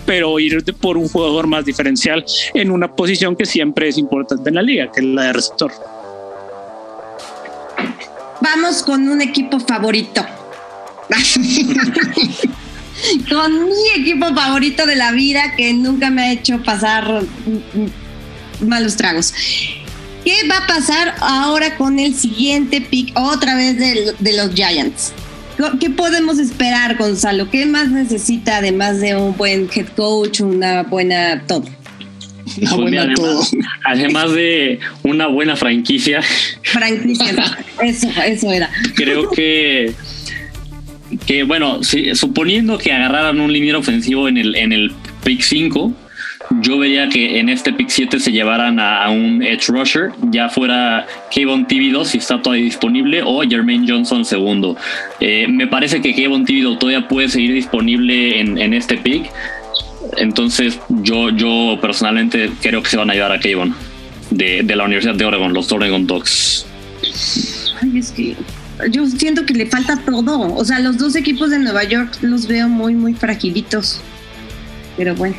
pero 0.07 0.39
ir 0.39 0.63
por 0.75 0.97
un 0.97 1.09
jugador 1.09 1.47
más 1.47 1.65
diferencial 1.65 2.25
en 2.55 2.71
una 2.71 2.95
posición 2.95 3.37
que 3.37 3.47
siempre 3.47 3.89
es 3.89 3.99
importante 3.99 4.49
en 4.49 4.57
la 4.57 4.63
liga, 4.63 4.91
que 4.93 5.01
es 5.01 5.07
la 5.07 5.25
de 5.25 5.33
receptor. 5.33 5.73
Vamos 8.41 8.83
con 8.83 9.09
un 9.09 9.21
equipo 9.21 9.61
favorito. 9.61 10.25
con 13.29 13.65
mi 13.65 13.89
equipo 13.97 14.35
favorito 14.35 14.87
de 14.87 14.97
la 14.97 15.13
vida 15.13 15.55
que 15.57 15.73
nunca 15.73 16.11
me 16.11 16.23
ha 16.23 16.33
hecho 16.33 16.63
pasar 16.63 17.23
malos 18.61 18.97
tragos. 18.97 19.33
¿Qué 20.25 20.47
va 20.49 20.59
a 20.59 20.67
pasar 20.67 21.15
ahora 21.21 21.77
con 21.77 21.99
el 21.99 22.15
siguiente 22.15 22.81
pick 22.81 23.19
otra 23.19 23.55
vez 23.55 23.79
de, 23.79 24.15
de 24.19 24.37
los 24.37 24.55
Giants? 24.55 25.13
¿Qué 25.79 25.91
podemos 25.91 26.39
esperar, 26.39 26.97
Gonzalo? 26.97 27.51
¿Qué 27.51 27.67
más 27.67 27.91
necesita 27.91 28.59
además 28.59 29.01
de 29.01 29.17
un 29.17 29.37
buen 29.37 29.69
head 29.75 29.89
coach, 29.97 30.41
una 30.41 30.85
buena 30.85 31.43
todo? 31.47 31.65
Una 32.57 32.71
pues 32.71 32.81
buena 32.81 33.15
todo. 33.15 33.43
Además 33.85 34.33
de 34.33 34.81
una 35.03 35.27
buena 35.27 35.57
franquicia. 35.57 36.23
Franquicia, 36.63 37.35
eso, 37.83 38.09
eso 38.27 38.53
era. 38.53 38.71
Creo 38.95 39.31
que 39.31 39.93
que 41.27 41.43
bueno, 41.43 41.81
suponiendo 42.15 42.79
que 42.79 42.93
agarraran 42.93 43.41
un 43.41 43.53
liniero 43.53 43.81
ofensivo 43.81 44.29
en 44.29 44.39
el 44.39 44.55
en 44.57 44.73
el 44.73 44.93
pick 45.25 45.43
5, 45.43 45.93
yo 46.63 46.79
vería 46.79 47.09
que 47.09 47.39
en 47.39 47.49
este 47.49 47.73
pick 47.73 47.89
7 47.89 48.19
se 48.19 48.33
llevaran 48.33 48.79
a, 48.79 49.09
un 49.11 49.43
edge 49.43 49.69
rusher, 49.69 50.11
ya 50.31 50.49
fuera 50.49 51.07
Kevin 51.31 51.67
TV2 51.67 52.05
si 52.05 52.19
está 52.19 52.41
todavía 52.41 52.65
disponible 52.65 53.23
o 53.25 53.43
Jermaine 53.43 53.87
Johnson 53.89 54.25
segundo. 54.25 54.77
Eh, 55.21 55.47
me 55.49 55.67
parece 55.67 56.01
que 56.01 56.15
Kevin 56.15 56.45
TV2 56.45 56.79
todavía 56.79 57.09
puede 57.09 57.29
seguir 57.29 57.55
disponible 57.55 58.41
en, 58.41 58.75
este 58.75 58.97
pick. 58.97 59.31
Entonces 60.17 60.79
yo, 60.89 61.31
yo 61.31 61.79
personalmente 61.81 62.51
creo 62.61 62.83
que 62.83 62.91
se 62.91 62.97
van 62.97 63.11
a 63.11 63.15
llevar 63.15 63.33
a 63.33 63.41
Kevin 63.41 63.75
de, 64.31 64.63
de 64.63 64.77
la 64.77 64.85
Universidad 64.85 65.15
de 65.15 65.25
Oregon, 65.25 65.53
los 65.53 65.71
Oregon 65.73 66.07
Dogs. 66.07 66.67
Ay, 67.83 67.99
es 67.99 68.11
que 68.11 68.37
yo 68.91 69.07
siento 69.07 69.45
que 69.45 69.55
le 69.55 69.67
falta 69.67 69.97
todo. 70.05 70.55
O 70.55 70.65
sea, 70.65 70.79
los 70.81 70.99
dos 70.99 71.17
equipos 71.17 71.51
de 71.51 71.59
Nueva 71.59 71.85
York 71.85 72.19
los 72.23 72.47
veo 72.47 72.69
muy, 72.69 72.95
muy 72.95 73.15
fragilitos. 73.15 74.01
Pero 74.97 75.15
bueno. 75.15 75.37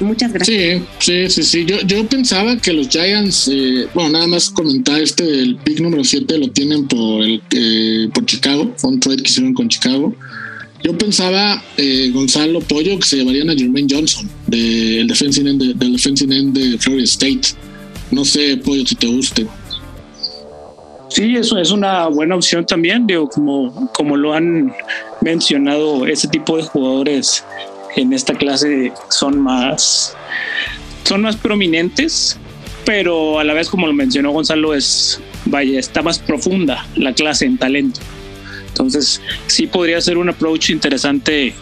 Muchas 0.00 0.32
gracias. 0.32 0.82
Sí, 1.00 1.28
sí, 1.28 1.28
sí, 1.28 1.42
sí. 1.42 1.64
Yo, 1.64 1.80
yo 1.82 2.06
pensaba 2.06 2.56
que 2.56 2.72
los 2.72 2.88
Giants, 2.88 3.48
eh, 3.52 3.88
bueno, 3.94 4.10
nada 4.10 4.26
más 4.28 4.48
comentar 4.48 5.00
este, 5.00 5.24
el 5.24 5.56
pick 5.56 5.80
número 5.80 6.04
7 6.04 6.38
lo 6.38 6.48
tienen 6.50 6.86
por 6.86 7.22
el 7.22 7.42
eh, 7.50 8.08
por 8.14 8.24
Chicago, 8.24 8.72
fue 8.76 8.90
un 8.90 9.00
trade 9.00 9.22
que 9.22 9.30
hicieron 9.30 9.54
con 9.54 9.68
Chicago. 9.68 10.14
Yo 10.84 10.96
pensaba, 10.96 11.60
eh, 11.76 12.10
Gonzalo 12.12 12.60
Pollo, 12.60 12.98
que 13.00 13.06
se 13.06 13.16
llevarían 13.16 13.50
a 13.50 13.54
Jermaine 13.54 13.88
Johnson, 13.90 14.30
del 14.46 15.08
defensive 15.08 15.50
end 15.50 15.60
de, 15.60 15.74
del 15.74 15.92
defensive 15.92 16.36
end 16.36 16.56
de 16.56 16.78
Florida 16.78 17.04
State. 17.04 17.48
No 18.12 18.24
sé, 18.24 18.56
Pollo, 18.58 18.86
si 18.86 18.94
te 18.94 19.08
guste. 19.08 19.46
Sí, 21.08 21.34
eso 21.36 21.58
es 21.58 21.72
una 21.72 22.06
buena 22.06 22.36
opción 22.36 22.64
también, 22.64 23.06
digo, 23.06 23.28
como, 23.28 23.90
como 23.92 24.16
lo 24.16 24.34
han 24.34 24.72
mencionado, 25.20 26.06
ese 26.06 26.28
tipo 26.28 26.56
de 26.56 26.62
jugadores 26.62 27.42
en 27.96 28.12
esta 28.12 28.34
clase 28.34 28.92
son 29.10 29.40
más, 29.40 30.16
son 31.04 31.22
más 31.22 31.36
prominentes, 31.36 32.38
pero 32.84 33.38
a 33.38 33.44
la 33.44 33.54
vez, 33.54 33.68
como 33.68 33.86
lo 33.86 33.92
mencionó 33.92 34.30
Gonzalo, 34.30 34.74
es, 34.74 35.20
vaya, 35.44 35.78
está 35.78 36.02
más 36.02 36.18
profunda 36.18 36.86
la 36.96 37.12
clase 37.12 37.44
en 37.44 37.58
talento. 37.58 38.00
Entonces, 38.68 39.20
sí 39.46 39.66
podría 39.66 40.00
ser 40.00 40.18
un 40.18 40.28
approach 40.28 40.70
interesante 40.70 41.52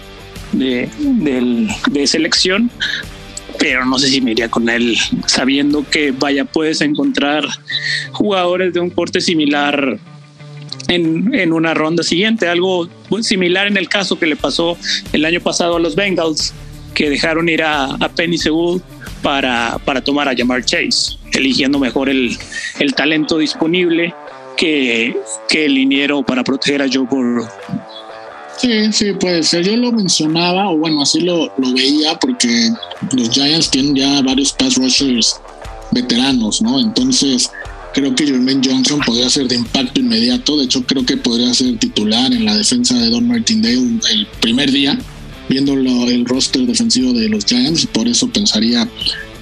de, 0.52 0.88
de 1.90 2.06
selección, 2.06 2.70
pero 3.58 3.84
no 3.84 3.98
sé 3.98 4.08
si 4.08 4.20
me 4.20 4.32
iría 4.32 4.48
con 4.48 4.68
él 4.68 4.96
sabiendo 5.26 5.84
que, 5.88 6.12
vaya, 6.12 6.44
puedes 6.44 6.80
encontrar 6.80 7.44
jugadores 8.12 8.74
de 8.74 8.80
un 8.80 8.90
corte 8.90 9.20
similar 9.20 9.98
en, 10.88 11.52
una 11.52 11.74
ronda 11.74 12.02
siguiente. 12.02 12.48
Algo 12.48 12.88
similar 13.20 13.66
en 13.66 13.76
el 13.76 13.88
caso 13.88 14.18
que 14.18 14.26
le 14.26 14.36
pasó 14.36 14.76
el 15.12 15.24
año 15.24 15.40
pasado 15.40 15.76
a 15.76 15.80
los 15.80 15.94
Bengals, 15.94 16.54
que 16.94 17.10
dejaron 17.10 17.48
ir 17.48 17.62
a, 17.62 17.96
Penny 18.14 18.38
Sewell 18.38 18.80
para, 19.22 19.78
para 19.84 20.02
tomar 20.02 20.28
a 20.28 20.36
Jamar 20.36 20.64
Chase, 20.64 21.18
eligiendo 21.32 21.78
mejor 21.78 22.08
el, 22.08 22.36
el 22.78 22.94
talento 22.94 23.38
disponible 23.38 24.14
que, 24.56 25.16
que 25.48 25.66
el 25.66 25.74
liniero 25.74 26.22
para 26.22 26.42
proteger 26.42 26.82
a 26.82 26.86
Joe 26.90 27.04
Burrow. 27.04 27.46
Sí, 28.56 28.92
sí, 28.92 29.12
puede 29.12 29.42
ser. 29.42 29.64
Yo 29.64 29.76
lo 29.76 29.92
mencionaba, 29.92 30.70
o 30.70 30.78
bueno, 30.78 31.02
así 31.02 31.20
lo, 31.20 31.52
lo 31.58 31.72
veía, 31.74 32.18
porque 32.18 32.70
los 33.12 33.30
Giants 33.30 33.70
tienen 33.70 33.94
ya 33.94 34.22
varios 34.22 34.52
pass 34.52 34.76
rushers 34.76 35.38
veteranos, 35.92 36.62
¿no? 36.62 36.80
Entonces, 36.80 37.50
Creo 37.96 38.14
que 38.14 38.26
Jermaine 38.26 38.60
Johnson 38.62 39.00
podría 39.06 39.30
ser 39.30 39.48
de 39.48 39.54
impacto 39.54 40.00
inmediato. 40.00 40.58
De 40.58 40.64
hecho, 40.64 40.84
creo 40.84 41.06
que 41.06 41.16
podría 41.16 41.54
ser 41.54 41.78
titular 41.78 42.30
en 42.30 42.44
la 42.44 42.54
defensa 42.54 42.94
de 42.94 43.08
Don 43.08 43.26
Martindale 43.26 43.78
el 44.12 44.26
primer 44.38 44.70
día, 44.70 44.98
viendo 45.48 45.72
el 45.72 46.26
roster 46.26 46.66
defensivo 46.66 47.14
de 47.14 47.30
los 47.30 47.46
Giants. 47.46 47.86
Por 47.86 48.06
eso 48.06 48.28
pensaría 48.28 48.86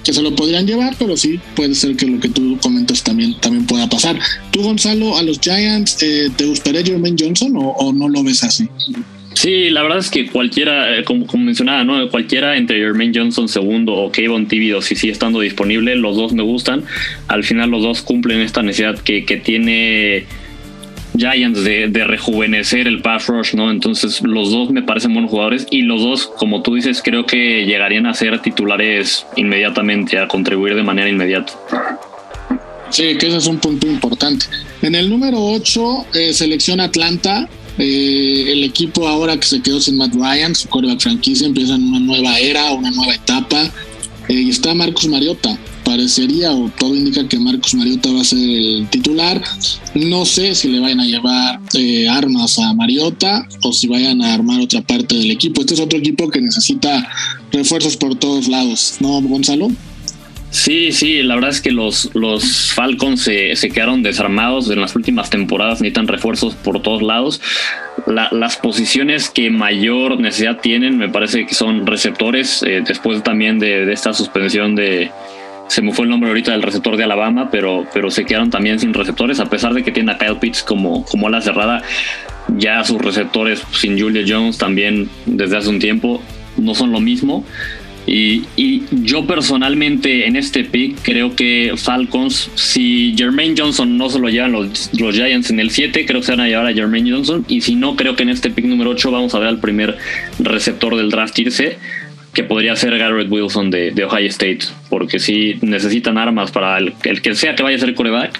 que 0.04 0.12
se 0.12 0.22
lo 0.22 0.36
podrían 0.36 0.68
llevar, 0.68 0.94
pero 1.00 1.16
sí 1.16 1.40
puede 1.56 1.74
ser 1.74 1.96
que 1.96 2.06
lo 2.06 2.20
que 2.20 2.28
tú 2.28 2.56
comentas 2.62 3.02
también, 3.02 3.34
también 3.40 3.66
pueda 3.66 3.88
pasar. 3.88 4.20
¿Tú, 4.52 4.62
Gonzalo, 4.62 5.18
a 5.18 5.24
los 5.24 5.40
Giants, 5.40 6.00
eh, 6.02 6.30
te 6.36 6.44
gustaría 6.46 6.84
Jermaine 6.84 7.16
Johnson 7.18 7.54
o, 7.56 7.92
no 7.92 8.08
lo 8.08 8.22
ves 8.22 8.44
así? 8.44 8.68
Sí, 9.34 9.68
la 9.70 9.82
verdad 9.82 9.98
es 9.98 10.10
que 10.10 10.26
cualquiera, 10.28 10.96
eh, 10.96 11.04
como, 11.04 11.26
mencionaba, 11.36 11.84
¿no? 11.84 12.08
Cualquiera 12.08 12.56
entre 12.56 12.78
Jermaine 12.78 13.12
Johnson 13.14 13.48
segundo 13.48 13.92
o 13.92 14.10
Kevin 14.10 14.46
Tibido, 14.46 14.80
si 14.80 14.94
sigue 14.94 15.12
estando 15.12 15.40
disponible, 15.40 15.96
los 15.96 16.16
dos 16.16 16.32
me 16.32 16.42
gustan. 16.42 16.84
Al 17.28 17.44
final 17.44 17.70
los 17.70 17.82
dos 17.82 18.02
cumplen 18.02 18.40
esta 18.40 18.62
necesidad 18.62 18.98
que, 18.98 19.24
que 19.24 19.36
tiene 19.36 20.24
Giants 21.16 21.64
de, 21.64 21.88
de, 21.88 22.04
rejuvenecer 22.04 22.86
el 22.86 23.02
pass 23.02 23.26
rush, 23.26 23.54
¿no? 23.54 23.70
Entonces 23.70 24.22
los 24.22 24.50
dos 24.50 24.70
me 24.70 24.82
parecen 24.82 25.12
buenos 25.12 25.30
jugadores 25.30 25.66
y 25.70 25.82
los 25.82 26.00
dos, 26.00 26.26
como 26.26 26.62
tú 26.62 26.74
dices, 26.74 27.02
creo 27.04 27.26
que 27.26 27.66
llegarían 27.66 28.06
a 28.06 28.14
ser 28.14 28.40
titulares 28.40 29.26
inmediatamente, 29.36 30.18
a 30.18 30.28
contribuir 30.28 30.74
de 30.76 30.82
manera 30.84 31.08
inmediata. 31.08 31.52
Sí, 32.90 33.16
que 33.18 33.26
ese 33.26 33.38
es 33.38 33.46
un 33.46 33.58
punto 33.58 33.88
importante. 33.88 34.46
En 34.80 34.94
el 34.94 35.10
número 35.10 35.38
8, 35.38 36.06
eh, 36.14 36.32
selección 36.32 36.78
Atlanta. 36.78 37.48
Eh, 37.78 38.44
el 38.48 38.64
equipo 38.64 39.08
ahora 39.08 39.38
que 39.38 39.46
se 39.46 39.60
quedó 39.60 39.80
sin 39.80 39.96
Matt 39.96 40.14
Ryan, 40.14 40.54
su 40.54 40.68
coreback 40.68 41.00
franquicia, 41.00 41.46
empieza 41.46 41.74
en 41.74 41.84
una 41.84 42.00
nueva 42.00 42.38
era, 42.38 42.72
una 42.72 42.90
nueva 42.90 43.14
etapa. 43.14 43.70
Eh, 44.28 44.34
y 44.34 44.50
está 44.50 44.74
Marcus 44.74 45.08
Mariota. 45.08 45.58
Parecería 45.84 46.50
o 46.52 46.70
todo 46.78 46.94
indica 46.94 47.28
que 47.28 47.38
Marcus 47.38 47.74
Mariota 47.74 48.10
va 48.10 48.22
a 48.22 48.24
ser 48.24 48.38
el 48.38 48.88
titular. 48.90 49.42
No 49.94 50.24
sé 50.24 50.54
si 50.54 50.68
le 50.68 50.80
vayan 50.80 51.00
a 51.00 51.04
llevar 51.04 51.60
armas 52.10 52.58
a 52.58 52.72
Mariota 52.72 53.46
o 53.62 53.72
si 53.72 53.86
vayan 53.86 54.22
a 54.22 54.32
armar 54.32 54.60
otra 54.60 54.80
parte 54.80 55.14
del 55.14 55.30
equipo. 55.30 55.60
Este 55.60 55.74
es 55.74 55.80
otro 55.80 55.98
equipo 55.98 56.30
que 56.30 56.40
necesita 56.40 57.06
refuerzos 57.52 57.98
por 57.98 58.14
todos 58.14 58.48
lados, 58.48 58.96
¿no, 59.00 59.20
Gonzalo? 59.20 59.70
Sí, 60.54 60.92
sí, 60.92 61.20
la 61.24 61.34
verdad 61.34 61.50
es 61.50 61.60
que 61.60 61.72
los, 61.72 62.14
los 62.14 62.72
Falcons 62.72 63.22
se, 63.22 63.56
se 63.56 63.70
quedaron 63.70 64.04
desarmados 64.04 64.70
en 64.70 64.80
las 64.80 64.94
últimas 64.94 65.28
temporadas, 65.28 65.80
necesitan 65.80 66.06
refuerzos 66.06 66.54
por 66.54 66.80
todos 66.80 67.02
lados. 67.02 67.40
las 68.06 68.56
posiciones 68.58 69.30
que 69.30 69.50
mayor 69.50 70.20
necesidad 70.20 70.60
tienen 70.60 70.96
me 70.96 71.08
parece 71.08 71.44
que 71.44 71.56
son 71.56 71.84
receptores, 71.84 72.62
eh, 72.62 72.84
después 72.86 73.20
también 73.24 73.58
de, 73.58 73.92
esta 73.92 74.14
suspensión 74.14 74.76
de, 74.76 75.10
se 75.66 75.82
me 75.82 75.92
fue 75.92 76.04
el 76.04 76.10
nombre 76.10 76.30
ahorita 76.30 76.52
del 76.52 76.62
receptor 76.62 76.96
de 76.96 77.02
Alabama, 77.02 77.48
pero, 77.50 77.84
pero 77.92 78.08
se 78.12 78.24
quedaron 78.24 78.50
también 78.50 78.78
sin 78.78 78.94
receptores, 78.94 79.40
a 79.40 79.46
pesar 79.46 79.74
de 79.74 79.82
que 79.82 79.90
tiene 79.90 80.12
a 80.12 80.18
Kyle 80.18 80.36
Pitts 80.36 80.62
como, 80.62 81.04
como 81.04 81.26
ala 81.26 81.40
cerrada, 81.40 81.82
ya 82.56 82.84
sus 82.84 83.02
receptores 83.02 83.60
sin 83.72 83.98
Julia 83.98 84.22
Jones 84.24 84.56
también 84.56 85.10
desde 85.26 85.56
hace 85.56 85.68
un 85.68 85.80
tiempo 85.80 86.22
no 86.56 86.76
son 86.76 86.92
lo 86.92 87.00
mismo. 87.00 87.44
Y, 88.06 88.82
yo 89.02 89.26
personalmente 89.26 90.26
en 90.26 90.36
este 90.36 90.64
pick 90.64 90.98
creo 91.02 91.34
que 91.34 91.72
Falcons, 91.76 92.50
si 92.54 93.14
Jermaine 93.16 93.54
Johnson 93.56 93.96
no 93.96 94.10
se 94.10 94.18
lo 94.18 94.28
llevan 94.28 94.52
los, 94.52 94.90
los 94.98 95.14
Giants 95.14 95.50
en 95.50 95.60
el 95.60 95.70
7, 95.70 96.04
creo 96.06 96.20
que 96.20 96.26
se 96.26 96.32
van 96.32 96.40
a 96.40 96.48
llevar 96.48 96.66
a 96.66 96.72
Jermaine 96.72 97.10
Johnson. 97.10 97.44
Y 97.48 97.60
si 97.62 97.74
no, 97.74 97.96
creo 97.96 98.14
que 98.14 98.22
en 98.24 98.28
este 98.28 98.50
pick 98.50 98.66
número 98.66 98.90
8 98.90 99.10
vamos 99.10 99.34
a 99.34 99.38
ver 99.38 99.48
al 99.48 99.58
primer 99.58 99.96
receptor 100.38 100.96
del 100.96 101.10
draft 101.10 101.38
irse, 101.38 101.78
que 102.32 102.44
podría 102.44 102.76
ser 102.76 102.98
Garrett 102.98 103.30
Wilson 103.30 103.70
de, 103.70 104.04
Ohio 104.04 104.28
State. 104.28 104.60
Porque 104.90 105.18
si 105.18 105.56
necesitan 105.62 106.18
armas 106.18 106.50
para 106.50 106.78
el, 106.78 106.92
que 107.22 107.34
sea 107.34 107.54
que 107.54 107.62
vaya 107.62 107.76
a 107.76 107.80
ser 107.80 107.94
coreback, 107.94 108.38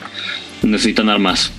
necesitan 0.62 1.08
armas. 1.08 1.50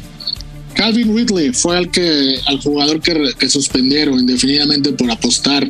Calvin 0.75 1.15
Ridley 1.15 1.53
fue 1.53 1.77
al 1.77 1.89
que 1.89 2.35
al 2.47 2.59
jugador 2.59 3.01
que, 3.01 3.31
que 3.39 3.47
suspendieron 3.47 4.19
indefinidamente 4.19 4.91
por 4.91 5.09
apostar 5.09 5.69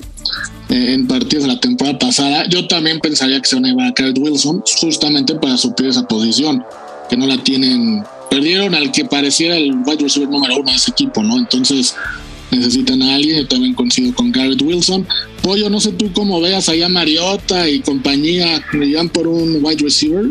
en 0.70 1.07
partidos 1.07 1.43
de 1.45 1.53
la 1.53 1.59
temporada 1.59 1.99
pasada. 1.99 2.47
Yo 2.49 2.68
también 2.68 2.99
pensaría 2.99 3.39
que 3.39 3.47
se 3.47 3.55
van 3.55 3.66
a 3.66 3.70
llevar 3.70 3.88
a 3.88 3.93
Garrett 3.95 4.18
Wilson 4.18 4.63
justamente 4.80 5.36
para 5.36 5.57
suplir 5.57 5.89
esa 5.89 6.07
posición, 6.07 6.63
que 7.09 7.18
no 7.18 7.28
la 7.28 7.38
tienen. 7.43 8.03
Perdieron 8.30 8.76
al 8.76 8.91
que 8.91 9.05
pareciera 9.05 9.55
el 9.55 9.74
wide 9.86 10.03
receiver 10.03 10.30
número 10.30 10.55
uno 10.55 10.70
de 10.70 10.78
ese 10.78 10.91
equipo, 10.91 11.24
¿no? 11.24 11.38
Entonces 11.38 11.95
necesitan 12.51 13.01
a 13.01 13.16
alguien. 13.16 13.38
Yo 13.38 13.47
también 13.47 13.74
coincido 13.74 14.13
con 14.16 14.32
Garrett 14.32 14.61
Wilson. 14.61 15.07
Pollo, 15.41 15.70
no 15.70 15.80
sé 15.80 15.91
tú 15.91 16.11
cómo 16.13 16.41
veas 16.41 16.68
allá 16.70 16.89
Mariota 16.89 17.70
y 17.70 17.80
compañía, 17.82 18.63
me 18.74 18.88
llevan 18.88 19.09
por 19.09 19.28
un 19.28 19.63
wide 19.63 19.84
receiver. 19.84 20.26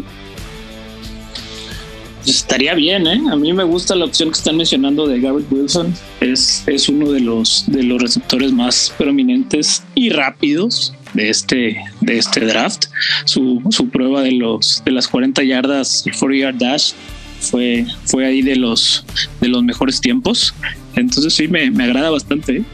Estaría 2.26 2.74
bien, 2.74 3.06
¿eh? 3.06 3.20
A 3.30 3.36
mí 3.36 3.52
me 3.52 3.64
gusta 3.64 3.94
la 3.94 4.06
opción 4.06 4.30
que 4.30 4.38
están 4.38 4.56
mencionando 4.56 5.06
de 5.06 5.20
Garrett 5.20 5.50
Wilson. 5.50 5.94
Es, 6.20 6.64
es 6.66 6.88
uno 6.88 7.10
de 7.12 7.20
los, 7.20 7.64
de 7.66 7.82
los 7.82 8.00
receptores 8.00 8.52
más 8.52 8.94
prominentes 8.96 9.82
y 9.94 10.08
rápidos 10.10 10.94
de 11.12 11.28
este, 11.28 11.76
de 12.00 12.18
este 12.18 12.40
draft. 12.40 12.86
Su, 13.26 13.62
su 13.70 13.88
prueba 13.90 14.22
de, 14.22 14.32
los, 14.32 14.82
de 14.84 14.92
las 14.92 15.06
40 15.08 15.42
yardas, 15.42 16.04
40 16.18 16.38
yard 16.38 16.56
dash, 16.56 16.92
fue, 17.40 17.86
fue 18.06 18.26
ahí 18.26 18.40
de 18.40 18.56
los, 18.56 19.04
de 19.40 19.48
los 19.48 19.62
mejores 19.62 20.00
tiempos. 20.00 20.54
Entonces 20.96 21.34
sí, 21.34 21.46
me, 21.46 21.70
me 21.70 21.84
agrada 21.84 22.10
bastante. 22.10 22.58
¿eh? 22.58 22.64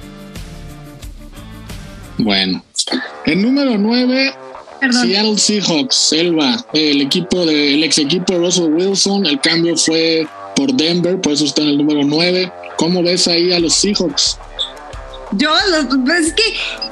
Bueno, 2.18 2.64
el 3.26 3.42
número 3.42 3.76
9 3.78 4.32
Seattle 4.80 5.38
Seahawks, 5.38 5.94
Selva, 5.94 6.64
el 6.72 7.02
equipo 7.02 7.44
del 7.44 7.82
ex 7.84 7.98
equipo 7.98 8.32
de 8.32 8.38
Russell 8.38 8.72
Wilson, 8.72 9.26
el 9.26 9.40
cambio 9.40 9.76
fue 9.76 10.26
por 10.56 10.72
Denver, 10.74 11.20
por 11.20 11.32
eso 11.32 11.44
está 11.44 11.62
en 11.62 11.68
el 11.68 11.78
número 11.78 12.02
9. 12.04 12.52
¿Cómo 12.76 13.02
ves 13.02 13.28
ahí 13.28 13.52
a 13.52 13.60
los 13.60 13.74
Seahawks? 13.74 14.38
Yo, 15.32 15.50
pues, 16.04 16.26
es 16.26 16.32
que 16.32 16.42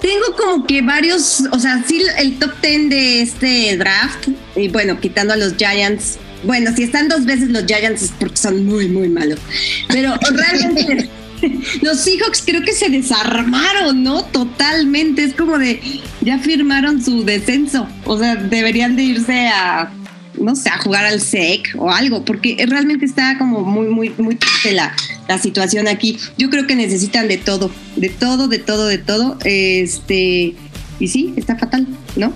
tengo 0.00 0.36
como 0.36 0.66
que 0.66 0.80
varios, 0.82 1.42
o 1.50 1.58
sea, 1.58 1.82
sí, 1.86 2.02
el 2.18 2.38
top 2.38 2.52
10 2.62 2.88
de 2.88 3.22
este 3.22 3.76
draft, 3.76 4.28
y 4.54 4.68
bueno, 4.68 5.00
quitando 5.00 5.34
a 5.34 5.36
los 5.36 5.56
Giants, 5.56 6.18
bueno, 6.44 6.70
si 6.76 6.84
están 6.84 7.08
dos 7.08 7.24
veces 7.24 7.48
los 7.48 7.64
Giants 7.66 8.02
es 8.02 8.12
porque 8.18 8.36
son 8.36 8.64
muy, 8.64 8.88
muy 8.88 9.08
malos, 9.08 9.40
pero 9.88 10.14
realmente 10.30 11.10
los 11.82 12.00
Seahawks 12.00 12.42
creo 12.44 12.62
que 12.62 12.72
se 12.72 12.88
desarmaron, 12.88 14.02
¿no? 14.02 14.24
Totalmente. 14.24 15.24
Es 15.24 15.34
como 15.34 15.58
de, 15.58 15.80
ya 16.20 16.38
firmaron 16.38 17.02
su 17.02 17.24
descenso. 17.24 17.88
O 18.04 18.18
sea, 18.18 18.36
deberían 18.36 18.96
de 18.96 19.02
irse 19.04 19.48
a, 19.48 19.92
no 20.40 20.54
sé, 20.56 20.70
a 20.70 20.78
jugar 20.78 21.04
al 21.04 21.20
SEC 21.20 21.74
o 21.76 21.90
algo, 21.90 22.24
porque 22.24 22.64
realmente 22.68 23.04
está 23.04 23.38
como 23.38 23.60
muy, 23.60 23.88
muy, 23.88 24.12
muy 24.18 24.36
triste 24.36 24.72
la, 24.72 24.94
la 25.28 25.38
situación 25.38 25.88
aquí. 25.88 26.18
Yo 26.36 26.50
creo 26.50 26.66
que 26.66 26.74
necesitan 26.74 27.28
de 27.28 27.38
todo, 27.38 27.70
de 27.96 28.08
todo, 28.08 28.48
de 28.48 28.58
todo, 28.58 28.86
de 28.86 28.98
todo. 28.98 29.38
Este, 29.44 30.54
y 30.98 31.08
sí, 31.08 31.34
está 31.36 31.56
fatal, 31.56 31.86
¿no? 32.16 32.32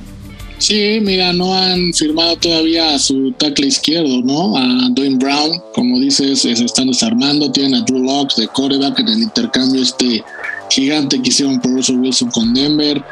Sí, 0.62 1.00
mira, 1.02 1.32
no 1.32 1.52
han 1.52 1.92
firmado 1.92 2.36
todavía 2.36 2.94
a 2.94 2.98
su 3.00 3.32
tackle 3.32 3.66
izquierdo, 3.66 4.22
¿no? 4.22 4.56
A 4.56 4.88
Dwayne 4.90 5.16
Brown, 5.16 5.60
como 5.74 5.98
dices, 5.98 6.42
se 6.42 6.52
están 6.52 6.86
desarmando, 6.86 7.50
tienen 7.50 7.74
a 7.74 7.80
Drew 7.80 7.98
Locke 7.98 8.36
de 8.36 8.46
coreback 8.46 9.00
en 9.00 9.08
el 9.08 9.22
intercambio 9.22 9.82
este 9.82 10.22
gigante 10.70 11.20
que 11.20 11.30
hicieron 11.30 11.60
por 11.60 11.72
Russell 11.72 11.96
Wilson 11.96 12.30
con 12.30 12.54
Denver. 12.54 13.02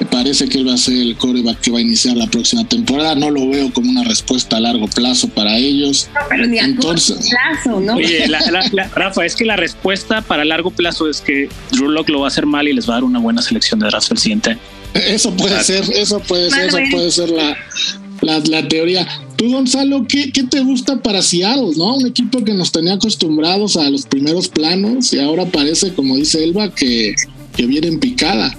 Me 0.00 0.06
parece 0.06 0.48
que 0.48 0.56
él 0.56 0.66
va 0.66 0.72
a 0.72 0.78
ser 0.78 0.94
el 0.94 1.14
coreback 1.18 1.60
que 1.60 1.70
va 1.70 1.76
a 1.76 1.82
iniciar 1.82 2.16
la 2.16 2.26
próxima 2.26 2.66
temporada. 2.66 3.14
No 3.14 3.30
lo 3.30 3.50
veo 3.50 3.70
como 3.70 3.90
una 3.90 4.04
respuesta 4.04 4.56
a 4.56 4.60
largo 4.60 4.88
plazo 4.88 5.28
para 5.28 5.58
ellos. 5.58 6.08
No, 6.14 6.20
pero 6.30 6.46
ni 6.46 6.58
a 6.58 6.64
Entonces, 6.64 7.28
plazo, 7.28 7.80
¿no? 7.80 7.96
Oye, 7.96 8.26
Rafa, 8.94 9.26
es 9.26 9.36
que 9.36 9.44
la 9.44 9.56
respuesta 9.56 10.22
para 10.22 10.42
largo 10.46 10.70
plazo 10.70 11.10
es 11.10 11.20
que 11.20 11.50
Drew 11.70 11.90
Locke 11.90 12.08
lo 12.08 12.20
va 12.20 12.28
a 12.28 12.28
hacer 12.28 12.46
mal 12.46 12.66
y 12.66 12.72
les 12.72 12.88
va 12.88 12.94
a 12.94 12.96
dar 12.96 13.04
una 13.04 13.18
buena 13.18 13.42
selección 13.42 13.78
de 13.80 13.88
draft 13.88 14.10
el 14.10 14.16
siguiente 14.16 14.56
eso 14.94 15.36
puede 15.36 15.62
ser, 15.62 15.84
eso 15.94 16.20
puede 16.20 16.50
ser, 16.50 16.68
eso 16.68 16.78
puede 16.90 17.10
ser 17.10 17.30
la, 17.30 17.56
la, 18.22 18.68
teoría. 18.68 19.06
Tú, 19.36 19.50
Gonzalo, 19.50 20.06
¿qué, 20.08 20.30
¿qué, 20.32 20.44
te 20.44 20.60
gusta 20.60 20.96
para 21.02 21.20
Seattle, 21.20 21.72
no? 21.76 21.96
Un 21.96 22.06
equipo 22.06 22.42
que 22.44 22.54
nos 22.54 22.72
tenía 22.72 22.94
acostumbrados 22.94 23.76
a 23.76 23.90
los 23.90 24.06
primeros 24.06 24.48
planos 24.48 25.12
y 25.12 25.18
ahora 25.18 25.44
parece, 25.46 25.92
como 25.92 26.16
dice 26.16 26.42
Elba, 26.42 26.72
que, 26.74 27.14
que 27.56 27.66
viene 27.66 27.88
en 27.88 28.00
picada. 28.00 28.56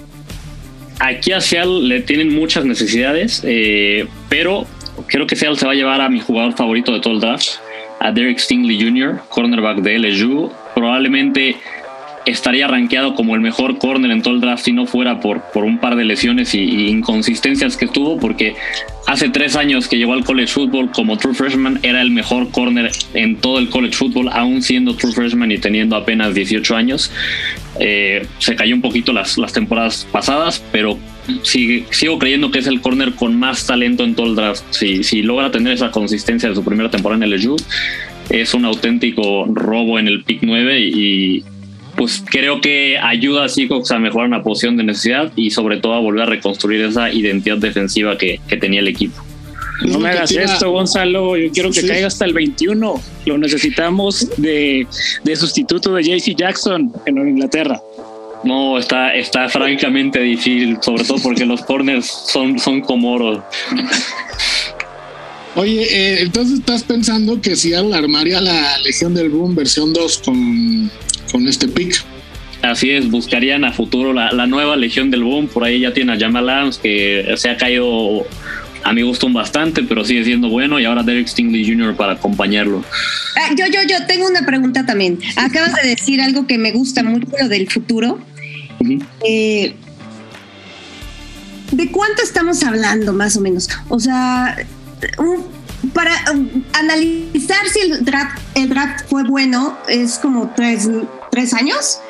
Aquí 0.98 1.32
a 1.32 1.40
Seattle 1.40 1.80
le 1.80 2.00
tienen 2.00 2.34
muchas 2.34 2.64
necesidades, 2.64 3.42
eh, 3.44 4.06
pero 4.28 4.66
creo 5.06 5.26
que 5.26 5.36
Seattle 5.36 5.58
se 5.58 5.66
va 5.66 5.72
a 5.72 5.74
llevar 5.74 6.00
a 6.00 6.08
mi 6.08 6.20
jugador 6.20 6.54
favorito 6.54 6.92
de 6.92 7.00
todo 7.00 7.14
el 7.14 7.20
draft, 7.20 7.48
a 8.00 8.12
Derek 8.12 8.38
Stingley 8.38 8.80
Jr., 8.80 9.20
cornerback 9.28 9.78
de 9.78 9.98
LSU. 9.98 10.50
Probablemente 10.74 11.56
estaría 12.26 12.66
rankeado 12.66 13.14
como 13.14 13.34
el 13.34 13.40
mejor 13.40 13.78
corner 13.78 14.10
en 14.10 14.20
todo 14.20 14.34
el 14.34 14.40
draft 14.40 14.64
si 14.64 14.72
no 14.72 14.86
fuera 14.86 15.20
por, 15.20 15.42
por 15.52 15.64
un 15.64 15.78
par 15.78 15.96
de 15.96 16.04
lesiones 16.04 16.54
y, 16.54 16.88
inconsistencias 16.88 17.76
que 17.76 17.86
tuvo, 17.86 18.18
porque 18.18 18.56
hace 19.06 19.28
tres 19.28 19.56
años 19.56 19.88
que 19.88 19.96
llegó 19.96 20.12
al 20.12 20.24
college 20.24 20.52
football 20.52 20.90
como 20.90 21.16
true 21.16 21.34
freshman 21.34 21.78
era 21.82 22.02
el 22.02 22.10
mejor 22.10 22.50
corner 22.50 22.90
en 23.14 23.36
todo 23.36 23.58
el 23.58 23.70
college 23.70 23.96
football, 23.96 24.28
aún 24.32 24.60
siendo 24.62 24.96
true 24.96 25.12
freshman 25.12 25.52
y 25.52 25.58
teniendo 25.58 25.96
apenas 25.96 26.34
18 26.34 26.76
años. 26.76 27.12
Eh, 27.78 28.26
se 28.38 28.56
cayó 28.56 28.74
un 28.74 28.82
poquito 28.82 29.12
las, 29.12 29.38
las 29.38 29.52
temporadas 29.52 30.06
pasadas, 30.10 30.62
pero 30.72 30.98
sigo 31.42 32.18
creyendo 32.18 32.50
que 32.50 32.58
es 32.58 32.66
el 32.66 32.80
corner 32.80 33.12
con 33.14 33.38
más 33.38 33.66
talento 33.66 34.04
en 34.04 34.14
todo 34.14 34.26
el 34.26 34.34
draft. 34.34 34.64
Si, 34.70 35.04
si 35.04 35.22
logra 35.22 35.50
tener 35.50 35.72
esa 35.72 35.90
consistencia 35.90 36.48
de 36.48 36.54
su 36.54 36.64
primera 36.64 36.90
temporada 36.90 37.24
en 37.24 37.32
el 37.32 37.38
LSU, 37.38 37.56
es 38.30 38.54
un 38.54 38.64
auténtico 38.64 39.46
robo 39.46 39.98
en 39.98 40.08
el 40.08 40.24
pick 40.24 40.40
9 40.42 40.80
y, 40.80 41.44
pues 41.96 42.22
creo 42.24 42.60
que 42.60 42.98
ayuda 42.98 43.44
a 43.44 43.48
Seahawks 43.48 43.90
a 43.90 43.98
mejorar 43.98 44.28
una 44.28 44.42
posición 44.42 44.76
de 44.76 44.84
necesidad 44.84 45.32
y 45.34 45.50
sobre 45.50 45.78
todo 45.78 45.94
a 45.94 46.00
volver 46.00 46.22
a 46.22 46.26
reconstruir 46.26 46.82
esa 46.82 47.10
identidad 47.10 47.56
defensiva 47.58 48.18
que, 48.18 48.40
tenía 48.60 48.80
el 48.80 48.88
equipo. 48.88 49.22
No 49.82 49.98
me 49.98 50.08
hagas 50.08 50.30
esto, 50.30 50.70
Gonzalo. 50.70 51.36
Yo 51.36 51.50
quiero 51.52 51.70
que 51.70 51.86
caiga 51.86 52.06
hasta 52.06 52.24
el 52.24 52.32
21. 52.32 53.02
Lo 53.26 53.38
necesitamos 53.38 54.30
de, 54.38 54.86
sustituto 55.34 55.94
de 55.94 56.02
JC 56.02 56.34
Jackson 56.34 56.92
en 57.04 57.28
Inglaterra. 57.28 57.80
No, 58.44 58.78
está, 58.78 59.14
está 59.14 59.48
francamente 59.48 60.20
difícil, 60.20 60.78
sobre 60.80 61.04
todo 61.04 61.18
porque 61.22 61.44
los 61.44 61.62
corners 61.62 62.06
son, 62.06 62.58
son 62.58 62.80
como 62.80 63.12
oro. 63.12 63.44
Oye, 65.56 65.82
eh, 65.84 66.20
entonces 66.20 66.58
estás 66.58 66.82
pensando 66.82 67.40
que 67.40 67.56
si 67.56 67.72
armaría 67.72 68.42
la 68.42 68.78
Legión 68.80 69.14
del 69.14 69.30
Boom 69.30 69.54
versión 69.54 69.94
2 69.94 70.18
con, 70.18 70.90
con 71.36 71.46
este 71.46 71.68
pick. 71.68 72.02
Así 72.62 72.90
es, 72.90 73.10
buscarían 73.10 73.62
a 73.64 73.70
futuro 73.70 74.14
la, 74.14 74.32
la, 74.32 74.46
nueva 74.46 74.74
Legión 74.74 75.10
del 75.10 75.22
Boom. 75.22 75.48
Por 75.48 75.64
ahí 75.64 75.80
ya 75.80 75.92
tiene 75.92 76.14
a 76.14 76.18
Jamal 76.18 76.48
Adams, 76.48 76.78
que 76.78 77.34
se 77.36 77.50
ha 77.50 77.58
caído 77.58 78.26
a 78.82 78.92
mi 78.94 79.02
gusto 79.02 79.28
bastante, 79.28 79.82
pero 79.82 80.02
sigue 80.02 80.24
siendo 80.24 80.48
bueno. 80.48 80.80
Y 80.80 80.86
ahora 80.86 81.02
Derek 81.02 81.28
Stingley 81.28 81.68
Jr. 81.68 81.94
para 81.94 82.12
acompañarlo. 82.12 82.82
Ah, 83.36 83.54
yo, 83.54 83.66
yo, 83.66 83.80
yo 83.86 84.06
tengo 84.06 84.26
una 84.26 84.46
pregunta 84.46 84.86
también. 84.86 85.18
Acabas 85.36 85.74
de 85.74 85.86
decir 85.86 86.22
algo 86.22 86.46
que 86.46 86.56
me 86.56 86.72
gusta 86.72 87.02
mucho, 87.02 87.28
lo 87.38 87.48
del 87.50 87.70
futuro. 87.70 88.18
eh, 89.22 89.74
¿De 91.70 91.90
cuánto 91.90 92.22
estamos 92.22 92.62
hablando, 92.62 93.12
más 93.12 93.36
o 93.36 93.42
menos? 93.42 93.68
O 93.90 94.00
sea, 94.00 94.56
un, 95.18 95.44
para 95.92 96.12
um, 96.32 96.62
analizar 96.72 97.68
si 97.68 97.80
el 97.80 98.04
draft, 98.04 98.38
el 98.54 98.70
draft 98.70 99.04
fue 99.08 99.24
bueno, 99.24 99.76
es 99.88 100.18
como 100.18 100.50
tres, 100.56 100.88
tres 101.36 101.52
años. 101.52 102.00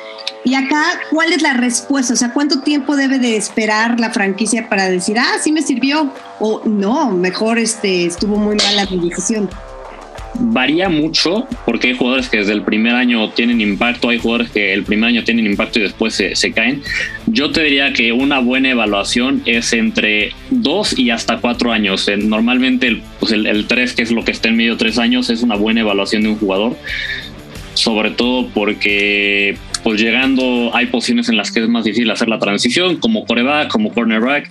Y 0.43 0.55
acá, 0.55 1.01
¿cuál 1.09 1.33
es 1.33 1.41
la 1.41 1.53
respuesta? 1.53 2.13
O 2.13 2.15
sea, 2.15 2.31
¿cuánto 2.31 2.61
tiempo 2.61 2.95
debe 2.95 3.19
de 3.19 3.35
esperar 3.35 3.99
la 3.99 4.11
franquicia 4.11 4.69
para 4.69 4.89
decir, 4.89 5.19
ah, 5.19 5.37
sí 5.41 5.51
me 5.51 5.61
sirvió? 5.61 6.13
O 6.39 6.61
no, 6.63 7.11
mejor 7.11 7.59
este, 7.59 8.05
estuvo 8.05 8.37
muy 8.37 8.55
mal 8.55 8.75
la 8.77 8.85
decisión 8.85 9.49
varía 10.39 10.89
mucho 10.89 11.47
porque 11.65 11.89
hay 11.89 11.97
jugadores 11.97 12.29
que 12.29 12.37
desde 12.37 12.53
el 12.53 12.61
primer 12.61 12.95
año 12.95 13.29
tienen 13.31 13.61
impacto, 13.61 14.09
hay 14.09 14.19
jugadores 14.19 14.51
que 14.51 14.73
el 14.73 14.83
primer 14.83 15.09
año 15.09 15.23
tienen 15.23 15.45
impacto 15.45 15.79
y 15.79 15.83
después 15.83 16.13
se, 16.13 16.35
se 16.35 16.51
caen. 16.51 16.81
Yo 17.25 17.51
te 17.51 17.63
diría 17.63 17.93
que 17.93 18.11
una 18.11 18.39
buena 18.39 18.69
evaluación 18.69 19.41
es 19.45 19.73
entre 19.73 20.33
dos 20.49 20.97
y 20.97 21.09
hasta 21.09 21.37
cuatro 21.37 21.71
años. 21.71 22.09
Normalmente 22.17 22.87
el, 22.87 23.01
pues 23.19 23.31
el, 23.31 23.47
el 23.47 23.67
tres, 23.67 23.93
que 23.93 24.03
es 24.03 24.11
lo 24.11 24.23
que 24.23 24.31
está 24.31 24.49
en 24.49 24.57
medio 24.57 24.77
tres 24.77 24.97
años, 24.97 25.29
es 25.29 25.43
una 25.43 25.55
buena 25.55 25.81
evaluación 25.81 26.23
de 26.23 26.29
un 26.29 26.37
jugador. 26.37 26.75
Sobre 27.77 28.09
todo 28.11 28.47
porque 28.49 29.55
pues 29.83 30.01
llegando 30.01 30.71
hay 30.73 30.87
posiciones 30.87 31.29
en 31.29 31.37
las 31.37 31.51
que 31.51 31.61
es 31.61 31.69
más 31.69 31.83
difícil 31.83 32.09
hacer 32.09 32.27
la 32.27 32.39
transición, 32.39 32.97
como 32.97 33.23
coreback, 33.25 33.69
como 33.69 33.93
cornerback. 33.93 34.49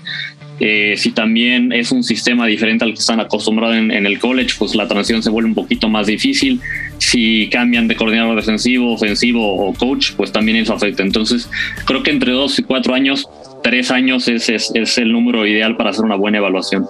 Eh, 0.60 0.94
si 0.96 1.10
también 1.10 1.72
es 1.72 1.92
un 1.92 2.02
sistema 2.02 2.46
diferente 2.46 2.84
al 2.84 2.94
que 2.94 3.00
están 3.00 3.20
acostumbrados 3.20 3.76
en, 3.76 3.90
en, 3.90 4.06
el 4.06 4.18
college, 4.18 4.54
pues 4.58 4.74
la 4.74 4.88
transición 4.88 5.22
se 5.22 5.28
vuelve 5.28 5.48
un 5.48 5.54
poquito 5.54 5.88
más 5.88 6.06
difícil. 6.06 6.60
Si 6.98 7.48
cambian 7.50 7.88
de 7.88 7.96
coordinador 7.96 8.36
defensivo, 8.36 8.92
ofensivo 8.92 9.56
o 9.56 9.74
coach, 9.74 10.12
pues 10.16 10.30
también 10.32 10.56
eso 10.56 10.72
afecta. 10.72 11.02
Entonces, 11.02 11.50
creo 11.84 12.02
que 12.02 12.12
entre 12.12 12.32
dos 12.32 12.58
y 12.58 12.62
cuatro 12.62 12.94
años, 12.94 13.28
tres 13.62 13.90
años 13.90 14.28
es, 14.28 14.48
es, 14.48 14.70
es 14.74 14.96
el 14.98 15.12
número 15.12 15.46
ideal 15.46 15.76
para 15.76 15.90
hacer 15.90 16.04
una 16.04 16.14
buena 16.14 16.38
evaluación. 16.38 16.86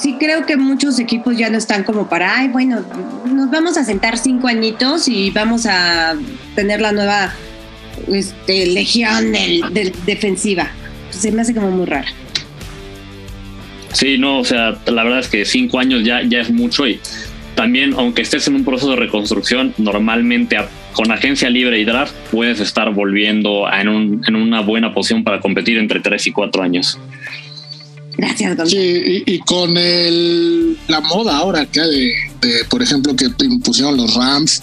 Sí 0.00 0.16
creo 0.18 0.46
que 0.46 0.56
muchos 0.56 0.98
equipos 0.98 1.36
ya 1.36 1.50
no 1.50 1.58
están 1.58 1.84
como 1.84 2.08
para, 2.08 2.38
ay, 2.38 2.48
bueno, 2.48 2.82
nos 3.26 3.50
vamos 3.50 3.76
a 3.76 3.84
sentar 3.84 4.16
cinco 4.16 4.48
añitos 4.48 5.06
y 5.06 5.30
vamos 5.30 5.66
a 5.66 6.14
tener 6.54 6.80
la 6.80 6.92
nueva 6.92 7.34
este, 8.08 8.66
legión 8.66 9.32
del, 9.32 9.92
defensiva. 10.06 10.68
Se 11.10 11.30
me 11.30 11.42
hace 11.42 11.54
como 11.54 11.70
muy 11.70 11.86
rara. 11.86 12.08
Sí, 13.92 14.16
no, 14.18 14.38
o 14.38 14.44
sea, 14.44 14.78
la 14.86 15.02
verdad 15.02 15.18
es 15.18 15.28
que 15.28 15.44
cinco 15.44 15.78
años 15.78 16.04
ya, 16.04 16.22
ya 16.22 16.40
es 16.40 16.50
mucho 16.50 16.86
y 16.86 17.00
también, 17.54 17.92
aunque 17.94 18.22
estés 18.22 18.46
en 18.48 18.54
un 18.54 18.64
proceso 18.64 18.90
de 18.90 18.96
reconstrucción, 18.96 19.74
normalmente 19.76 20.56
con 20.92 21.10
agencia 21.10 21.50
libre 21.50 21.78
y 21.78 21.84
draft 21.84 22.14
puedes 22.30 22.60
estar 22.60 22.90
volviendo 22.92 23.66
a, 23.66 23.80
en, 23.80 23.88
un, 23.88 24.22
en, 24.26 24.36
una 24.36 24.60
buena 24.60 24.94
posición 24.94 25.24
para 25.24 25.40
competir 25.40 25.76
entre 25.76 26.00
tres 26.00 26.26
y 26.26 26.32
cuatro 26.32 26.62
años. 26.62 26.98
Gracias, 28.20 28.50
Gonzalo. 28.50 28.70
Sí, 28.70 29.22
y, 29.26 29.34
y, 29.34 29.38
con 29.38 29.78
el, 29.78 30.76
la 30.88 31.00
moda 31.00 31.38
ahora 31.38 31.62
acá 31.62 31.86
de, 31.86 32.12
de, 32.42 32.64
por 32.68 32.82
ejemplo, 32.82 33.16
que 33.16 33.26
impusieron 33.46 33.96
los 33.96 34.14
Rams 34.14 34.62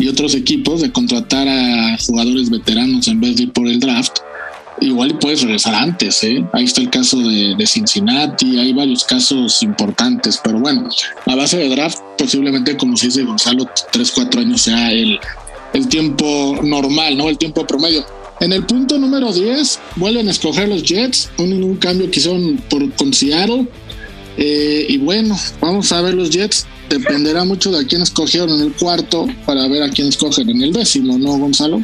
y 0.00 0.08
otros 0.08 0.34
equipos 0.34 0.80
de 0.80 0.90
contratar 0.90 1.46
a 1.46 1.96
jugadores 2.04 2.50
veteranos 2.50 3.06
en 3.06 3.20
vez 3.20 3.36
de 3.36 3.44
ir 3.44 3.52
por 3.52 3.68
el 3.68 3.78
draft, 3.78 4.18
igual 4.80 5.16
puedes 5.20 5.42
regresar 5.42 5.74
antes, 5.76 6.24
¿eh? 6.24 6.44
Ahí 6.52 6.64
está 6.64 6.80
el 6.80 6.90
caso 6.90 7.20
de, 7.20 7.54
de, 7.56 7.66
Cincinnati, 7.66 8.58
hay 8.58 8.72
varios 8.72 9.04
casos 9.04 9.62
importantes, 9.62 10.40
pero 10.42 10.58
bueno, 10.58 10.88
a 11.26 11.34
base 11.36 11.58
de 11.58 11.68
draft, 11.68 11.98
posiblemente, 12.18 12.76
como 12.76 12.96
se 12.96 13.06
dice 13.06 13.22
Gonzalo, 13.22 13.70
3, 13.92 14.10
4 14.10 14.40
años 14.40 14.62
sea 14.62 14.90
el, 14.90 15.20
el 15.74 15.86
tiempo 15.86 16.58
normal, 16.64 17.16
¿no? 17.16 17.28
El 17.28 17.38
tiempo 17.38 17.64
promedio. 17.64 18.04
En 18.40 18.54
el 18.54 18.64
punto 18.64 18.98
número 18.98 19.34
10, 19.34 19.80
vuelven 19.96 20.28
a 20.28 20.30
escoger 20.30 20.66
los 20.66 20.82
Jets, 20.82 21.30
un, 21.36 21.62
un 21.62 21.76
cambio 21.76 22.10
que 22.10 22.20
hicieron 22.20 22.56
por, 22.70 22.90
con 22.92 23.12
Seattle. 23.12 23.66
Eh, 24.38 24.86
y 24.88 24.96
bueno, 24.96 25.36
vamos 25.60 25.92
a 25.92 26.00
ver 26.00 26.14
los 26.14 26.30
Jets. 26.30 26.66
Dependerá 26.88 27.44
mucho 27.44 27.70
de 27.70 27.86
quién 27.86 28.00
escogieron 28.00 28.48
en 28.50 28.62
el 28.62 28.72
cuarto 28.72 29.28
para 29.44 29.68
ver 29.68 29.82
a 29.82 29.90
quién 29.90 30.08
escogen 30.08 30.48
en 30.48 30.62
el 30.62 30.72
décimo, 30.72 31.18
¿no, 31.18 31.36
Gonzalo? 31.36 31.82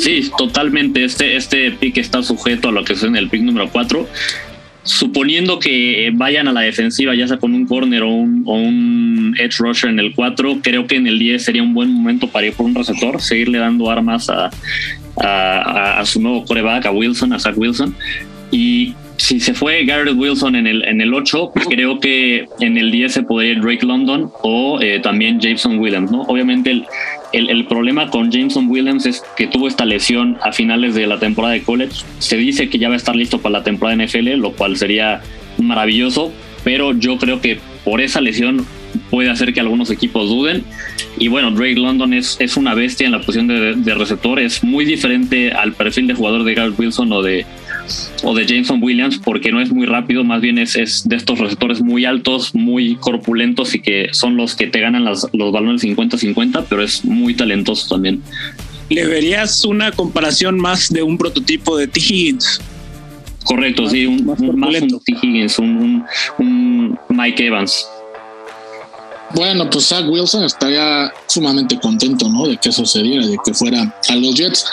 Sí, 0.00 0.30
totalmente. 0.36 1.04
Este, 1.04 1.36
este 1.36 1.70
pick 1.70 1.96
está 1.96 2.24
sujeto 2.24 2.68
a 2.68 2.72
lo 2.72 2.84
que 2.84 2.94
es 2.94 3.02
en 3.04 3.14
el 3.14 3.28
pick 3.28 3.42
número 3.42 3.70
4. 3.70 4.08
Suponiendo 4.82 5.60
que 5.60 6.10
vayan 6.12 6.48
a 6.48 6.52
la 6.52 6.62
defensiva, 6.62 7.14
ya 7.14 7.28
sea 7.28 7.36
con 7.36 7.54
un 7.54 7.66
corner 7.66 8.02
o 8.02 8.08
un, 8.08 8.42
o 8.46 8.54
un 8.54 9.36
edge 9.38 9.58
rusher 9.58 9.90
en 9.90 10.00
el 10.00 10.12
4, 10.12 10.58
creo 10.60 10.88
que 10.88 10.96
en 10.96 11.06
el 11.06 11.20
10 11.20 11.44
sería 11.44 11.62
un 11.62 11.72
buen 11.72 11.92
momento 11.92 12.26
para 12.26 12.48
ir 12.48 12.54
por 12.54 12.66
un 12.66 12.74
receptor, 12.74 13.22
seguirle 13.22 13.58
dando 13.58 13.88
armas 13.88 14.28
a, 14.28 14.50
a, 15.20 16.00
a 16.00 16.06
su 16.06 16.20
nuevo 16.20 16.44
coreback, 16.44 16.86
a 16.86 16.90
Wilson, 16.90 17.32
a 17.32 17.38
Zach 17.38 17.56
Wilson. 17.56 17.94
Y 18.50 18.94
si 19.16 19.38
se 19.38 19.54
fue 19.54 19.84
Garrett 19.84 20.16
Wilson 20.16 20.56
en 20.56 20.66
el, 20.66 20.84
en 20.84 21.00
el 21.00 21.14
8, 21.14 21.52
creo 21.70 22.00
que 22.00 22.48
en 22.58 22.76
el 22.76 22.90
10 22.90 23.12
se 23.12 23.22
podría 23.22 23.52
ir 23.52 23.60
Drake 23.60 23.86
London 23.86 24.30
o 24.42 24.80
eh, 24.80 24.98
también 25.00 25.38
Jameson 25.40 25.78
Williams, 25.78 26.10
¿no? 26.10 26.22
Obviamente 26.22 26.72
el, 26.72 26.86
el, 27.32 27.48
el, 27.48 27.66
problema 27.66 28.10
con 28.10 28.32
Jameson 28.32 28.68
Williams 28.68 29.06
es 29.06 29.22
que 29.36 29.46
tuvo 29.46 29.68
esta 29.68 29.84
lesión 29.84 30.38
a 30.42 30.52
finales 30.52 30.96
de 30.96 31.06
la 31.06 31.20
temporada 31.20 31.54
de 31.54 31.62
college. 31.62 32.04
Se 32.18 32.36
dice 32.36 32.68
que 32.68 32.78
ya 32.78 32.88
va 32.88 32.94
a 32.94 32.96
estar 32.96 33.14
listo 33.14 33.38
para 33.38 33.58
la 33.58 33.62
temporada 33.62 33.96
de 33.96 34.06
NFL, 34.06 34.40
lo 34.40 34.52
cual 34.52 34.76
sería 34.76 35.20
maravilloso, 35.56 36.32
pero 36.64 36.92
yo 36.92 37.16
creo 37.18 37.40
que 37.40 37.60
por 37.84 38.00
esa 38.00 38.20
lesión 38.20 38.66
puede 39.10 39.30
hacer 39.30 39.52
que 39.52 39.60
algunos 39.60 39.90
equipos 39.90 40.28
duden. 40.28 40.64
Y 41.18 41.28
bueno, 41.28 41.50
Drake 41.50 41.74
London 41.74 42.14
es, 42.14 42.36
es 42.40 42.56
una 42.56 42.74
bestia 42.74 43.06
en 43.06 43.12
la 43.12 43.20
posición 43.20 43.46
de, 43.46 43.74
de 43.74 43.94
receptor, 43.94 44.40
es 44.40 44.64
muy 44.64 44.84
diferente 44.84 45.52
al 45.52 45.72
perfil 45.74 46.06
de 46.06 46.14
jugador 46.14 46.44
de 46.44 46.54
Garrett 46.54 46.78
Wilson 46.78 47.12
o 47.12 47.22
de, 47.22 47.44
o 48.22 48.34
de 48.34 48.46
Jameson 48.46 48.82
Williams 48.82 49.18
porque 49.18 49.52
no 49.52 49.60
es 49.60 49.70
muy 49.70 49.86
rápido, 49.86 50.24
más 50.24 50.40
bien 50.40 50.58
es, 50.58 50.76
es, 50.76 51.08
de 51.08 51.16
estos 51.16 51.38
receptores 51.38 51.80
muy 51.80 52.04
altos, 52.04 52.54
muy 52.54 52.96
corpulentos 52.96 53.74
y 53.74 53.80
que 53.80 54.08
son 54.12 54.36
los 54.36 54.54
que 54.54 54.66
te 54.66 54.80
ganan 54.80 55.04
las, 55.04 55.28
los 55.32 55.52
balones 55.52 55.82
50-50, 55.84 56.66
pero 56.68 56.82
es 56.82 57.04
muy 57.04 57.34
talentoso 57.34 57.88
también. 57.88 58.22
¿Le 58.88 59.06
verías 59.06 59.64
una 59.64 59.90
comparación 59.90 60.58
más 60.58 60.90
de 60.90 61.02
un 61.02 61.16
prototipo 61.16 61.76
de 61.76 61.88
T. 61.88 62.00
Higgins? 62.00 62.60
Correcto, 63.44 63.82
más, 63.82 63.92
sí, 63.92 64.06
un, 64.06 64.24
más, 64.24 64.40
un, 64.40 64.58
más 64.58 64.82
un 64.82 65.00
T. 65.00 65.14
Higgins, 65.22 65.58
un, 65.58 66.04
un 66.38 66.98
Mike 67.08 67.46
Evans. 67.46 67.86
Bueno, 69.34 69.68
pues 69.70 69.86
Zach 69.88 70.04
Wilson 70.08 70.44
estaría 70.44 71.12
sumamente 71.26 71.78
contento, 71.80 72.28
¿no? 72.28 72.46
De 72.46 72.56
que 72.58 72.68
eso 72.68 72.84
se 72.84 73.02
diera, 73.02 73.26
de 73.26 73.36
que 73.44 73.54
fuera 73.54 73.94
a 74.08 74.14
los 74.16 74.34
Jets. 74.34 74.66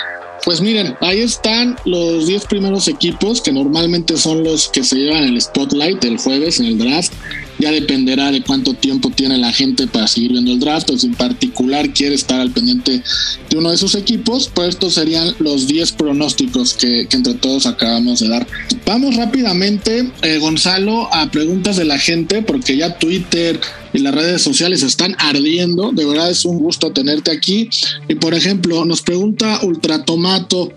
Pues 0.43 0.61
miren, 0.61 0.95
ahí 1.01 1.21
están 1.21 1.77
los 1.85 2.27
10 2.27 2.45
primeros 2.45 2.87
equipos 2.87 3.41
que 3.41 3.51
normalmente 3.51 4.17
son 4.17 4.43
los 4.43 4.69
que 4.69 4.83
se 4.83 4.95
llevan 4.95 5.23
el 5.23 5.41
spotlight 5.41 6.03
el 6.03 6.17
jueves 6.17 6.59
en 6.59 6.67
el 6.67 6.77
draft. 6.77 7.13
Ya 7.59 7.71
dependerá 7.71 8.31
de 8.31 8.41
cuánto 8.41 8.73
tiempo 8.73 9.11
tiene 9.11 9.37
la 9.37 9.51
gente 9.51 9.85
para 9.87 10.07
seguir 10.07 10.31
viendo 10.31 10.51
el 10.51 10.59
draft 10.59 10.89
o 10.89 10.97
si 10.97 11.07
en 11.07 11.13
particular 11.13 11.91
quiere 11.93 12.15
estar 12.15 12.39
al 12.39 12.51
pendiente 12.51 13.03
de 13.49 13.57
uno 13.57 13.69
de 13.69 13.75
esos 13.75 13.95
equipos, 13.95 14.49
pues 14.53 14.69
estos 14.69 14.93
serían 14.93 15.33
los 15.39 15.67
10 15.67 15.91
pronósticos 15.93 16.73
que, 16.73 17.05
que, 17.09 17.17
entre 17.17 17.33
todos 17.33 17.65
acabamos 17.65 18.21
de 18.21 18.29
dar. 18.29 18.47
Vamos 18.85 19.15
rápidamente, 19.15 20.09
eh, 20.21 20.37
Gonzalo, 20.39 21.13
a 21.13 21.29
preguntas 21.31 21.75
de 21.75 21.85
la 21.85 21.99
gente, 21.99 22.41
porque 22.41 22.77
ya 22.77 22.97
Twitter 22.97 23.59
y 23.93 23.99
las 23.99 24.15
redes 24.15 24.41
sociales 24.41 24.83
están 24.83 25.15
ardiendo. 25.19 25.91
De 25.91 26.05
verdad 26.05 26.29
es 26.29 26.45
un 26.45 26.59
gusto 26.59 26.91
tenerte 26.91 27.31
aquí. 27.31 27.69
Y 28.07 28.15
por 28.15 28.33
ejemplo, 28.33 28.85
nos 28.85 29.01
pregunta 29.01 29.59
Ultratomato. 29.63 30.71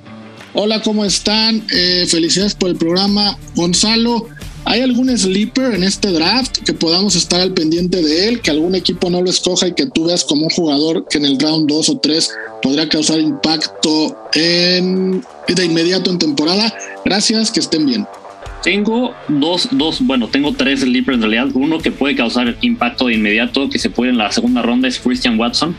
Hola, 0.55 0.83
¿cómo 0.83 1.05
están? 1.05 1.64
Eh, 1.72 2.07
felicidades 2.09 2.55
por 2.55 2.70
el 2.70 2.76
programa. 2.76 3.39
Gonzalo, 3.55 4.28
¿hay 4.65 4.81
algún 4.81 5.17
sleeper 5.17 5.75
en 5.75 5.85
este 5.85 6.11
draft 6.13 6.59
que 6.59 6.73
podamos 6.73 7.17
estar 7.17 7.41
al 7.41 7.53
pendiente 7.53 8.03
de 8.03 8.29
él? 8.29 8.41
Que 8.41 8.51
algún 8.51 8.75
equipo 8.75 9.11
no 9.11 9.23
lo 9.23 9.31
escoja 9.31 9.69
y 9.69 9.75
que 9.75 9.87
tú 9.87 10.05
veas 10.05 10.25
como 10.25 10.45
un 10.45 10.51
jugador 10.51 11.07
que 11.09 11.19
en 11.19 11.25
el 11.25 11.39
round 11.39 11.69
2 11.69 11.89
o 11.89 11.99
3 11.99 12.31
podría 12.63 12.89
causar 12.89 13.21
impacto 13.21 14.17
en, 14.35 15.25
de 15.49 15.65
inmediato 15.65 16.11
en 16.11 16.19
temporada. 16.19 16.75
Gracias, 17.05 17.51
que 17.51 17.61
estén 17.61 17.87
bien. 17.87 18.07
Tengo 18.63 19.13
dos, 19.27 19.69
dos, 19.73 20.01
bueno, 20.07 20.29
tengo 20.29 20.53
tres 20.53 20.81
sleepers 20.81 21.17
en 21.17 21.23
realidad. 21.23 21.49
Uno 21.55 21.79
que 21.79 21.91
puede 21.91 22.15
causar 22.15 22.57
impacto 22.61 23.07
de 23.07 23.15
inmediato, 23.15 23.69
que 23.69 23.81
se 23.81 23.91
puede 23.91 24.13
en 24.13 24.19
la 24.19 24.31
segunda 24.31 24.63
ronda, 24.63 24.87
es 24.87 25.01
Christian 25.01 25.39
Watson, 25.39 25.77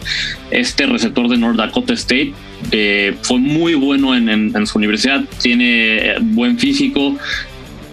este 0.52 0.86
receptor 0.86 1.30
de 1.30 1.38
North 1.38 1.56
Dakota 1.56 1.94
State. 1.94 2.34
Eh, 2.72 3.16
fue 3.22 3.40
muy 3.40 3.76
bueno 3.76 4.16
en, 4.16 4.30
en, 4.30 4.68
su 4.68 4.78
universidad, 4.78 5.24
tiene 5.42 6.16
buen 6.20 6.60
físico, 6.60 7.16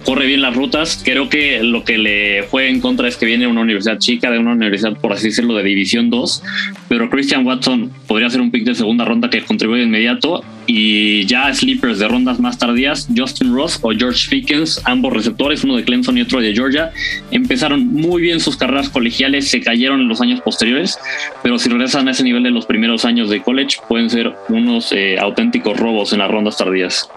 corre 0.03 0.25
bien 0.25 0.41
las 0.41 0.55
rutas. 0.55 1.01
Creo 1.03 1.29
que 1.29 1.63
lo 1.63 1.83
que 1.83 1.97
le 1.97 2.43
fue 2.43 2.69
en 2.69 2.79
contra 2.79 3.07
es 3.07 3.17
que 3.17 3.25
viene 3.25 3.47
una 3.47 3.61
universidad 3.61 3.97
chica, 3.97 4.31
de 4.31 4.39
una 4.39 4.53
universidad, 4.53 4.97
por 4.97 5.13
así 5.13 5.27
decirlo, 5.27 5.55
de 5.55 5.63
División 5.63 6.09
2. 6.09 6.43
Pero 6.87 7.09
Christian 7.09 7.45
Watson 7.45 7.91
podría 8.07 8.29
ser 8.29 8.41
un 8.41 8.51
pick 8.51 8.63
de 8.63 8.75
segunda 8.75 9.05
ronda 9.05 9.29
que 9.29 9.41
contribuye 9.41 9.81
de 9.81 9.87
inmediato. 9.87 10.43
Y 10.67 11.25
ya 11.25 11.53
sleepers 11.53 11.99
de 11.99 12.07
rondas 12.07 12.39
más 12.39 12.57
tardías, 12.57 13.07
Justin 13.15 13.53
Ross 13.53 13.79
o 13.81 13.91
George 13.91 14.29
Pickens, 14.29 14.79
ambos 14.85 15.11
receptores, 15.11 15.63
uno 15.63 15.75
de 15.75 15.83
Clemson 15.83 16.17
y 16.17 16.21
otro 16.21 16.39
de 16.39 16.53
Georgia, 16.53 16.91
empezaron 17.31 17.87
muy 17.87 18.21
bien 18.21 18.39
sus 18.39 18.57
carreras 18.57 18.89
colegiales, 18.89 19.49
se 19.49 19.61
cayeron 19.61 20.01
en 20.01 20.07
los 20.07 20.21
años 20.21 20.39
posteriores, 20.41 20.99
pero 21.41 21.57
si 21.57 21.69
regresan 21.69 22.07
a 22.07 22.11
ese 22.11 22.23
nivel 22.23 22.43
de 22.43 22.51
los 22.51 22.65
primeros 22.65 23.05
años 23.05 23.29
de 23.29 23.41
college, 23.41 23.77
pueden 23.87 24.09
ser 24.09 24.33
unos 24.49 24.91
eh, 24.91 25.17
auténticos 25.19 25.77
robos 25.77 26.13
en 26.13 26.19
las 26.19 26.29
rondas 26.29 26.57
tardías. 26.57 27.09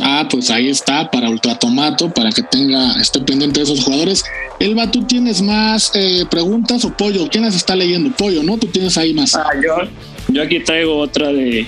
Ah, 0.00 0.28
pues 0.30 0.50
ahí 0.50 0.68
está 0.68 1.10
para 1.10 1.30
Ultratomato, 1.30 2.12
para 2.12 2.30
que 2.30 2.42
tenga, 2.42 2.92
esté 3.00 3.20
pendiente 3.20 3.60
de 3.60 3.64
esos 3.64 3.82
jugadores. 3.82 4.24
Elba, 4.60 4.90
¿tú 4.90 5.02
tienes 5.04 5.40
más 5.42 5.92
eh, 5.94 6.24
preguntas 6.30 6.84
o 6.84 6.94
Pollo? 6.94 7.28
¿Quién 7.30 7.44
las 7.44 7.56
está 7.56 7.74
leyendo? 7.74 8.10
Pollo, 8.10 8.42
¿no? 8.42 8.58
Tú 8.58 8.66
tienes 8.66 8.98
ahí 8.98 9.14
más. 9.14 9.34
Ah, 9.34 9.48
yo, 9.62 9.88
yo 10.28 10.42
aquí 10.42 10.60
traigo 10.60 10.98
otra 10.98 11.32
de, 11.32 11.66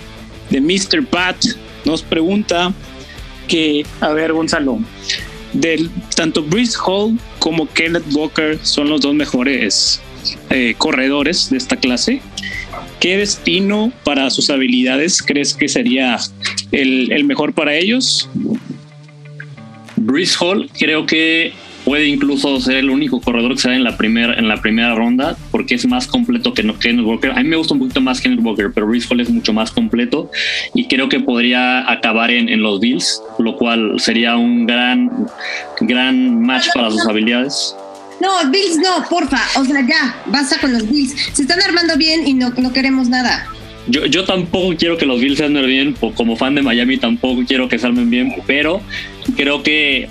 de 0.51 0.61
Mr. 0.61 1.05
Pat. 1.07 1.37
Nos 1.85 2.03
pregunta 2.03 2.73
que, 3.47 3.85
a 4.01 4.11
ver, 4.13 4.33
Gonzalo, 4.33 4.79
del, 5.53 5.91
tanto 6.15 6.43
Brice 6.43 6.77
Hall 6.85 7.19
como 7.39 7.69
Kenneth 7.73 8.05
Walker 8.13 8.59
son 8.63 8.89
los 8.91 9.01
dos 9.01 9.15
mejores 9.15 10.01
eh, 10.51 10.75
corredores 10.77 11.51
de 11.51 11.57
esta 11.57 11.77
clase. 11.77 12.21
¿Qué 13.01 13.17
destino 13.17 13.93
para 14.05 14.29
sus 14.31 14.51
habilidades 14.51 15.23
crees 15.23 15.55
que 15.55 15.69
sería 15.69 16.19
el, 16.73 17.13
el 17.13 17.25
mejor 17.25 17.53
para 17.55 17.75
ellos? 17.75 18.29
Brice 19.97 20.37
Hall 20.41 20.71
creo 20.79 21.07
que 21.07 21.53
puede 21.89 22.07
incluso 22.07 22.61
ser 22.61 22.77
el 22.77 22.91
único 22.91 23.19
corredor 23.19 23.55
que 23.55 23.63
se 23.63 23.69
da 23.71 23.75
en 23.75 23.83
la 23.83 23.97
primera 23.97 24.35
en 24.35 24.47
la 24.47 24.61
primera 24.61 24.95
ronda 24.95 25.39
porque 25.51 25.75
es 25.75 25.87
más 25.87 26.07
completo 26.07 26.53
que 26.53 26.63
Kenneth 26.79 27.07
Walker. 27.07 27.31
A 27.31 27.37
mí 27.37 27.45
me 27.45 27.57
gusta 27.57 27.73
un 27.73 27.81
poquito 27.81 28.03
más 28.03 28.21
Kenneth 28.21 28.45
Walker, 28.45 28.71
pero 28.75 28.87
Brice 28.87 29.09
Hall 29.09 29.21
es 29.21 29.31
mucho 29.31 29.55
más 29.55 29.71
completo 29.71 30.31
y 30.75 30.87
creo 30.87 31.09
que 31.09 31.19
podría 31.19 31.91
acabar 31.91 32.31
en, 32.31 32.51
en 32.51 32.61
los 32.61 32.79
Bills, 32.79 33.23
lo 33.39 33.57
cual 33.57 33.99
sería 33.99 34.37
un 34.37 34.67
gran 34.67 35.29
gran 35.81 36.43
match 36.43 36.67
para 36.75 36.91
sus 36.91 37.07
habilidades. 37.07 37.75
No, 38.21 38.51
Bills 38.51 38.77
no, 38.77 39.09
porfa. 39.09 39.41
O 39.59 39.65
sea, 39.65 39.81
ya, 39.81 40.15
basta 40.27 40.61
con 40.61 40.75
los 40.75 40.87
Bills. 40.91 41.15
Se 41.33 41.41
están 41.41 41.63
armando 41.63 41.97
bien 41.97 42.29
y 42.29 42.35
no, 42.35 42.51
no 42.51 42.71
queremos 42.71 43.09
nada. 43.09 43.47
Yo, 43.89 44.05
yo 44.07 44.25
tampoco 44.25 44.77
quiero 44.77 44.99
que 44.99 45.07
los 45.07 45.21
Bills 45.21 45.41
armen 45.41 45.67
bien, 45.67 45.95
como 46.15 46.37
fan 46.37 46.55
de 46.55 46.63
Miami 46.63 46.99
tampoco 46.99 47.43
quiero 47.47 47.69
que 47.69 47.79
se 47.79 47.87
armen 47.87 48.11
bien, 48.11 48.35
pero 48.47 48.83
creo 49.37 49.63
que 49.63 50.09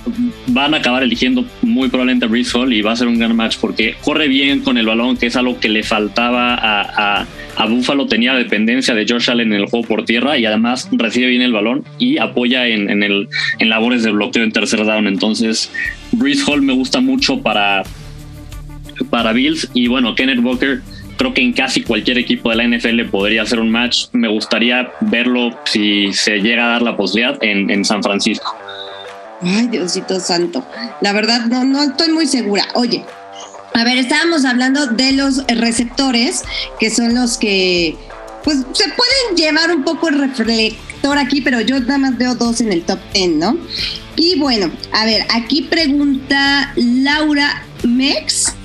van 0.48 0.74
a 0.74 0.78
acabar 0.78 1.04
eligiendo 1.04 1.46
muy 1.62 1.90
probablemente 1.90 2.26
a 2.26 2.28
Brees 2.28 2.54
Hall 2.56 2.74
y 2.74 2.82
va 2.82 2.94
a 2.94 2.96
ser 2.96 3.08
un 3.08 3.20
gran 3.20 3.36
match 3.36 3.58
porque 3.60 3.96
corre 4.02 4.28
bien 4.28 4.62
con 4.62 4.78
el 4.78 4.86
balón, 4.86 5.18
que 5.18 5.28
es 5.28 5.36
algo 5.36 5.60
que 5.60 5.70
le 5.70 5.84
faltaba 5.84 6.56
a, 6.56 7.22
a, 7.22 7.28
a 7.56 7.66
Buffalo. 7.68 8.08
Tenía 8.08 8.34
dependencia 8.34 8.96
de 8.96 9.06
Josh 9.08 9.30
Allen 9.30 9.54
en 9.54 9.62
el 9.62 9.66
juego 9.68 9.88
por 9.88 10.06
tierra 10.06 10.38
y 10.38 10.46
además 10.46 10.90
recibe 10.92 11.28
bien 11.28 11.42
el 11.42 11.54
balón 11.54 11.84
y 12.00 12.18
apoya 12.18 12.68
en, 12.68 12.90
en, 12.90 13.04
el, 13.04 13.28
en 13.60 13.70
labores 13.70 14.04
de 14.04 14.12
bloqueo 14.12 14.44
en 14.44 14.52
tercer 14.52 14.86
down. 14.86 15.08
Entonces, 15.08 15.72
Brees 16.12 16.48
Hall 16.48 16.62
me 16.62 16.74
gusta 16.74 17.00
mucho 17.00 17.42
para, 17.42 17.84
para 19.10 19.34
Bills 19.34 19.70
y 19.74 19.88
bueno, 19.88 20.16
Kenneth 20.16 20.40
Walker 20.40 20.82
creo 21.18 21.34
que 21.34 21.41
en 21.41 21.53
casi 21.53 21.84
cualquier 21.84 22.18
equipo 22.18 22.49
de 22.49 22.55
la 22.55 22.68
NFL 22.68 23.09
podría 23.09 23.45
ser 23.45 23.59
un 23.59 23.70
match. 23.70 24.05
Me 24.13 24.28
gustaría 24.28 24.91
verlo 25.01 25.57
si 25.65 26.13
se 26.13 26.38
llega 26.38 26.65
a 26.65 26.70
dar 26.70 26.82
la 26.82 26.95
posibilidad 26.95 27.38
en, 27.41 27.70
en 27.70 27.84
San 27.84 28.01
Francisco. 28.01 28.55
Ay, 29.41 29.68
Diosito 29.68 30.20
Santo. 30.20 30.65
La 31.01 31.13
verdad, 31.13 31.45
no, 31.45 31.63
no 31.63 31.84
estoy 31.84 32.09
muy 32.09 32.26
segura. 32.28 32.68
Oye, 32.74 33.03
a 33.74 33.84
ver, 33.84 33.97
estábamos 33.97 34.45
hablando 34.45 34.88
de 34.88 35.11
los 35.11 35.45
receptores, 35.47 36.43
que 36.80 36.89
son 36.89 37.13
los 37.13 37.38
que, 37.38 37.95
pues, 38.43 38.57
se 38.74 38.86
pueden 38.86 39.36
llevar 39.36 39.76
un 39.76 39.84
poco 39.84 40.09
el 40.09 40.18
reflector 40.18 41.18
aquí, 41.18 41.41
pero 41.41 41.61
yo 41.61 41.80
nada 41.82 41.99
más 41.99 42.18
veo 42.18 42.34
dos 42.34 42.61
en 42.61 42.72
el 42.72 42.84
top 42.84 42.99
ten, 43.13 43.38
¿no? 43.38 43.57
Y 44.15 44.39
bueno, 44.39 44.72
a 44.93 45.05
ver, 45.05 45.26
aquí 45.30 45.61
pregunta 45.61 46.74
Laura 46.76 47.63
Mex 47.84 48.55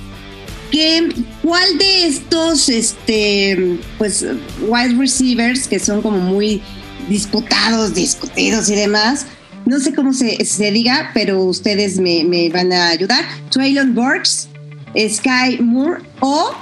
que 0.73 1.09
cuál 1.43 1.79
de 1.79 2.07
estos 2.07 2.69
este 2.69 3.79
pues 3.99 4.27
wide 4.63 4.97
receivers 4.99 5.69
que 5.69 5.79
son 5.79 6.03
como 6.03 6.19
muy 6.19 6.61
disputados, 7.09 7.95
discutidos 7.95 8.69
y 8.71 8.75
demás, 8.75 9.27
no 9.67 9.79
sé 9.79 9.95
cómo 9.95 10.13
se, 10.13 10.45
se 10.45 10.73
diga, 10.73 11.11
pero 11.15 11.41
ustedes 11.45 12.01
me, 12.01 12.25
me, 12.25 12.49
van 12.49 12.73
a 12.73 12.89
ayudar. 12.89 13.25
Traylon 13.51 13.95
Burks, 13.95 14.49
Sky 14.97 15.59
Moore 15.61 16.03
o 16.21 16.55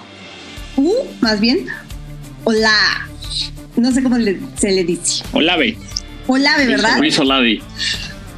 U, 0.77 0.95
más 1.21 1.41
bien, 1.41 1.67
Ola. 2.45 3.09
No 3.77 3.93
sé 3.93 4.03
cómo 4.03 4.19
le, 4.19 4.41
se 4.57 4.73
le 4.73 4.85
dice. 4.85 5.25
Olave. 5.33 5.77
Olave, 6.27 6.67
¿verdad? 6.67 6.99
Luis 6.99 7.19
Olave. 7.19 7.61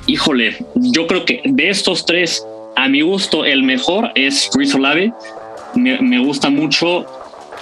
Híjole, 0.06 0.56
yo 0.76 1.06
creo 1.06 1.24
que 1.24 1.40
de 1.44 1.70
estos 1.70 2.04
tres, 2.06 2.44
a 2.76 2.88
mi 2.88 3.00
gusto, 3.00 3.44
el 3.44 3.62
mejor 3.62 4.12
es 4.14 4.48
Chris 4.52 4.74
Olave. 4.74 5.12
Me, 5.74 6.18
gusta 6.18 6.50
mucho, 6.50 7.06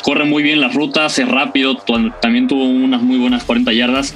corre 0.03 0.25
muy 0.25 0.43
bien 0.43 0.61
las 0.61 0.75
rutas, 0.75 1.19
es 1.19 1.29
rápido, 1.29 1.77
también 2.21 2.49
tuvo 2.49 2.65
unas 2.65 3.03
muy 3.03 3.19
buenas 3.19 3.45
40 3.45 3.73
yardas. 3.73 4.15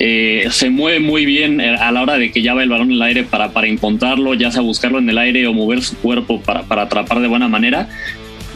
Eh, 0.00 0.48
se 0.50 0.70
mueve 0.70 0.98
muy 0.98 1.24
bien 1.24 1.60
eh, 1.60 1.76
a 1.76 1.92
la 1.92 2.02
hora 2.02 2.18
de 2.18 2.32
que 2.32 2.42
ya 2.42 2.52
va 2.52 2.64
el 2.64 2.68
balón 2.68 2.88
en 2.88 2.94
el 2.94 3.02
aire 3.02 3.22
para, 3.22 3.50
para 3.50 3.68
encontrarlo, 3.68 4.34
ya 4.34 4.50
sea 4.50 4.60
buscarlo 4.60 4.98
en 4.98 5.08
el 5.08 5.18
aire 5.18 5.46
o 5.46 5.52
mover 5.52 5.82
su 5.82 5.96
cuerpo 5.98 6.40
para, 6.40 6.64
para 6.64 6.82
atrapar 6.82 7.20
de 7.20 7.28
buena 7.28 7.46
manera. 7.46 7.88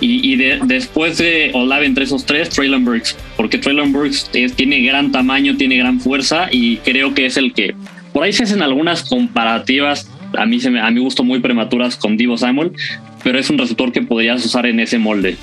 Y, 0.01 0.33
y 0.33 0.37
de, 0.37 0.61
después 0.65 1.19
de 1.19 1.51
Olave 1.55 1.87
entre 1.87 2.05
esos 2.05 2.25
tres, 2.25 2.51
Traylon 2.51 2.85
Burks, 2.85 3.17
porque 3.37 3.59
Traylon 3.59 3.93
Burks 3.93 4.31
es, 4.33 4.55
tiene 4.55 4.81
gran 4.83 5.11
tamaño, 5.11 5.57
tiene 5.57 5.77
gran 5.77 6.01
fuerza 6.01 6.49
y 6.51 6.79
creo 6.79 7.15
que 7.15 7.27
es 7.27 7.37
el 7.37 7.53
que. 7.53 7.75
Por 8.13 8.25
ahí 8.25 8.33
se 8.33 8.45
hacen 8.45 8.63
algunas 8.63 9.09
comparativas, 9.09 10.11
a 10.37 10.47
mí, 10.47 10.61
se 10.61 10.71
me, 10.71 10.81
a 10.81 10.91
mi 10.91 11.01
gusto, 11.01 11.25
muy 11.25 11.41
prematuras 11.41 11.97
con 11.97 12.17
Divo 12.17 12.37
Samuel, 12.37 12.73
pero 13.29 13.41
es 13.41 13.51
un 13.51 13.59
receptor 13.59 13.93
que 13.93 14.01
podrías 14.01 14.43
usar 14.43 14.65
en 14.65 14.81
ese 14.81 14.99
molde. 14.99 15.37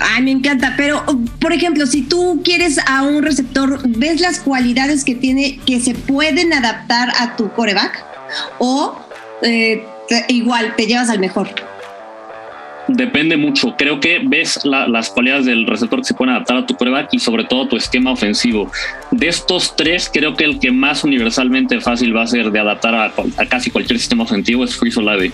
Ay, 0.00 0.24
me 0.24 0.32
encanta, 0.32 0.74
pero 0.76 1.00
por 1.38 1.52
ejemplo, 1.52 1.86
si 1.86 2.02
tú 2.02 2.40
quieres 2.42 2.80
a 2.88 3.04
un 3.04 3.22
receptor, 3.22 3.82
¿ves 3.86 4.20
las 4.20 4.40
cualidades 4.40 5.04
que 5.04 5.14
tiene 5.14 5.60
que 5.64 5.78
se 5.78 5.94
pueden 5.94 6.52
adaptar 6.52 7.10
a 7.20 7.36
tu 7.36 7.52
coreback? 7.52 8.04
¿O 8.58 8.98
eh, 9.42 9.84
te, 10.08 10.24
igual 10.26 10.74
te 10.76 10.88
llevas 10.88 11.08
al 11.08 11.20
mejor? 11.20 11.50
Depende 12.88 13.36
mucho. 13.36 13.76
Creo 13.78 14.00
que 14.00 14.20
ves 14.24 14.58
la, 14.64 14.88
las 14.88 15.10
cualidades 15.10 15.46
del 15.46 15.68
receptor 15.68 16.00
que 16.00 16.06
se 16.06 16.14
pueden 16.14 16.34
adaptar 16.34 16.56
a 16.56 16.66
tu 16.66 16.74
coreback 16.74 17.10
y 17.12 17.20
sobre 17.20 17.44
todo 17.44 17.68
tu 17.68 17.76
esquema 17.76 18.10
ofensivo. 18.10 18.72
De 19.12 19.28
estos 19.28 19.76
tres, 19.76 20.10
creo 20.12 20.34
que 20.34 20.42
el 20.42 20.58
que 20.58 20.72
más 20.72 21.04
universalmente 21.04 21.80
fácil 21.80 22.16
va 22.16 22.22
a 22.22 22.26
ser 22.26 22.50
de 22.50 22.58
adaptar 22.58 22.96
a, 22.96 23.12
a 23.36 23.46
casi 23.46 23.70
cualquier 23.70 24.00
sistema 24.00 24.24
ofensivo 24.24 24.64
es 24.64 24.74
Free 24.74 24.92
Olave. 24.96 25.30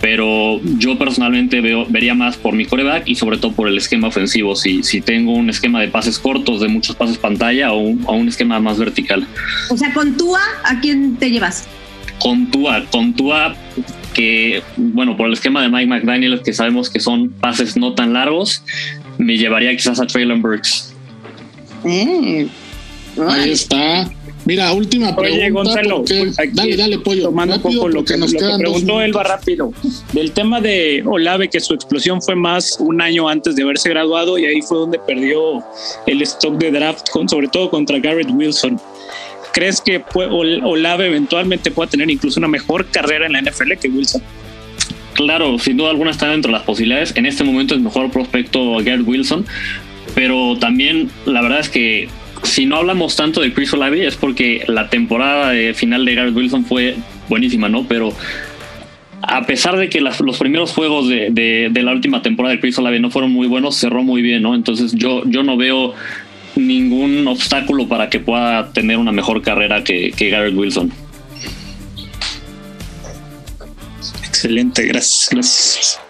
Pero 0.00 0.60
yo 0.78 0.96
personalmente 0.98 1.60
veo, 1.60 1.86
vería 1.88 2.14
más 2.14 2.36
por 2.36 2.54
mi 2.54 2.64
coreback 2.64 3.06
y 3.06 3.16
sobre 3.16 3.36
todo 3.36 3.52
por 3.52 3.68
el 3.68 3.76
esquema 3.76 4.08
ofensivo. 4.08 4.56
Si, 4.56 4.82
si 4.82 5.00
tengo 5.00 5.34
un 5.34 5.50
esquema 5.50 5.80
de 5.80 5.88
pases 5.88 6.18
cortos, 6.18 6.60
de 6.60 6.68
muchos 6.68 6.96
pases 6.96 7.18
pantalla 7.18 7.72
o 7.72 7.78
un, 7.78 8.02
o 8.06 8.14
un 8.14 8.28
esquema 8.28 8.58
más 8.60 8.78
vertical. 8.78 9.26
O 9.68 9.76
sea, 9.76 9.92
con 9.92 10.16
Tua, 10.16 10.40
¿a 10.64 10.80
quién 10.80 11.16
te 11.16 11.30
llevas? 11.30 11.68
Con 12.18 12.50
Tua, 12.50 12.84
con 12.90 13.12
Tua 13.14 13.54
que, 14.14 14.62
bueno, 14.76 15.16
por 15.16 15.26
el 15.26 15.34
esquema 15.34 15.62
de 15.62 15.68
Mike 15.68 15.86
McDaniel, 15.86 16.42
que 16.42 16.52
sabemos 16.52 16.90
que 16.90 17.00
son 17.00 17.30
pases 17.30 17.76
no 17.76 17.94
tan 17.94 18.12
largos, 18.12 18.62
me 19.18 19.36
llevaría 19.36 19.74
quizás 19.76 20.00
a 20.00 20.06
Traylon 20.06 20.42
Burks. 20.42 20.94
Eh, 21.84 22.48
Ahí 23.28 23.50
está. 23.50 24.10
Mira, 24.50 24.72
última 24.72 25.14
pregunta. 25.14 25.44
Oye, 25.44 25.50
Gonzalo, 25.52 25.96
porque- 25.98 26.32
aquí, 26.36 26.50
dale, 26.54 26.76
dale, 26.76 26.98
pollo. 26.98 27.22
Tomando 27.22 27.54
un 27.54 27.62
poco 27.62 27.88
lo 27.88 28.04
que, 28.04 28.16
nos 28.16 28.32
lo 28.32 28.40
que 28.40 28.46
preguntó. 28.58 29.00
Elba 29.00 29.22
rápido. 29.22 29.72
Del 30.12 30.32
tema 30.32 30.60
de 30.60 31.04
Olave, 31.06 31.48
que 31.48 31.60
su 31.60 31.72
explosión 31.72 32.20
fue 32.20 32.34
más 32.34 32.76
un 32.80 33.00
año 33.00 33.28
antes 33.28 33.54
de 33.54 33.62
haberse 33.62 33.90
graduado 33.90 34.38
y 34.38 34.46
ahí 34.46 34.60
fue 34.60 34.78
donde 34.78 34.98
perdió 34.98 35.62
el 36.08 36.20
stock 36.22 36.58
de 36.58 36.72
draft, 36.72 37.10
con, 37.10 37.28
sobre 37.28 37.46
todo 37.46 37.70
contra 37.70 38.00
Garrett 38.00 38.28
Wilson. 38.28 38.80
¿Crees 39.52 39.80
que 39.80 40.02
Olave 40.16 41.06
eventualmente 41.06 41.70
pueda 41.70 41.88
tener 41.88 42.10
incluso 42.10 42.40
una 42.40 42.48
mejor 42.48 42.86
carrera 42.86 43.26
en 43.26 43.34
la 43.34 43.42
NFL 43.42 43.76
que 43.80 43.88
Wilson? 43.88 44.20
Claro, 45.14 45.60
sin 45.60 45.76
duda 45.76 45.90
alguna 45.90 46.10
está 46.10 46.28
dentro 46.28 46.50
de 46.50 46.58
las 46.58 46.66
posibilidades. 46.66 47.12
En 47.14 47.24
este 47.24 47.44
momento 47.44 47.76
es 47.76 47.80
mejor 47.80 48.10
prospecto 48.10 48.78
Garrett 48.78 49.06
Wilson, 49.06 49.46
pero 50.16 50.58
también 50.58 51.08
la 51.24 51.40
verdad 51.40 51.60
es 51.60 51.68
que 51.68 52.08
si 52.42 52.66
no 52.66 52.76
hablamos 52.76 53.16
tanto 53.16 53.40
de 53.40 53.52
Chris 53.52 53.72
Olave 53.72 54.06
es 54.06 54.16
porque 54.16 54.64
la 54.66 54.88
temporada 54.88 55.50
de 55.50 55.74
final 55.74 56.04
de 56.04 56.14
Garrett 56.14 56.36
Wilson 56.36 56.64
fue 56.64 56.96
buenísima, 57.28 57.68
¿no? 57.68 57.86
Pero 57.86 58.12
a 59.22 59.46
pesar 59.46 59.76
de 59.76 59.88
que 59.88 60.00
los 60.00 60.38
primeros 60.38 60.72
juegos 60.72 61.08
de, 61.08 61.70
la 61.74 61.92
última 61.92 62.22
temporada 62.22 62.52
del 62.52 62.60
Chris 62.60 62.78
Olave 62.78 63.00
no 63.00 63.10
fueron 63.10 63.32
muy 63.32 63.46
buenos, 63.46 63.76
cerró 63.76 64.02
muy 64.02 64.22
bien, 64.22 64.42
¿no? 64.42 64.54
Entonces 64.54 64.92
yo, 64.92 65.22
yo 65.26 65.42
no 65.42 65.56
veo 65.56 65.94
ningún 66.56 67.26
obstáculo 67.28 67.86
para 67.86 68.08
que 68.10 68.20
pueda 68.20 68.72
tener 68.72 68.96
una 68.96 69.12
mejor 69.12 69.42
carrera 69.42 69.84
que, 69.84 70.12
que 70.12 70.30
Garrett 70.30 70.56
Wilson. 70.56 70.92
Excelente, 74.26 74.86
gracias, 74.86 75.28
gracias. 75.30 76.00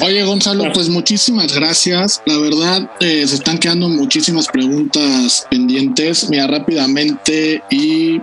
Oye, 0.00 0.22
Gonzalo, 0.24 0.72
pues 0.72 0.88
muchísimas 0.88 1.54
gracias. 1.54 2.22
La 2.26 2.38
verdad, 2.38 2.90
eh, 3.00 3.26
se 3.26 3.36
están 3.36 3.58
quedando 3.58 3.88
muchísimas 3.88 4.46
preguntas 4.48 5.46
pendientes. 5.50 6.28
Mira, 6.28 6.46
rápidamente 6.46 7.62
y 7.70 8.20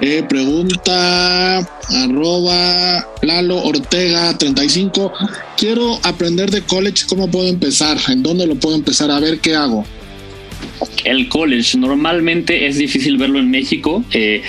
eh, 0.00 0.22
pregunta 0.28 1.58
arroba 1.58 3.06
Lalo 3.22 3.62
Ortega 3.62 4.36
35. 4.36 5.12
Quiero 5.56 5.98
aprender 6.02 6.50
de 6.50 6.62
college. 6.62 7.04
¿Cómo 7.08 7.30
puedo 7.30 7.48
empezar? 7.48 7.98
¿En 8.08 8.22
dónde 8.22 8.46
lo 8.46 8.54
puedo 8.54 8.76
empezar? 8.76 9.10
A 9.10 9.20
ver 9.20 9.40
qué 9.40 9.54
hago. 9.54 9.84
El 11.04 11.28
college 11.28 11.78
normalmente 11.78 12.66
es 12.66 12.76
difícil 12.76 13.16
verlo 13.16 13.38
en 13.38 13.50
México. 13.50 14.04
Eh, 14.12 14.42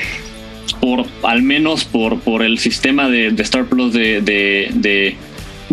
por 0.80 1.06
al 1.24 1.44
menos 1.44 1.86
por, 1.86 2.20
por 2.22 2.44
el 2.44 2.58
sistema 2.58 3.10
de, 3.10 3.28
Star 3.40 3.66
Plus 3.66 3.94
de, 3.94 4.22
de 4.22 4.70
de 4.74 5.16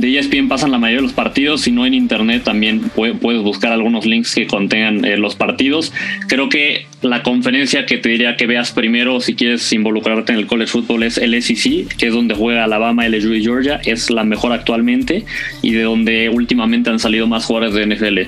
ESPN 0.02 0.48
pasan 0.48 0.70
la 0.70 0.78
mayoría 0.78 0.98
de 0.98 1.02
los 1.02 1.12
partidos, 1.12 1.62
si 1.62 1.72
no 1.72 1.86
en 1.86 1.94
internet 1.94 2.44
también 2.44 2.90
puedes 2.90 3.42
buscar 3.42 3.72
algunos 3.72 4.06
links 4.06 4.34
que 4.34 4.46
contengan 4.46 5.04
eh, 5.04 5.16
los 5.16 5.34
partidos. 5.34 5.92
Creo 6.28 6.48
que 6.48 6.86
la 7.02 7.22
conferencia 7.22 7.86
que 7.86 7.98
te 7.98 8.08
diría 8.08 8.36
que 8.36 8.46
veas 8.46 8.72
primero 8.72 9.20
si 9.20 9.34
quieres 9.34 9.72
involucrarte 9.72 10.32
en 10.32 10.38
el 10.38 10.46
college 10.46 10.70
football 10.70 11.02
es 11.02 11.18
el 11.18 11.40
SEC, 11.42 11.96
que 11.96 12.08
es 12.08 12.12
donde 12.12 12.34
juega 12.34 12.64
Alabama, 12.64 13.08
LSU 13.08 13.34
y 13.34 13.42
Georgia, 13.42 13.80
es 13.84 14.10
la 14.10 14.24
mejor 14.24 14.52
actualmente 14.52 15.24
y 15.62 15.72
de 15.72 15.82
donde 15.82 16.28
últimamente 16.28 16.90
han 16.90 16.98
salido 16.98 17.26
más 17.26 17.44
jugadores 17.44 17.74
de 17.74 17.94
NFL. 17.94 18.18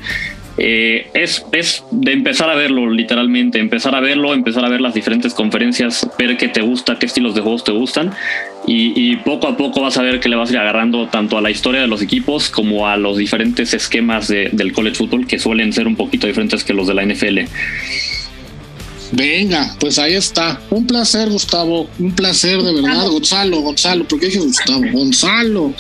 Eh, 0.62 1.06
es, 1.14 1.46
es 1.52 1.84
de 1.90 2.12
empezar 2.12 2.50
a 2.50 2.54
verlo, 2.54 2.90
literalmente, 2.90 3.58
empezar 3.58 3.94
a 3.94 4.00
verlo, 4.00 4.34
empezar 4.34 4.64
a 4.64 4.68
ver 4.68 4.80
las 4.80 4.92
diferentes 4.92 5.32
conferencias, 5.32 6.06
ver 6.18 6.36
qué 6.36 6.48
te 6.48 6.60
gusta, 6.60 6.98
qué 6.98 7.06
estilos 7.06 7.34
de 7.34 7.40
juegos 7.40 7.64
te 7.64 7.72
gustan 7.72 8.12
y, 8.66 9.16
poco 9.16 9.48
a 9.48 9.56
poco 9.56 9.80
vas 9.80 9.96
a 9.96 10.02
ver 10.02 10.20
que 10.20 10.28
le 10.28 10.36
vas 10.36 10.50
a 10.50 10.52
ir 10.52 10.58
agarrando 10.58 11.08
tanto 11.08 11.36
a 11.36 11.40
la 11.40 11.50
historia 11.50 11.80
de 11.80 11.86
los 11.86 12.02
equipos 12.02 12.50
como 12.50 12.86
a 12.86 12.96
los 12.96 13.16
diferentes 13.16 13.74
esquemas 13.74 14.28
del 14.28 14.72
college 14.72 14.96
football 14.96 15.26
que 15.26 15.38
suelen 15.38 15.72
ser 15.72 15.86
un 15.86 15.96
poquito 15.96 16.26
diferentes 16.26 16.62
que 16.62 16.72
los 16.72 16.86
de 16.86 16.94
la 16.94 17.04
NFL. 17.04 17.40
Venga, 19.12 19.74
pues 19.80 19.98
ahí 19.98 20.14
está. 20.14 20.60
Un 20.70 20.86
placer, 20.86 21.28
Gustavo. 21.30 21.88
Un 21.98 22.12
placer 22.12 22.62
de 22.62 22.72
verdad, 22.74 23.08
Gonzalo, 23.08 23.60
Gonzalo, 23.60 24.06
porque 24.06 24.26
dije 24.26 24.38
Gustavo, 24.38 24.84
Gonzalo. 24.92 25.74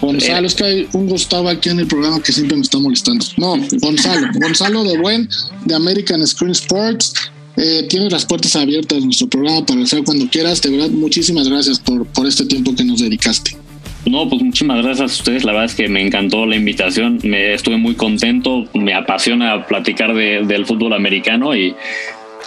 Gonzalo, 0.00 0.46
es 0.46 0.54
que 0.54 0.64
hay 0.64 0.88
un 0.94 1.06
Gustavo 1.06 1.48
aquí 1.48 1.68
en 1.68 1.78
el 1.78 1.86
programa 1.86 2.20
que 2.20 2.32
siempre 2.32 2.56
me 2.56 2.62
está 2.62 2.78
molestando. 2.78 3.24
No, 3.36 3.56
Gonzalo, 3.80 4.28
Gonzalo 4.34 4.84
de 4.84 4.98
Buen, 4.98 5.28
de 5.64 5.74
American 5.74 6.26
Screen 6.26 6.52
Sports. 6.52 7.12
Eh, 7.56 7.86
tienes 7.88 8.12
las 8.12 8.24
puertas 8.24 8.56
abiertas 8.56 8.98
de 8.98 9.04
nuestro 9.04 9.28
programa 9.28 9.64
para 9.66 9.82
hacer 9.82 10.04
cuando 10.04 10.26
quieras. 10.28 10.62
De 10.62 10.70
verdad, 10.70 10.90
muchísimas 10.90 11.48
gracias 11.48 11.78
por, 11.78 12.06
por 12.06 12.26
este 12.26 12.46
tiempo 12.46 12.74
que 12.74 12.84
nos 12.84 13.00
dedicaste. 13.00 13.56
No, 14.04 14.28
pues 14.28 14.42
muchísimas 14.42 14.82
gracias 14.82 15.00
a 15.00 15.14
ustedes. 15.14 15.44
La 15.44 15.52
verdad 15.52 15.66
es 15.66 15.74
que 15.74 15.88
me 15.88 16.04
encantó 16.04 16.46
la 16.46 16.56
invitación. 16.56 17.20
Me 17.22 17.54
estuve 17.54 17.76
muy 17.76 17.94
contento. 17.94 18.64
Me 18.74 18.94
apasiona 18.94 19.66
platicar 19.66 20.14
de, 20.14 20.42
del 20.44 20.66
fútbol 20.66 20.92
americano 20.92 21.54
y 21.54 21.74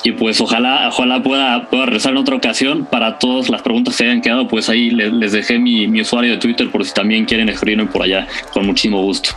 y 0.04 0.12
pues 0.12 0.40
ojalá, 0.42 0.88
ojalá 0.90 1.24
pueda, 1.24 1.70
pueda 1.70 1.86
regresar 1.86 2.12
en 2.12 2.18
otra 2.18 2.36
ocasión. 2.36 2.86
Para 2.86 3.20
todas 3.20 3.50
las 3.50 3.62
preguntas 3.62 3.96
que 3.96 4.04
hayan 4.04 4.22
quedado, 4.22 4.48
pues 4.48 4.70
ahí 4.70 4.92
les, 4.92 5.32
dejé 5.32 5.60
mi, 5.60 6.02
usuario 6.02 6.34
de 6.34 6.38
Twitter 6.38 6.70
por 6.72 6.86
si 6.86 6.94
también 6.94 7.26
quieren 7.26 7.50
escribirme 7.50 7.88
por 7.88 8.04
allá, 8.04 8.28
con 8.54 8.66
muchísimo 8.66 9.02
gusto. 9.02 9.32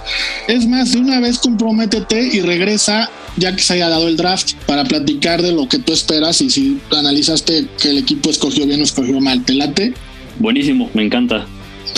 Es 0.47 0.67
más, 0.67 0.93
de 0.93 0.99
una 0.99 1.21
vez 1.21 1.39
comprométete 1.39 2.37
y 2.37 2.41
regresa 2.41 3.11
ya 3.37 3.55
que 3.55 3.63
se 3.63 3.75
haya 3.75 3.89
dado 3.89 4.09
el 4.09 4.17
draft 4.17 4.55
para 4.67 4.85
platicar 4.85 5.43
de 5.43 5.53
lo 5.53 5.69
que 5.69 5.79
tú 5.79 5.93
esperas 5.93 6.41
y 6.41 6.51
si 6.51 6.79
analizaste 6.91 7.67
que 7.81 7.91
el 7.91 7.99
equipo 7.99 8.31
escogió 8.31 8.67
bien 8.67 8.81
o 8.81 8.85
escogió 8.85 9.21
mal. 9.21 9.45
¿Te 9.45 9.55
late? 9.55 9.95
Buenísimo, 10.39 10.91
me 10.95 11.05
encanta. 11.05 11.47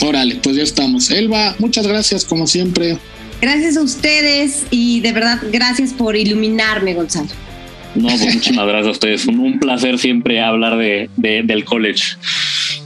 Órale, 0.02 0.36
pues 0.36 0.56
ya 0.56 0.62
estamos. 0.62 1.10
Elba, 1.10 1.54
muchas 1.58 1.86
gracias 1.86 2.24
como 2.24 2.46
siempre. 2.46 2.98
Gracias 3.40 3.76
a 3.76 3.82
ustedes 3.82 4.66
y 4.70 5.00
de 5.00 5.12
verdad 5.12 5.40
gracias 5.50 5.92
por 5.92 6.16
iluminarme, 6.16 6.94
Gonzalo. 6.94 7.30
No, 7.94 8.08
pues 8.08 8.34
muchísimas 8.34 8.66
gracias 8.68 8.86
a 8.86 8.90
ustedes. 8.90 9.26
Un, 9.26 9.40
un 9.40 9.58
placer 9.58 9.98
siempre 9.98 10.40
hablar 10.40 10.76
de, 10.76 11.08
del 11.16 11.64
college. 11.64 12.16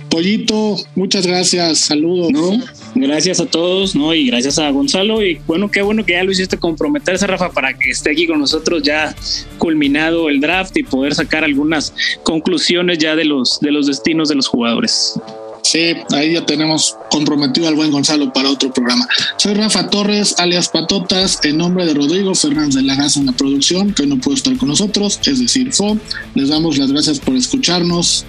Pollito, 0.09 0.77
muchas 0.95 1.27
gracias. 1.27 1.79
Saludos. 1.79 2.31
No, 2.31 2.61
gracias 2.95 3.41
a 3.41 3.47
todos, 3.47 3.97
¿no? 3.97 4.15
Y 4.15 4.27
gracias 4.27 4.59
a 4.59 4.71
Gonzalo. 4.71 5.25
Y 5.25 5.41
bueno, 5.47 5.71
qué 5.71 5.83
bueno 5.83 6.05
que 6.05 6.13
ya 6.13 6.23
lo 6.23 6.31
hiciste 6.31 6.57
comprometerse, 6.57 7.27
Rafa, 7.27 7.51
para 7.51 7.75
que 7.75 7.91
esté 7.91 8.13
aquí 8.13 8.27
con 8.27 8.39
nosotros 8.39 8.83
ya 8.83 9.15
culminado 9.59 10.29
el 10.29 10.41
draft 10.41 10.77
y 10.77 10.85
poder 10.85 11.15
sacar 11.15 11.43
algunas 11.43 11.93
conclusiones 12.23 12.99
ya 12.99 13.17
de 13.17 13.25
los, 13.25 13.59
de 13.61 13.73
los 13.73 13.87
destinos 13.87 14.29
de 14.29 14.37
los 14.37 14.47
jugadores. 14.47 15.19
Sí, 15.65 15.95
ahí 16.13 16.35
ya 16.35 16.45
tenemos 16.45 16.95
comprometido 17.11 17.67
al 17.67 17.75
buen 17.75 17.91
Gonzalo 17.91 18.31
para 18.35 18.51
otro 18.51 18.71
programa. 18.71 19.09
Soy 19.39 19.55
Rafa 19.55 19.89
Torres, 19.89 20.35
alias 20.39 20.69
Patotas, 20.69 21.41
en 21.43 21.57
nombre 21.57 21.87
de 21.87 21.95
Rodrigo 21.95 22.35
Fernández 22.35 22.75
de 22.75 22.83
la 22.83 22.95
Gaza 22.95 23.19
en 23.19 23.27
la 23.27 23.33
producción, 23.33 23.95
que 23.95 24.03
hoy 24.03 24.09
no 24.09 24.19
pudo 24.19 24.35
estar 24.35 24.55
con 24.59 24.69
nosotros, 24.69 25.19
es 25.25 25.41
decir, 25.41 25.73
FO. 25.73 25.97
Les 26.35 26.51
damos 26.51 26.77
las 26.77 26.93
gracias 26.93 27.19
por 27.19 27.35
escucharnos. 27.35 28.27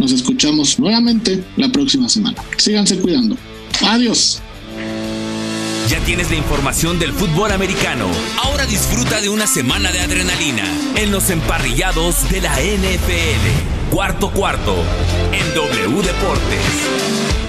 Nos 0.00 0.10
escuchamos 0.10 0.80
nuevamente 0.80 1.44
la 1.56 1.70
próxima 1.70 2.08
semana. 2.08 2.42
Síganse 2.56 2.98
cuidando. 2.98 3.36
Adiós. 3.86 4.40
Ya 5.88 6.00
tienes 6.00 6.30
la 6.30 6.36
información 6.36 6.98
del 6.98 7.12
fútbol 7.12 7.52
americano. 7.52 8.06
Ahora 8.42 8.66
disfruta 8.66 9.20
de 9.20 9.28
una 9.28 9.46
semana 9.46 9.92
de 9.92 10.00
adrenalina 10.00 10.64
en 10.96 11.12
los 11.12 11.30
emparrillados 11.30 12.28
de 12.28 12.40
la 12.40 12.54
NFL. 12.54 13.81
Cuarto 13.92 14.30
cuarto 14.30 14.74
en 15.32 15.54
W 15.54 16.02
Deportes. 16.02 17.41